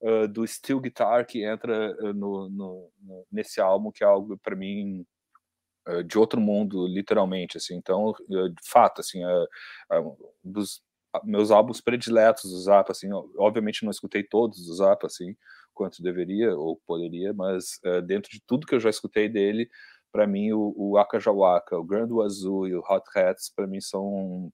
[0.06, 4.38] uh, do steel guitar que entra uh, no, no, no, nesse álbum, que é algo
[4.38, 5.06] para mim
[5.88, 7.76] uh, de outro mundo, literalmente, assim.
[7.76, 10.82] Então, de fato, assim, um dos
[11.24, 15.36] meus álbuns prediletos do Zappa, assim, obviamente não escutei todos do Zappa, assim,
[15.74, 19.70] quanto deveria ou poderia, mas dentro de tudo que eu já escutei dele,
[20.12, 24.52] para mim o, o Akajawaka, o Grand Wazoo e o Hot Hats, para mim são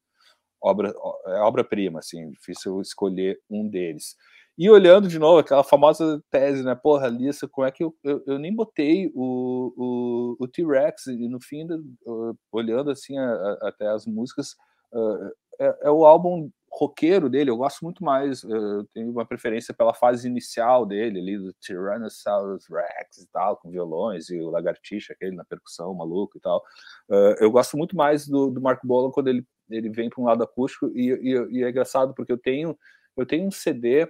[0.61, 0.93] obra
[1.25, 4.15] é obra-prima, assim, difícil escolher um deles.
[4.57, 6.75] E olhando de novo aquela famosa tese, né?
[6.75, 11.27] Porra, Alissa, como é que eu, eu, eu nem botei o, o, o T-Rex e
[11.27, 11.65] no fim,
[12.05, 14.55] uh, olhando assim a, a, até as músicas,
[14.93, 19.73] uh, é, é, o álbum roqueiro dele, eu gosto muito mais, eu tenho uma preferência
[19.73, 25.13] pela fase inicial dele, ali do Tyrannosaurus Rex e tal, com violões e o Lagartixa,
[25.13, 26.63] aquele na percussão, maluco e tal.
[27.09, 30.25] Uh, eu gosto muito mais do, do Mark Bolan quando ele, ele vem para um
[30.25, 32.77] lado acústico e, e, e, é engraçado porque eu tenho,
[33.17, 34.09] eu tenho um CD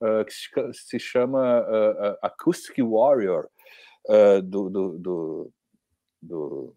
[0.00, 3.48] uh, que se chama uh, Acoustic Warrior,
[4.44, 5.52] do, do, do,
[6.22, 6.76] do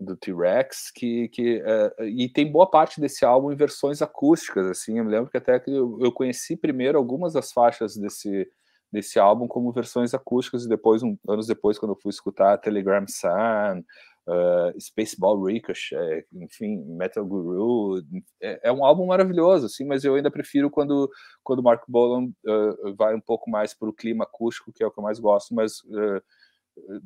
[0.00, 4.98] do T-Rex, que, que uh, e tem boa parte desse álbum em versões acústicas, assim,
[4.98, 8.48] eu me lembro que até que eu, eu conheci primeiro algumas das faixas desse,
[8.92, 13.04] desse álbum como versões acústicas, e depois, um, anos depois, quando eu fui escutar Telegram
[13.08, 13.82] Sun,
[14.26, 18.02] uh, Spaceball Ricochet, enfim, Metal Guru,
[18.40, 21.10] é, é, um álbum maravilhoso, assim, mas eu ainda prefiro quando,
[21.42, 24.90] quando Mark Bolan uh, vai um pouco mais para o clima acústico, que é o
[24.90, 25.82] que eu mais gosto, mas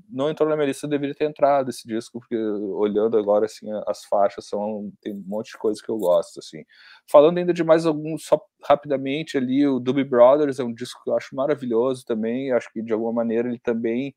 [0.09, 4.05] não entrou na minha lista, deveria ter entrado esse disco, porque olhando agora, assim, as
[4.05, 6.65] faixas são, tem um monte de coisa que eu gosto, assim.
[7.11, 11.11] Falando ainda de mais alguns, só rapidamente ali, o Doobie Brothers é um disco que
[11.11, 14.15] eu acho maravilhoso também, acho que de alguma maneira ele também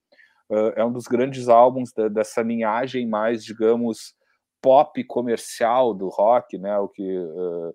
[0.52, 4.14] uh, é um dos grandes álbuns da, dessa linhagem mais, digamos,
[4.62, 7.02] pop comercial do rock, né, o que...
[7.02, 7.74] Uh,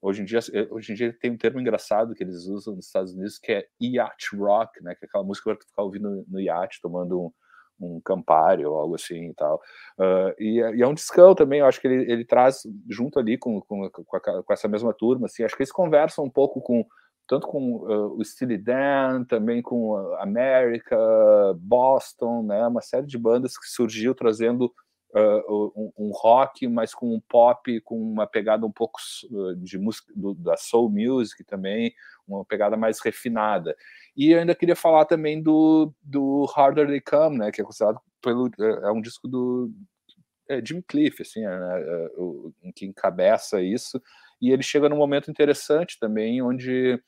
[0.00, 2.86] Hoje em, dia, eh, hoje em dia tem um termo engraçado que eles usam nos
[2.86, 4.94] Estados Unidos que é yacht rock, né?
[4.94, 7.32] Que é aquela música que ficar ouvindo no iate, tomando um,
[7.80, 9.60] um Campari ou algo assim e tal.
[9.98, 13.18] Uh, e, é, e, é um discão também, eu acho que ele, ele traz junto
[13.18, 16.30] ali com, com, com, a, com, essa mesma turma, assim, acho que eles conversam um
[16.30, 16.86] pouco com
[17.28, 20.96] tanto com uh, o Steely Dan, também com América,
[21.58, 24.72] Boston, né, uma série de bandas que surgiu trazendo
[25.14, 28.98] uh, um, um, rock, mas com um pop, com uma pegada um pouco
[29.58, 31.92] de música do, da soul music também,
[32.26, 33.76] uma pegada mais refinada.
[34.16, 38.50] E ainda queria falar também do, do Harder They Come, né, que é considerado pelo
[38.58, 39.70] é, um disco do
[40.48, 44.02] é, Jim Cliff, assim, é, é, que encabeça isso.
[44.40, 47.00] E ele chega num momento interessante também, onde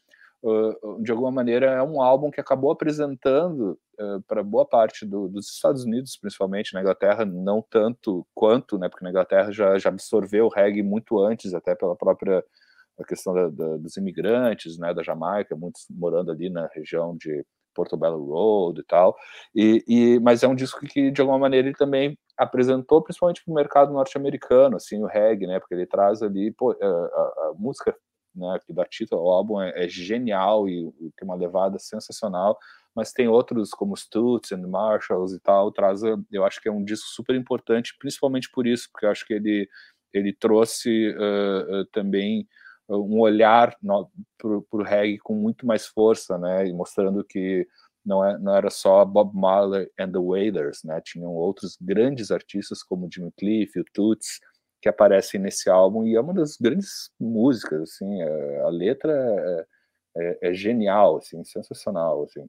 [0.42, 5.28] uh, de alguma maneira, é um álbum que acabou apresentando uh, para boa parte do,
[5.28, 9.88] dos Estados Unidos, principalmente na Inglaterra, não tanto quanto, né, porque na Inglaterra já, já
[9.88, 12.44] absorveu o reggae muito antes, até pela própria
[12.98, 17.44] a questão da, da, dos imigrantes, né, da Jamaica, muitos morando ali na região de
[17.74, 19.16] Portobello Road e tal,
[19.54, 23.52] e, e, mas é um disco que de alguma maneira ele também apresentou principalmente para
[23.52, 27.52] o mercado norte-americano, assim, o reggae, né, porque ele traz ali pô, a, a, a
[27.56, 27.96] música
[28.34, 32.58] né, que dá título ao álbum é, é genial e, e, tem uma levada sensacional,
[32.94, 36.84] mas tem outros como Stutz and Marshalls e tal, traz, eu acho que é um
[36.84, 39.68] disco super importante, principalmente por isso, porque eu acho que ele,
[40.12, 42.46] ele trouxe uh, uh, também
[42.88, 43.76] um olhar
[44.36, 47.66] para o reggae com muito mais força, né, e mostrando que
[48.04, 52.82] não, é, não era só Bob Marley and the Wailers, né, tinham outros grandes artistas
[52.82, 54.40] como Jimmy Cliff, o Toots,
[54.80, 59.66] que aparecem nesse álbum e é uma das grandes músicas, assim, é, a letra é,
[60.16, 62.48] é, é, genial, assim, sensacional, assim.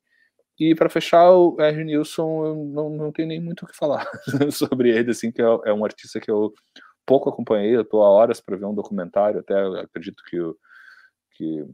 [0.60, 1.84] E para fechar, o R.
[1.84, 4.08] Nilsson, eu não, não tenho nem muito o que falar
[4.52, 6.53] sobre ele, assim, que é, é, um artista que eu
[7.06, 10.56] pouco acompanhei, eu estou há horas para ver um documentário, até acredito que, o,
[11.32, 11.66] que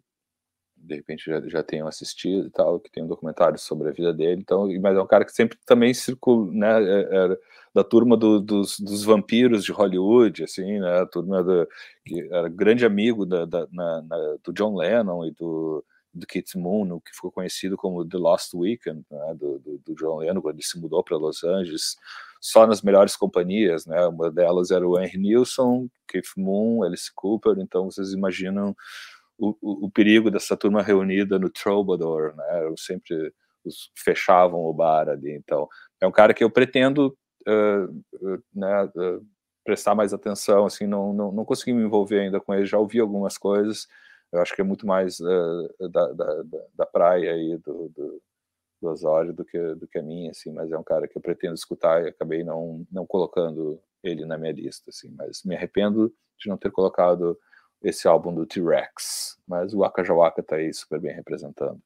[0.88, 4.14] de repente já, já tenham assistido e tal, que tem um documentário sobre a vida
[4.14, 7.38] dele, então, mas é um cara que sempre também circula, né, é, é,
[7.73, 11.68] da turma do, dos, dos, vampiros de Hollywood, assim, né, a turma do,
[12.05, 15.84] que era grande amigo da, da na, na, do John Lennon e do,
[16.14, 20.19] do Keith Moon, que ficou conhecido como The Lost Weekend, né, do, do, do, John
[20.19, 21.97] Lennon, quando ele se mudou para Los Angeles,
[22.39, 27.57] só nas melhores companhias, né, uma delas era o Henry Nilsson, Keith Moon, Alice Cooper,
[27.59, 28.76] então vocês imaginam
[29.38, 32.64] o, o, perigo dessa turma reunida no Troubadour, né?
[32.64, 33.34] Eu sempre
[33.64, 35.31] os fechavam o bar ali.
[35.34, 35.68] Então,
[36.01, 37.15] é um cara que eu pretendo
[37.47, 39.26] uh, uh, né, uh,
[39.64, 40.65] prestar mais atenção.
[40.65, 42.65] Assim, não, não, não consegui me envolver ainda com ele.
[42.65, 43.88] Já ouvi algumas coisas.
[44.31, 46.43] Eu acho que é muito mais da, da,
[46.76, 48.22] da, praia aí do, do,
[48.81, 50.51] do Osório do que, do que a minha, assim.
[50.51, 54.38] Mas é um cara que eu pretendo escutar e acabei não, não colocando ele na
[54.38, 55.14] minha lista, assim.
[55.18, 57.38] Mas me arrependo de não ter colocado
[57.81, 59.37] esse álbum do T-Rex.
[59.47, 61.81] Mas o Akajawaka tá aí super bem representando.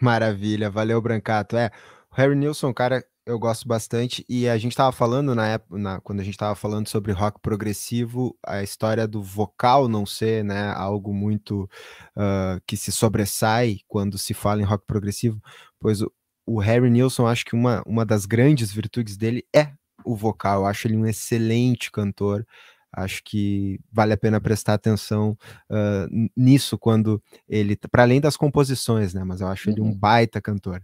[0.00, 1.56] Maravilha, valeu, Brancato.
[1.56, 1.70] É,
[2.12, 4.24] Harry Nilsson, cara eu gosto bastante.
[4.28, 7.40] E a gente estava falando na época, na, quando a gente estava falando sobre rock
[7.40, 11.68] progressivo, a história do vocal não ser né, algo muito
[12.16, 15.42] uh, que se sobressai quando se fala em rock progressivo,
[15.80, 16.12] pois o,
[16.46, 19.72] o Harry Nilsson, acho que uma, uma das grandes virtudes dele é
[20.04, 20.60] o vocal.
[20.60, 22.46] Eu acho ele um excelente cantor.
[22.92, 25.36] Acho que vale a pena prestar atenção
[25.70, 29.22] uh, nisso quando ele, para além das composições, né?
[29.24, 29.74] Mas eu acho uhum.
[29.74, 29.98] ele um uhum.
[29.98, 30.82] baita cantor.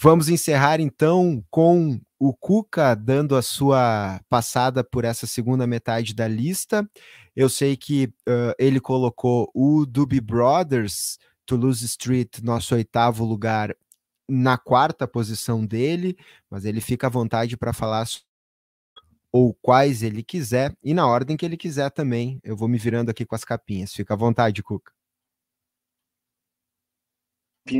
[0.00, 6.26] Vamos encerrar então com o Cuca dando a sua passada por essa segunda metade da
[6.26, 6.88] lista.
[7.34, 13.74] Eu sei que uh, ele colocou o Doobie Brothers, Toulouse Street, nosso oitavo lugar,
[14.28, 16.16] na quarta posição dele,
[16.50, 18.06] mas ele fica à vontade para falar
[19.32, 22.40] ou quais ele quiser e na ordem que ele quiser também.
[22.42, 23.92] Eu vou me virando aqui com as capinhas.
[23.92, 24.92] Fica à vontade, Cuca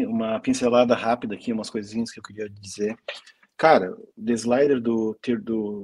[0.07, 2.97] uma pincelada rápida aqui, umas coisinhas que eu queria dizer.
[3.57, 5.19] Cara, The Slider do,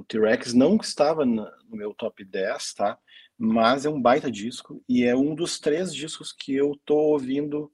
[0.07, 2.97] T-Rex não estava no meu top 10, tá?
[3.37, 7.71] Mas é um baita disco e é um dos três discos que eu tô ouvindo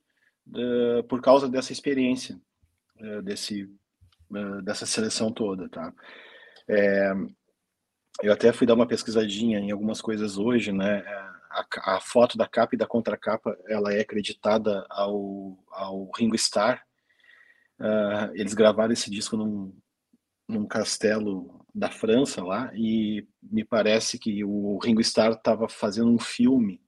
[0.47, 2.39] uh, por causa dessa experiência,
[2.99, 3.65] uh, desse,
[4.31, 5.93] uh, dessa seleção toda, tá?
[6.68, 7.13] É,
[8.22, 11.03] eu até fui dar uma pesquisadinha em algumas coisas hoje, né?
[11.52, 16.81] a, a, foto da capa e da contracapa ela é acreditada ao, ao Ringo Starr.
[17.80, 19.76] Uh, eles gravaram esse disco num,
[20.48, 26.19] num castelo da França lá e me parece que o Ringo Starr estava fazendo um
[26.19, 26.81] filme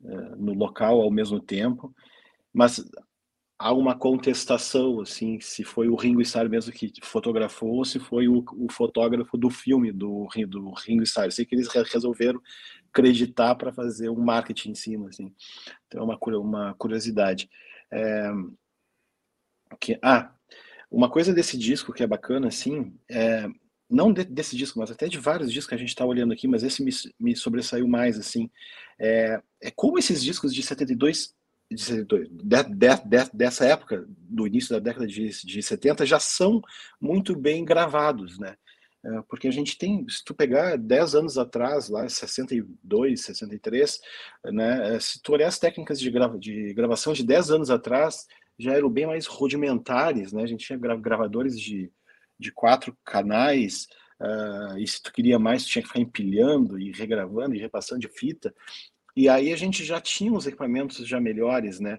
[0.00, 1.94] uh, no local ao mesmo tempo,
[2.52, 2.84] mas
[3.58, 8.28] há uma contestação assim se foi o Ringo Starr mesmo que fotografou ou se foi
[8.28, 11.30] o, o fotógrafo do filme do, do Ringo Starr.
[11.30, 12.40] Sei que eles resolveram
[12.90, 15.34] acreditar para fazer um marketing em cima, assim.
[15.86, 17.50] Então é uma, uma curiosidade.
[17.90, 18.30] É,
[19.80, 20.32] que, ah,
[20.90, 23.48] uma coisa desse disco que é bacana, assim, é,
[23.88, 26.48] não de, desse disco, mas até de vários discos que a gente está olhando aqui,
[26.48, 28.50] mas esse me, me sobressaiu mais, assim,
[28.98, 31.35] é, é como esses discos de 72
[31.70, 36.60] de, de, de, dessa época, do início da década de, de 70, já são
[37.00, 38.56] muito bem gravados, né?
[39.06, 44.00] É, porque a gente tem, se tu pegar 10 anos atrás, lá 62, 63,
[44.46, 48.26] né, é, se tu olhar as técnicas de, grava, de gravação de 10 anos atrás,
[48.58, 51.92] já eram bem mais rudimentares, né, a gente tinha gravadores de,
[52.38, 53.86] de quatro canais,
[54.20, 58.00] uh, e se tu queria mais, tu tinha que ficar empilhando e regravando e repassando
[58.00, 58.52] de fita,
[59.16, 61.98] e aí a gente já tinha os equipamentos já melhores, né,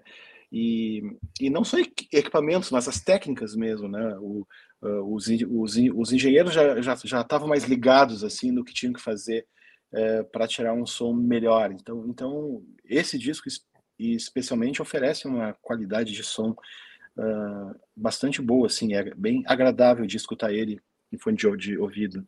[0.50, 1.02] e,
[1.40, 4.46] e não só equipamentos, mas as técnicas mesmo, né, o,
[4.82, 8.94] uh, os, os, os, engenheiros já, já, já estavam mais ligados assim no que tinham
[8.94, 9.46] que fazer
[9.92, 11.70] uh, para tirar um som melhor.
[11.72, 13.48] Então, então esse disco
[13.98, 20.52] especialmente oferece uma qualidade de som uh, bastante boa, assim, é bem agradável de escutar
[20.52, 20.80] ele
[21.12, 22.26] em fone de, de ouvido.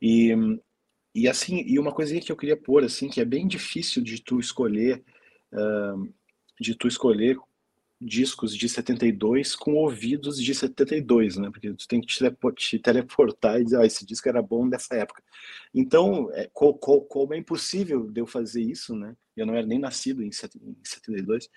[0.00, 0.34] E,
[1.14, 4.22] e assim, e uma coisinha que eu queria pôr assim, que é bem difícil de
[4.22, 5.02] tu escolher,
[5.52, 6.12] uh,
[6.60, 7.36] de tu escolher
[8.00, 11.50] discos de 72 com ouvidos de 72, né?
[11.50, 15.22] Porque tu tem que te teleportar e dizer, ah, esse disco era bom dessa época.
[15.74, 19.14] Então, é, como é impossível de eu fazer isso, né?
[19.36, 21.50] Eu não era nem nascido em 72,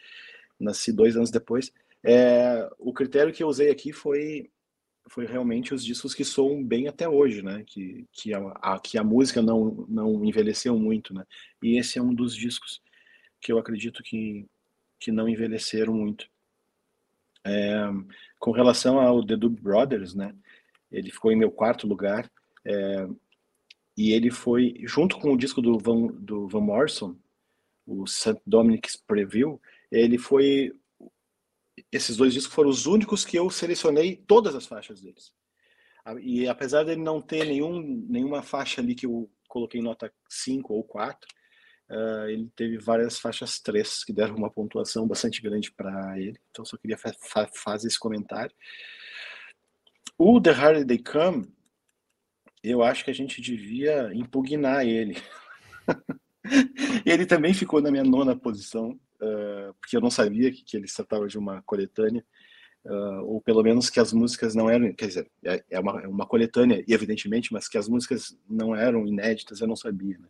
[0.59, 1.71] nasci dois anos depois.
[2.03, 4.49] É, o critério que eu usei aqui foi
[5.07, 7.63] foi realmente os discos que soam bem até hoje, né?
[7.65, 11.25] Que, que, a, a, que a música não, não envelheceu muito, né?
[11.61, 12.81] E esse é um dos discos
[13.41, 14.47] que eu acredito que,
[14.99, 16.27] que não envelheceram muito.
[17.45, 17.83] É,
[18.39, 20.33] com relação ao The Dub Brothers, né?
[20.91, 22.31] Ele ficou em meu quarto lugar.
[22.65, 23.07] É,
[23.97, 27.15] e ele foi, junto com o disco do Van, do Van Morrison,
[27.85, 28.39] o St.
[28.45, 29.61] Dominic's Preview,
[29.91, 30.73] ele foi.
[31.95, 35.31] Esses dois discos foram os únicos que eu selecionei todas as faixas deles.
[36.21, 37.79] E apesar dele não ter nenhum,
[38.09, 41.27] nenhuma faixa ali que eu coloquei nota 5 ou 4,
[41.89, 46.63] Uh, ele teve várias faixas 3 que deram uma pontuação bastante grande para ele, então
[46.63, 48.55] só queria fa fa fazer esse comentário.
[50.17, 51.53] O The Harder They Come,
[52.63, 55.17] eu acho que a gente devia impugnar ele.
[57.05, 60.87] ele também ficou na minha nona posição, uh, porque eu não sabia que, que ele
[60.87, 62.23] se tratava de uma coletânea,
[62.85, 66.07] uh, ou pelo menos que as músicas não eram, quer dizer, é, é, uma, é
[66.07, 70.17] uma coletânea, evidentemente, mas que as músicas não eram inéditas, eu não sabia.
[70.17, 70.27] Né?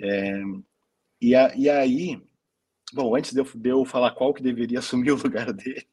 [0.00, 0.42] É,
[1.20, 2.20] e, a, e aí,
[2.92, 5.86] bom, antes de eu, de eu falar qual que deveria assumir o lugar dele,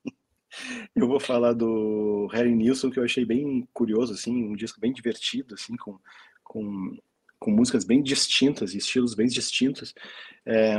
[0.95, 4.93] eu vou falar do Harry Nilsson, que eu achei bem curioso, assim, um disco bem
[4.93, 5.99] divertido, assim, com,
[6.43, 6.97] com,
[7.39, 9.93] com músicas bem distintas estilos bem distintos.
[10.45, 10.77] É,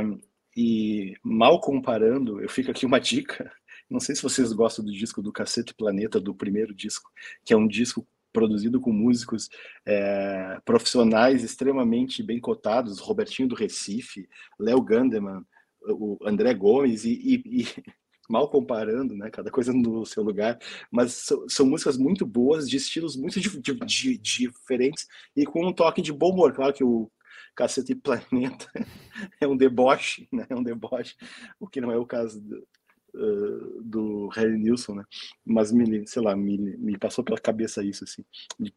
[0.61, 3.49] e mal comparando, eu fico aqui uma dica,
[3.89, 7.09] Não sei se vocês gostam do disco do Cacete Planeta, do primeiro disco,
[7.45, 9.49] que é um disco produzido com músicos
[9.85, 14.27] é, profissionais extremamente bem cotados, Robertinho do Recife,
[14.59, 15.45] Léo Gandeman,
[15.81, 17.67] o André Gomes e, e, e,
[18.29, 19.29] mal comparando, né?
[19.31, 20.59] Cada coisa no seu lugar,
[20.91, 26.31] mas são, músicas muito boas, de estilos muito diferentes e com um toque de bom
[26.31, 26.53] humor.
[26.53, 27.09] Claro que o
[27.55, 28.69] Cacete Planeta
[29.39, 30.45] é um deboche, né?
[30.49, 31.15] É um deboche,
[31.59, 32.67] o que não é o caso do,
[33.15, 35.03] uh, do Harry Nilsson, né?
[35.45, 38.23] Mas me, sei lá, me, me passou pela cabeça isso assim,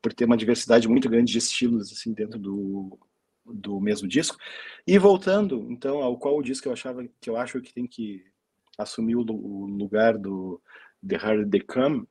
[0.01, 2.99] por ter uma diversidade muito grande de estilos assim dentro do
[3.45, 4.39] do mesmo disco.
[4.87, 8.25] E voltando, então, ao qual o disco eu achava que eu acho que tem que
[8.79, 10.61] assumir o, o lugar do
[11.07, 12.07] The Harder They Come,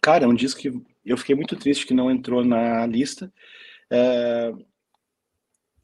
[0.00, 0.72] cara, é um disco que
[1.04, 3.32] eu fiquei muito triste que não entrou na lista,
[3.90, 4.52] é,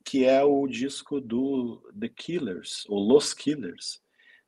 [0.05, 4.01] que é o disco do The Killers, ou Los Killers,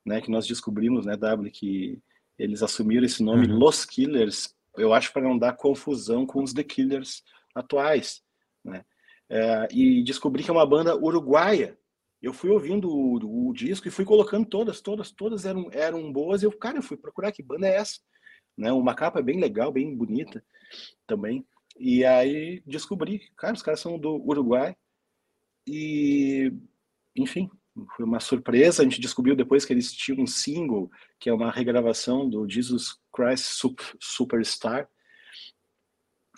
[0.05, 2.03] né, que nós descobrimos, né, W, que
[2.39, 3.59] eles assumiram esse nome uhum.
[3.59, 7.23] Los Killers, eu acho para não dar confusão com os The Killers
[7.55, 8.23] atuais,
[8.65, 8.85] né?
[9.29, 11.79] É, e descobri que é uma banda uruguaia,
[12.21, 16.43] eu fui ouvindo o, o, disco e fui colocando todas, todas, todas eram, eram boas.
[16.43, 18.01] E eu, cara, eu fui procurar que banda é essa,
[18.57, 18.73] né?
[18.73, 20.43] Uma capa bem legal, bem bonita
[21.07, 21.47] também.
[21.79, 24.75] E aí descobri, cara, os caras são do Uruguai.
[25.67, 26.53] E,
[27.17, 27.51] enfim,
[27.97, 28.83] foi uma surpresa.
[28.83, 32.99] A gente descobriu depois que eles tinham um single, que é uma regravação do Jesus
[33.13, 33.63] Christ
[34.01, 34.89] Superstar.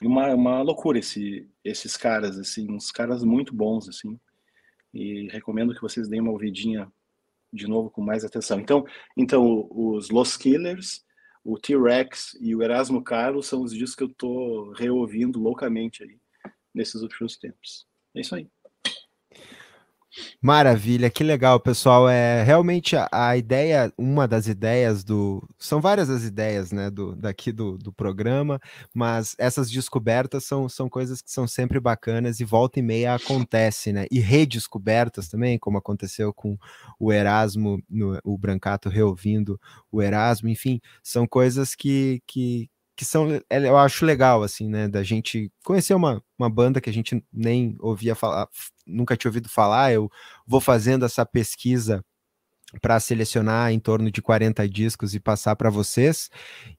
[0.02, 4.18] Uma, uma loucura esse, esses caras, assim, uns caras muito bons, assim
[4.96, 6.90] e recomendo que vocês deem uma ouvidinha
[7.52, 8.58] de novo com mais atenção.
[8.58, 8.84] Então,
[9.16, 11.04] então os Los Killers,
[11.44, 16.18] o T-Rex e o Erasmo Carlos são os discos que eu estou reouvindo loucamente aí
[16.74, 17.86] nesses últimos tempos.
[18.14, 18.48] É isso aí.
[20.40, 22.08] Maravilha, que legal, pessoal.
[22.08, 25.46] É realmente a, a, ideia, uma das ideias do.
[25.58, 28.60] São várias as ideias, né, do, daqui do, do programa,
[28.94, 33.92] mas essas descobertas são, são coisas que são sempre bacanas e volta e meia acontece,
[33.92, 34.06] né?
[34.10, 36.58] E redescobertas também, como aconteceu com
[36.98, 39.60] o Erasmo, no, o Brancato reouvindo
[39.90, 44.88] o Erasmo, enfim, são coisas que, que, que são, é, eu acho legal, assim, né,
[44.88, 48.48] da gente conhecer uma, uma banda que a gente nem ouvia falar,
[48.86, 50.10] nunca tinha ouvido falar, eu
[50.46, 52.02] vou fazendo essa pesquisa
[52.80, 56.28] para selecionar em torno de 40 discos e passar para vocês.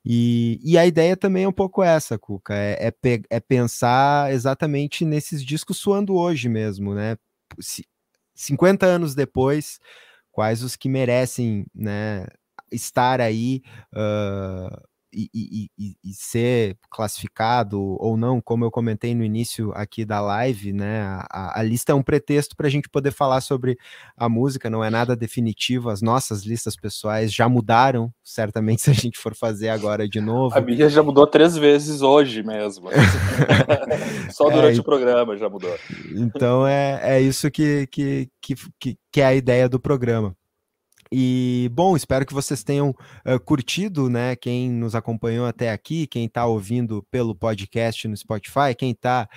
[0.03, 5.05] E, e a ideia também é um pouco essa, Cuca, é, é, é, pensar exatamente
[5.05, 7.15] nesses discos suando hoje mesmo, né?
[8.35, 9.79] 50 anos depois,
[10.31, 12.27] quais os que merecem, né,
[12.71, 13.61] estar aí
[13.93, 14.87] uh,
[15.17, 20.71] e, e, e, ser classificado ou não, como eu comentei no início aqui da live,
[20.71, 21.01] né?
[21.29, 23.77] A, a lista é um pretexto para a gente poder falar sobre
[24.15, 25.89] a música, não é nada definitivo.
[25.89, 30.55] As nossas listas pessoais já mudaram, certamente, se a gente for fazer agora de novo.
[30.55, 32.89] A minha já mudou três vezes hoje mesmo.
[34.31, 35.75] Só é, durante é, o programa já mudou.
[36.15, 40.35] Então é, é isso que, que, que, que é a ideia do programa.
[41.11, 44.35] E bom, espero que vocês tenham uh, curtido, né?
[44.35, 49.27] Quem nos acompanhou até aqui, quem está ouvindo pelo podcast no Spotify, quem está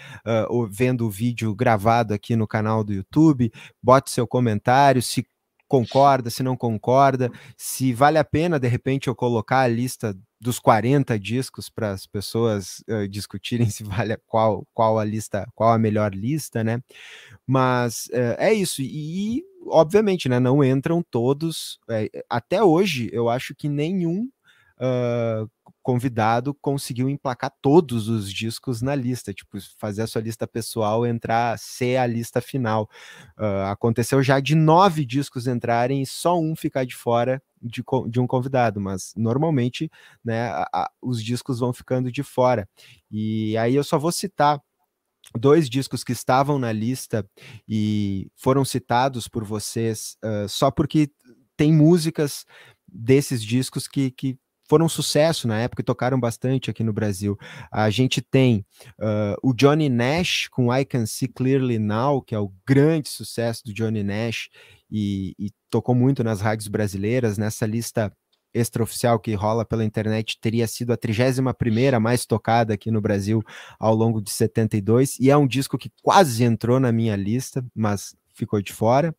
[0.48, 3.52] uh, vendo o vídeo gravado aqui no canal do YouTube,
[3.82, 5.24] bote seu comentário, se
[5.68, 10.58] concorda, se não concorda, se vale a pena de repente eu colocar a lista dos
[10.58, 15.72] 40 discos para as pessoas uh, discutirem se vale a, qual qual a lista, qual
[15.72, 16.82] a melhor lista, né?
[17.46, 18.82] Mas é isso.
[18.82, 21.78] E, obviamente, né, não entram todos.
[21.88, 24.28] É, até hoje, eu acho que nenhum
[24.80, 25.50] uh,
[25.82, 31.58] convidado conseguiu emplacar todos os discos na lista, tipo, fazer a sua lista pessoal entrar,
[31.58, 32.88] ser a lista final.
[33.38, 38.20] Uh, aconteceu já de nove discos entrarem e só um ficar de fora de, de
[38.20, 39.90] um convidado, mas normalmente
[40.24, 42.68] né, a, a, os discos vão ficando de fora.
[43.10, 44.60] E aí eu só vou citar
[45.34, 47.28] dois discos que estavam na lista
[47.68, 51.10] e foram citados por vocês uh, só porque
[51.56, 52.44] tem músicas
[52.86, 54.38] desses discos que, que
[54.70, 57.36] foram sucesso na época e tocaram bastante aqui no Brasil.
[57.72, 58.64] A gente tem
[59.00, 63.64] uh, o Johnny Nash com I Can See Clearly Now, que é o grande sucesso
[63.64, 64.48] do Johnny Nash
[64.88, 67.36] e, e tocou muito nas rádios brasileiras.
[67.36, 68.12] Nessa lista
[68.52, 73.42] extraoficial que rola pela internet teria sido a 31 mais tocada aqui no Brasil
[73.78, 78.14] ao longo de 72 e é um disco que quase entrou na minha lista, mas
[78.34, 79.14] ficou de fora.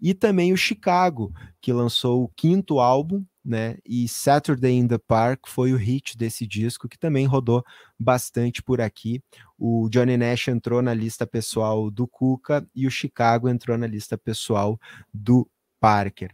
[0.00, 3.78] E também o Chicago, que lançou o quinto álbum, né?
[3.84, 7.64] E Saturday in the Park foi o hit desse disco que também rodou
[7.98, 9.22] bastante por aqui.
[9.58, 14.18] O Johnny Nash entrou na lista pessoal do Cuca e o Chicago entrou na lista
[14.18, 14.78] pessoal
[15.12, 15.48] do
[15.80, 16.30] Parker.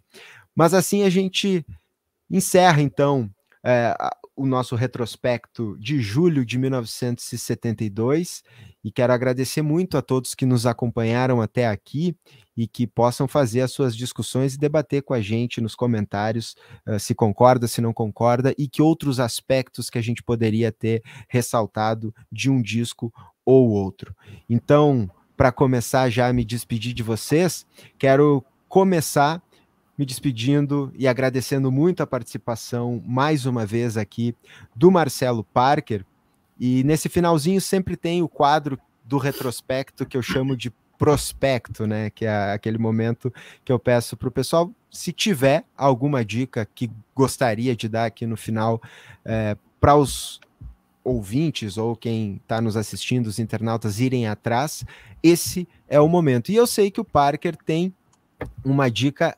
[0.56, 1.64] Mas assim a gente
[2.30, 3.30] encerra então
[3.64, 3.96] é,
[4.36, 8.42] o nosso retrospecto de julho de 1972
[8.82, 12.16] e quero agradecer muito a todos que nos acompanharam até aqui
[12.56, 16.54] e que possam fazer as suas discussões e debater com a gente nos comentários
[16.86, 21.02] uh, se concorda, se não concorda e que outros aspectos que a gente poderia ter
[21.28, 23.12] ressaltado de um disco
[23.44, 24.14] ou outro.
[24.48, 27.66] Então, para começar já a me despedir de vocês,
[27.98, 29.42] quero começar
[29.96, 34.34] me despedindo e agradecendo muito a participação mais uma vez aqui
[34.74, 36.04] do Marcelo Parker.
[36.58, 42.10] E nesse finalzinho sempre tem o quadro do retrospecto que eu chamo de prospecto, né?
[42.10, 43.32] Que é aquele momento
[43.64, 48.26] que eu peço para o pessoal, se tiver alguma dica que gostaria de dar aqui
[48.26, 48.80] no final
[49.24, 50.40] é, para os
[51.02, 54.84] ouvintes ou quem está nos assistindo, os internautas irem atrás,
[55.22, 56.50] esse é o momento.
[56.50, 57.92] E eu sei que o Parker tem
[58.64, 59.36] uma dica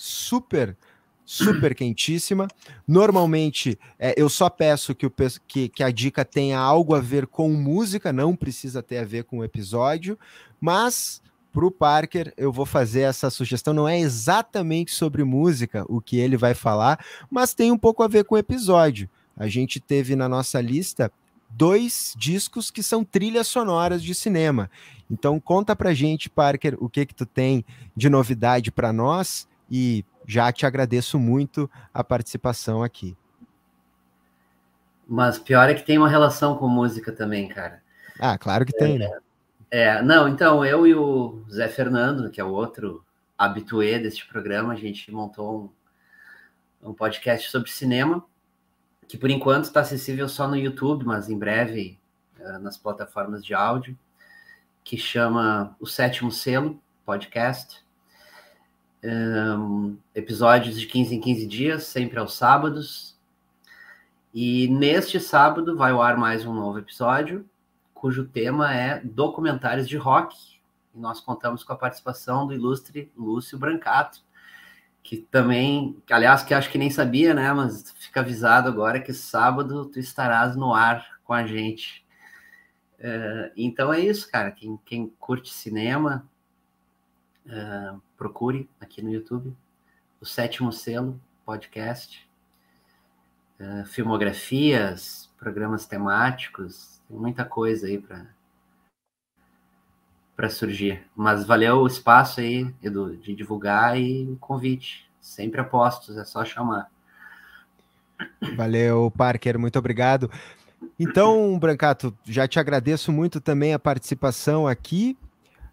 [0.00, 0.76] super
[1.24, 2.48] super quentíssima.
[2.88, 5.12] Normalmente, é, eu só peço que, o,
[5.46, 9.24] que, que, a dica tenha algo a ver com música, não precisa ter a ver
[9.24, 10.18] com o episódio,
[10.60, 11.22] mas
[11.52, 13.72] para o Parker eu vou fazer essa sugestão.
[13.72, 18.08] Não é exatamente sobre música o que ele vai falar, mas tem um pouco a
[18.08, 19.08] ver com o episódio.
[19.36, 21.12] A gente teve na nossa lista
[21.48, 24.70] dois discos que são trilhas sonoras de cinema.
[25.10, 27.64] Então conta pra gente, Parker, o que que tu tem
[27.96, 33.16] de novidade para nós e já te agradeço muito a participação aqui.
[35.06, 37.82] Mas pior é que tem uma relação com música também, cara.
[38.18, 39.18] Ah, claro que tem, é, né?
[39.70, 43.04] É, não, então eu e o Zé Fernando, que é o outro
[43.36, 45.72] habituê deste programa, a gente montou
[46.82, 48.24] um, um podcast sobre cinema,
[49.08, 51.98] que por enquanto está acessível só no YouTube, mas em breve
[52.38, 53.98] uh, nas plataformas de áudio,
[54.84, 57.84] que chama O Sétimo Selo Podcast
[59.02, 63.18] um, episódios de 15 em 15 dias, sempre aos sábados.
[64.32, 67.48] E neste sábado vai ao ar mais um novo episódio,
[67.92, 70.36] cujo tema é documentários de rock.
[70.94, 74.22] E nós contamos com a participação do ilustre Lúcio Brancato,
[75.02, 77.52] que também, aliás, que acho que nem sabia, né?
[77.52, 82.04] Mas fica avisado agora que sábado tu estarás no ar com a gente.
[82.98, 84.50] Uh, então é isso, cara.
[84.50, 86.28] Quem, quem curte cinema,
[87.46, 89.56] uh, procure aqui no YouTube
[90.20, 92.28] o Sétimo Selo Podcast,
[93.58, 98.26] uh, filmografias, programas temáticos, tem muita coisa aí para
[100.36, 101.02] para surgir.
[101.16, 105.10] Mas valeu o espaço aí, Edu, de divulgar e o convite.
[105.18, 106.90] Sempre apostos, é só chamar.
[108.54, 110.30] Valeu, Parker, muito obrigado.
[110.98, 115.16] Então, Brancato, já te agradeço muito também a participação aqui.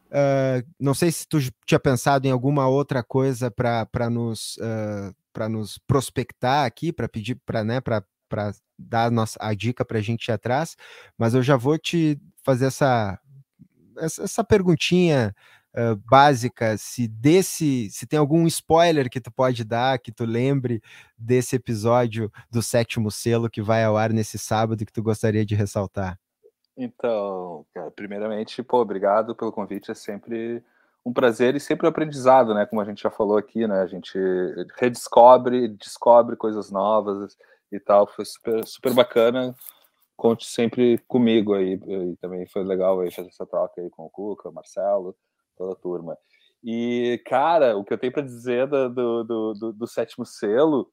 [0.07, 5.77] Uh, não sei se tu tinha pensado em alguma outra coisa para nos, uh, nos
[5.79, 7.81] prospectar aqui, para pedir para né,
[8.77, 10.75] dar a, nossa, a dica para a gente ir atrás,
[11.17, 13.19] mas eu já vou te fazer essa,
[13.97, 15.35] essa, essa perguntinha
[15.75, 20.81] uh, básica, se desse, se tem algum spoiler que tu pode dar, que tu lembre
[21.17, 25.55] desse episódio do sétimo selo que vai ao ar nesse sábado que tu gostaria de
[25.55, 26.17] ressaltar.
[26.77, 30.63] Então, primeiramente, pô, obrigado pelo convite, é sempre
[31.03, 32.65] um prazer e sempre um aprendizado, né?
[32.65, 33.81] Como a gente já falou aqui, né?
[33.81, 34.17] A gente
[34.77, 37.35] redescobre, descobre coisas novas
[37.71, 38.05] e tal.
[38.07, 39.55] Foi super, super bacana.
[40.15, 41.79] Conte sempre comigo aí.
[41.87, 45.15] E também foi legal aí fazer essa troca aí com o Cuca, o Marcelo,
[45.57, 46.17] toda a turma.
[46.63, 50.91] E, cara, o que eu tenho para dizer do, do, do, do, sétimo selo,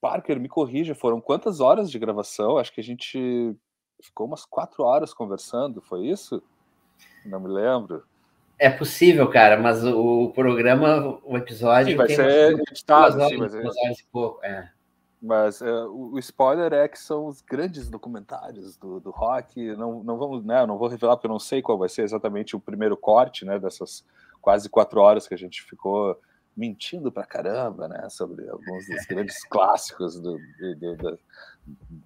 [0.00, 2.56] Parker, me corrija, foram quantas horas de gravação?
[2.56, 3.56] Acho que a gente
[4.00, 6.42] ficou umas quatro horas conversando, foi isso?
[7.24, 8.02] Não me lembro.
[8.58, 11.92] É possível, cara, mas o programa, o episódio.
[11.92, 14.70] Sim, vai ser editado, sim, horas, mas, duas horas e pouco, é.
[15.20, 19.60] Mas é, o, o, spoiler é que são os grandes documentários do, do rock.
[19.76, 20.64] Não, não vamos, né?
[20.64, 23.58] Não vou revelar porque eu não sei qual vai ser exatamente o primeiro corte, né?
[23.58, 24.04] Dessas
[24.40, 26.18] quase quatro horas que a gente ficou
[26.56, 30.36] mentindo pra caramba, né, sobre alguns dos grandes clássicos do,
[30.76, 31.18] do, do,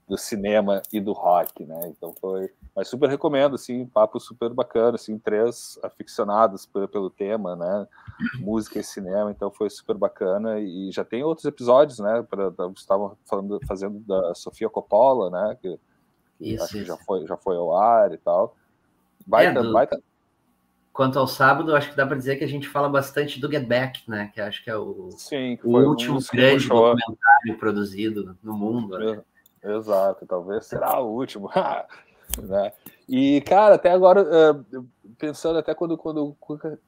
[0.09, 4.97] do, cinema e do rock, né, então foi, mas super recomendo, assim, papo super bacana,
[4.97, 7.87] assim, três aficionados pelo, tema, né,
[8.41, 13.17] música e cinema, então foi super bacana e já tem outros episódios, né, pra, estavam
[13.25, 15.79] falando, fazendo da Sofia Coppola, né, que,
[16.41, 16.85] isso, acho isso.
[16.85, 18.57] que já foi, já foi ao ar e tal,
[19.27, 19.73] baita, é, do...
[19.73, 20.03] baita
[20.93, 23.67] Quanto ao sábado, acho que dá para dizer que a gente fala bastante do Get
[23.67, 24.31] Back, né?
[24.35, 28.99] Que acho que é o, Sim, o último um grande documentário produzido no mundo.
[28.99, 29.23] Né?
[29.63, 31.49] Exato, talvez será o último.
[32.39, 32.73] né?
[33.09, 34.87] E, cara, até agora, uh,
[35.19, 36.35] pensando até quando, quando o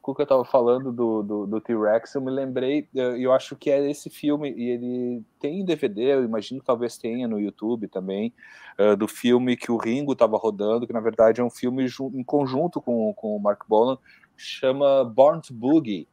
[0.01, 3.91] Cuca estava falando do, do, do T-Rex, eu me lembrei, eu, eu acho que é
[3.91, 8.33] esse filme, e ele tem DVD, eu imagino que talvez tenha no YouTube também,
[8.79, 12.25] uh, do filme que o Ringo estava rodando, que na verdade é um filme em
[12.25, 13.99] conjunto com, com o Mark Bolan,
[14.37, 16.09] chama Born to Boogie,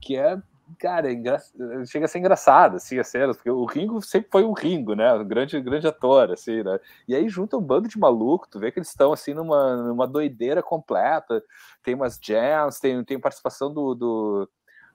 [0.00, 0.40] que é
[0.74, 4.52] cara, é chega a ser engraçado, assim, a cena, porque o Ringo sempre foi um
[4.52, 8.48] Ringo, né, um grande, grande ator, assim, né, e aí junta um bando de maluco,
[8.50, 11.42] tu vê que eles estão, assim, numa, numa doideira completa,
[11.82, 14.48] tem umas jams, tem, tem participação do, do,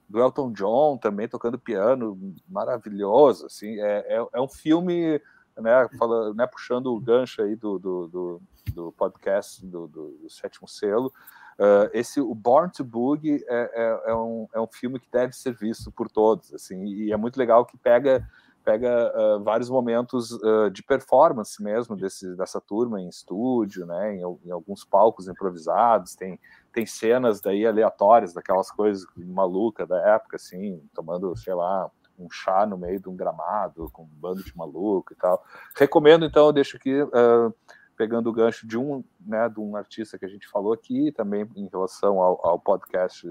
[0.08, 5.20] do Elton John também, tocando piano, maravilhoso, assim, é, é, é um filme,
[5.56, 5.88] né,
[6.34, 8.42] né, puxando o gancho aí do, do, do,
[8.74, 11.12] do podcast do, do, do Sétimo Selo,
[11.60, 15.34] Uh, esse o Born to Boogie é, é, é, um, é um filme que deve
[15.34, 18.26] ser visto por todos, assim, e é muito legal que pega
[18.64, 24.20] pega uh, vários momentos uh, de performance mesmo desse, dessa turma em estúdio, né, em,
[24.44, 26.38] em, alguns palcos improvisados, tem,
[26.72, 32.66] tem cenas daí aleatórias, daquelas coisas malucas da época, assim, tomando, sei lá, um chá
[32.66, 35.42] no meio de um gramado, com um bando de maluco e tal.
[35.74, 37.54] Recomendo, então, eu deixo aqui uh,
[38.00, 41.46] pegando o gancho de um, né, de um artista que a gente falou aqui, também
[41.54, 43.30] em relação ao, ao podcast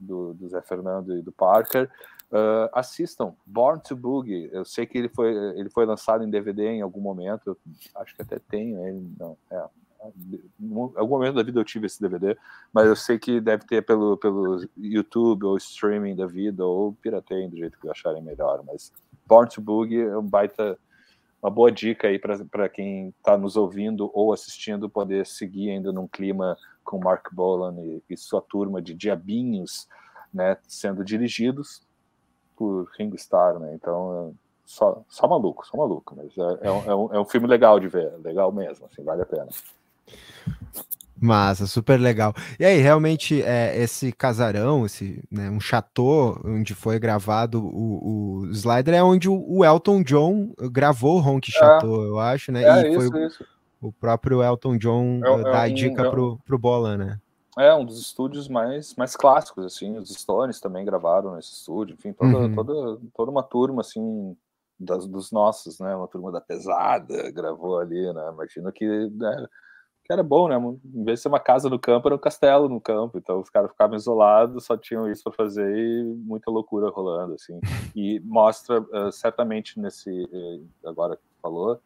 [0.00, 1.86] do, do, Zé Fernando e do Parker,
[2.32, 4.48] uh, assistam Born to Boogie.
[4.50, 7.58] Eu sei que ele foi, ele foi lançado em DVD em algum momento,
[7.96, 9.62] acho que até tenho ele, não, é,
[10.58, 12.38] em algum momento da vida eu tive esse DVD,
[12.72, 17.50] mas eu sei que deve ter pelo, pelo YouTube ou streaming da vida, ou pirateiem
[17.50, 18.90] do jeito que acharem melhor, mas
[19.26, 20.78] Born to Boogie é um baita
[21.42, 26.08] uma boa dica aí para quem está nos ouvindo ou assistindo poder seguir ainda num
[26.08, 29.88] clima com Mark Bolan e, e, sua turma de diabinhos,
[30.32, 31.82] né, sendo dirigidos
[32.56, 33.74] por Ringo Starr, né?
[33.74, 34.34] Então,
[34.64, 37.88] só, só maluco, só maluco, mas é, é, um, é, um, é filme legal de
[37.88, 39.48] ver, legal mesmo, assim, vale a pena.
[41.20, 42.34] Massa, super legal.
[42.58, 48.50] E aí, realmente, é, esse casarão, esse, né, um chateau onde foi gravado o, o
[48.50, 51.58] Slider, é onde o, o Elton John gravou o Honk é.
[51.58, 52.62] Chateau, eu acho, né?
[52.62, 53.44] É, e isso, foi isso.
[53.80, 57.18] o próprio Elton John é, dar a dica é, pro, pro Bola, né?
[57.58, 62.12] É, um dos estúdios mais, mais clássicos, assim, os Stones também gravaram nesse estúdio, enfim,
[62.12, 62.54] toda, uhum.
[62.54, 64.36] toda, toda uma turma, assim,
[64.78, 69.46] das, dos nossos, né, uma turma da pesada gravou ali, né, imagino que né,
[70.06, 70.56] que era bom, né?
[70.94, 73.18] Em vez de ser uma casa no campo, era um castelo no campo.
[73.18, 77.58] Então os caras ficavam isolados, só tinham isso para fazer e muita loucura rolando, assim.
[77.94, 81.80] E mostra uh, certamente nesse uh, agora que falou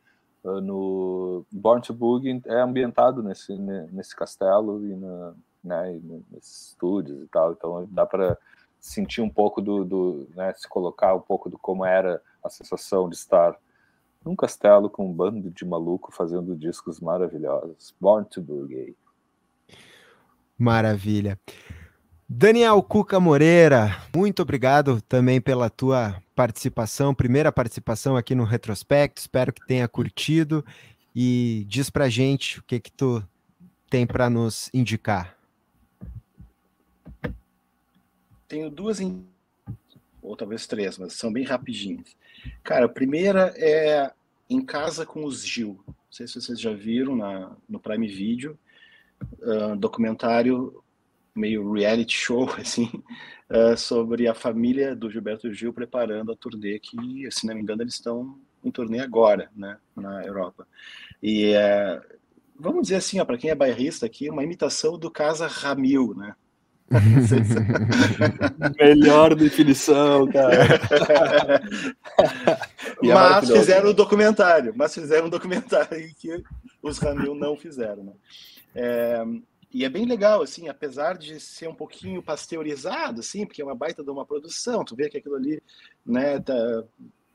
[0.44, 3.56] uh, no Born to Boogie é ambientado nesse
[3.90, 7.52] nesse castelo e na né, e nesses estúdios e tal.
[7.52, 8.36] Então dá para
[8.78, 13.09] sentir um pouco do, do né, se colocar um pouco do como era a sensação
[13.09, 13.56] de estar
[14.24, 17.94] num castelo com um bando de maluco fazendo discos maravilhosos.
[18.01, 18.97] Born to Boogie.
[20.59, 21.38] Maravilha.
[22.28, 29.20] Daniel Cuca Moreira, muito obrigado também pela tua participação, primeira participação aqui no Retrospecto.
[29.20, 30.64] Espero que tenha curtido
[31.14, 33.20] e diz pra gente o que que tu
[33.88, 35.36] tem para nos indicar.
[38.47, 39.01] Tenho duas
[40.22, 42.16] ou talvez três, mas são bem rapidinhas.
[42.62, 44.12] Cara, a primeira é
[44.48, 45.80] Em Casa com os Gil.
[45.86, 48.59] Não sei se vocês já viram na, no Prime Video,
[49.40, 50.82] uh, documentário
[51.34, 52.90] meio reality show, assim,
[53.51, 57.82] uh, sobre a família do Gilberto Gil preparando a turnê que, se não me engano,
[57.82, 60.66] eles estão em turnê agora, né, na Europa.
[61.22, 62.18] E uh,
[62.60, 66.34] vamos dizer assim, para quem é bairrista aqui, uma imitação do Casa Ramil, né?
[68.80, 70.80] Melhor definição, cara.
[73.02, 76.42] é mas fizeram um documentário, mas fizeram um documentário que
[76.82, 78.12] os Ramil não fizeram, né?
[78.74, 79.24] É,
[79.72, 83.74] e é bem legal, assim, apesar de ser um pouquinho pasteurizado, assim, porque é uma
[83.74, 85.62] baita de uma produção, tu vê que aquilo ali,
[86.04, 86.84] né, tá,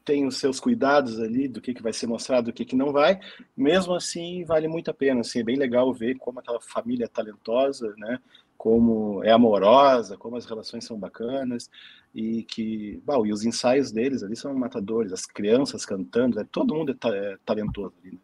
[0.03, 2.91] tem os seus cuidados ali do que, que vai ser mostrado, do que, que não
[2.91, 3.21] vai,
[3.55, 7.93] mesmo assim vale muito a pena, assim, é bem legal ver como aquela família talentosa,
[7.97, 8.19] né,
[8.65, 11.69] como é amorosa, como as relações são bacanas
[12.15, 16.47] e que, bom, e os ensaios deles ali são matadores, as crianças cantando, né?
[16.51, 18.13] todo mundo é, ta é talentoso ali.
[18.13, 18.19] Né?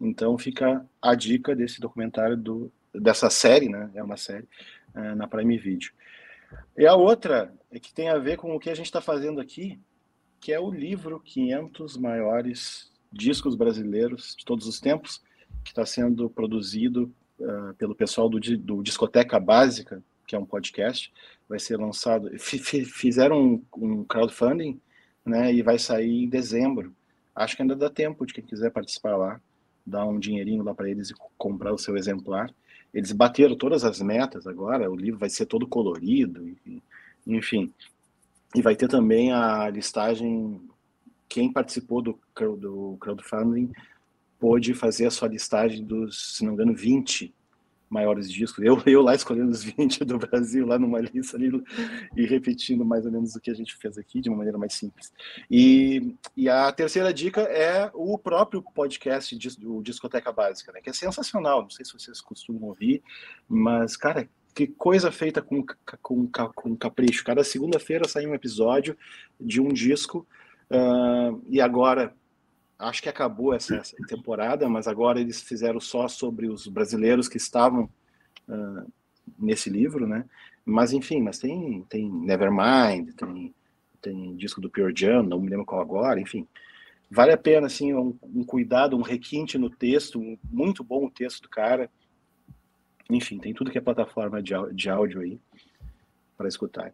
[0.00, 3.88] Então fica a dica desse documentário do dessa série, né?
[3.94, 4.48] É uma série
[4.92, 5.92] é, na Prime Video.
[6.76, 9.40] E a outra é que tem a ver com o que a gente está fazendo
[9.40, 9.78] aqui,
[10.40, 15.22] que é o livro 500 maiores discos brasileiros de todos os tempos,
[15.62, 21.12] que está sendo produzido uh, pelo pessoal do, do, Discoteca Básica, que é um podcast,
[21.48, 22.30] vai ser lançado.
[22.38, 24.80] Fizeram um, um crowdfunding,
[25.24, 25.52] né?
[25.52, 26.94] E vai sair em dezembro.
[27.34, 29.40] Acho que ainda dá tempo de quem quiser participar lá,
[29.84, 32.50] dar um dinheirinho lá para eles e comprar o seu exemplar.
[32.94, 36.50] eles bateram todas as metas agora, o livro vai ser todo colorido,
[37.26, 37.72] enfim.
[38.54, 40.60] E vai ter também a listagem,
[41.28, 42.18] quem participou do,
[42.58, 43.70] do crowdfunding
[44.38, 47.34] pôde fazer a sua listagem dos, se não me engano, 20
[47.88, 48.64] maiores discos.
[48.64, 51.50] Eu, eu lá escolhendo os 20 do Brasil, lá numa lista ali,
[52.16, 54.74] e repetindo mais ou menos o que a gente fez aqui, de uma maneira mais
[54.74, 55.12] simples.
[55.50, 60.92] E, e a terceira dica é o próprio podcast do Discoteca Básica, né, que é
[60.92, 61.62] sensacional.
[61.62, 63.02] Não sei se vocês costumam ouvir,
[63.48, 65.64] mas, cara, que coisa feita com,
[66.00, 67.24] com, com capricho.
[67.24, 68.96] Cada segunda-feira sai um episódio
[69.38, 70.26] de um disco,
[70.70, 72.14] uh, e agora
[72.78, 77.36] acho que acabou essa, essa, temporada, mas agora eles fizeram só sobre os brasileiros que
[77.36, 77.88] estavam
[78.48, 78.92] uh,
[79.38, 80.24] nesse livro, né?
[80.64, 83.54] Mas enfim, mas tem tem Nevermind, tem
[84.00, 86.46] tem disco do Pure Jam, não me lembro qual agora, enfim.
[87.10, 91.10] Vale a pena assim um, um cuidado, um requinte no texto, um, muito bom o
[91.10, 91.90] texto do cara.
[93.08, 95.40] Enfim, tem tudo que é plataforma de, de áudio aí
[96.36, 96.92] para escutar.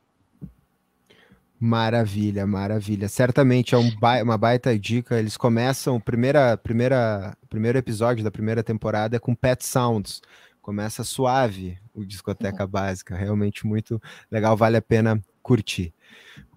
[1.64, 3.08] Maravilha, maravilha.
[3.08, 5.16] Certamente é um ba uma baita dica.
[5.16, 10.20] Eles começam, primeira, primeira, primeiro episódio da primeira temporada é com Pet Sounds.
[10.60, 12.68] Começa suave o discoteca uhum.
[12.68, 15.94] básica, realmente muito legal, vale a pena curtir.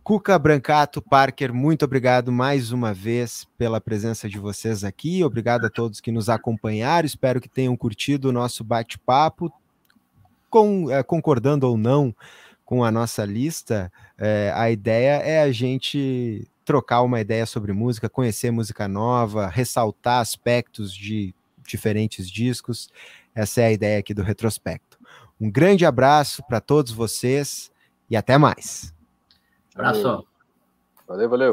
[0.04, 5.24] Cuca Brancato, Parker, muito obrigado mais uma vez pela presença de vocês aqui.
[5.24, 7.06] Obrigado a todos que nos acompanharam.
[7.06, 9.54] Espero que tenham curtido o nosso bate-papo,
[10.50, 12.12] com, é, concordando ou não
[12.66, 18.10] com a nossa lista, é, a ideia é a gente trocar uma ideia sobre música,
[18.10, 21.34] conhecer música nova, ressaltar aspectos de
[21.64, 22.90] diferentes discos.
[23.36, 24.98] Essa é a ideia aqui do retrospecto.
[25.40, 27.72] Um grande abraço para todos vocês
[28.10, 28.94] e até mais.
[29.76, 30.26] Abraço.
[31.08, 31.52] Valeu, valeu.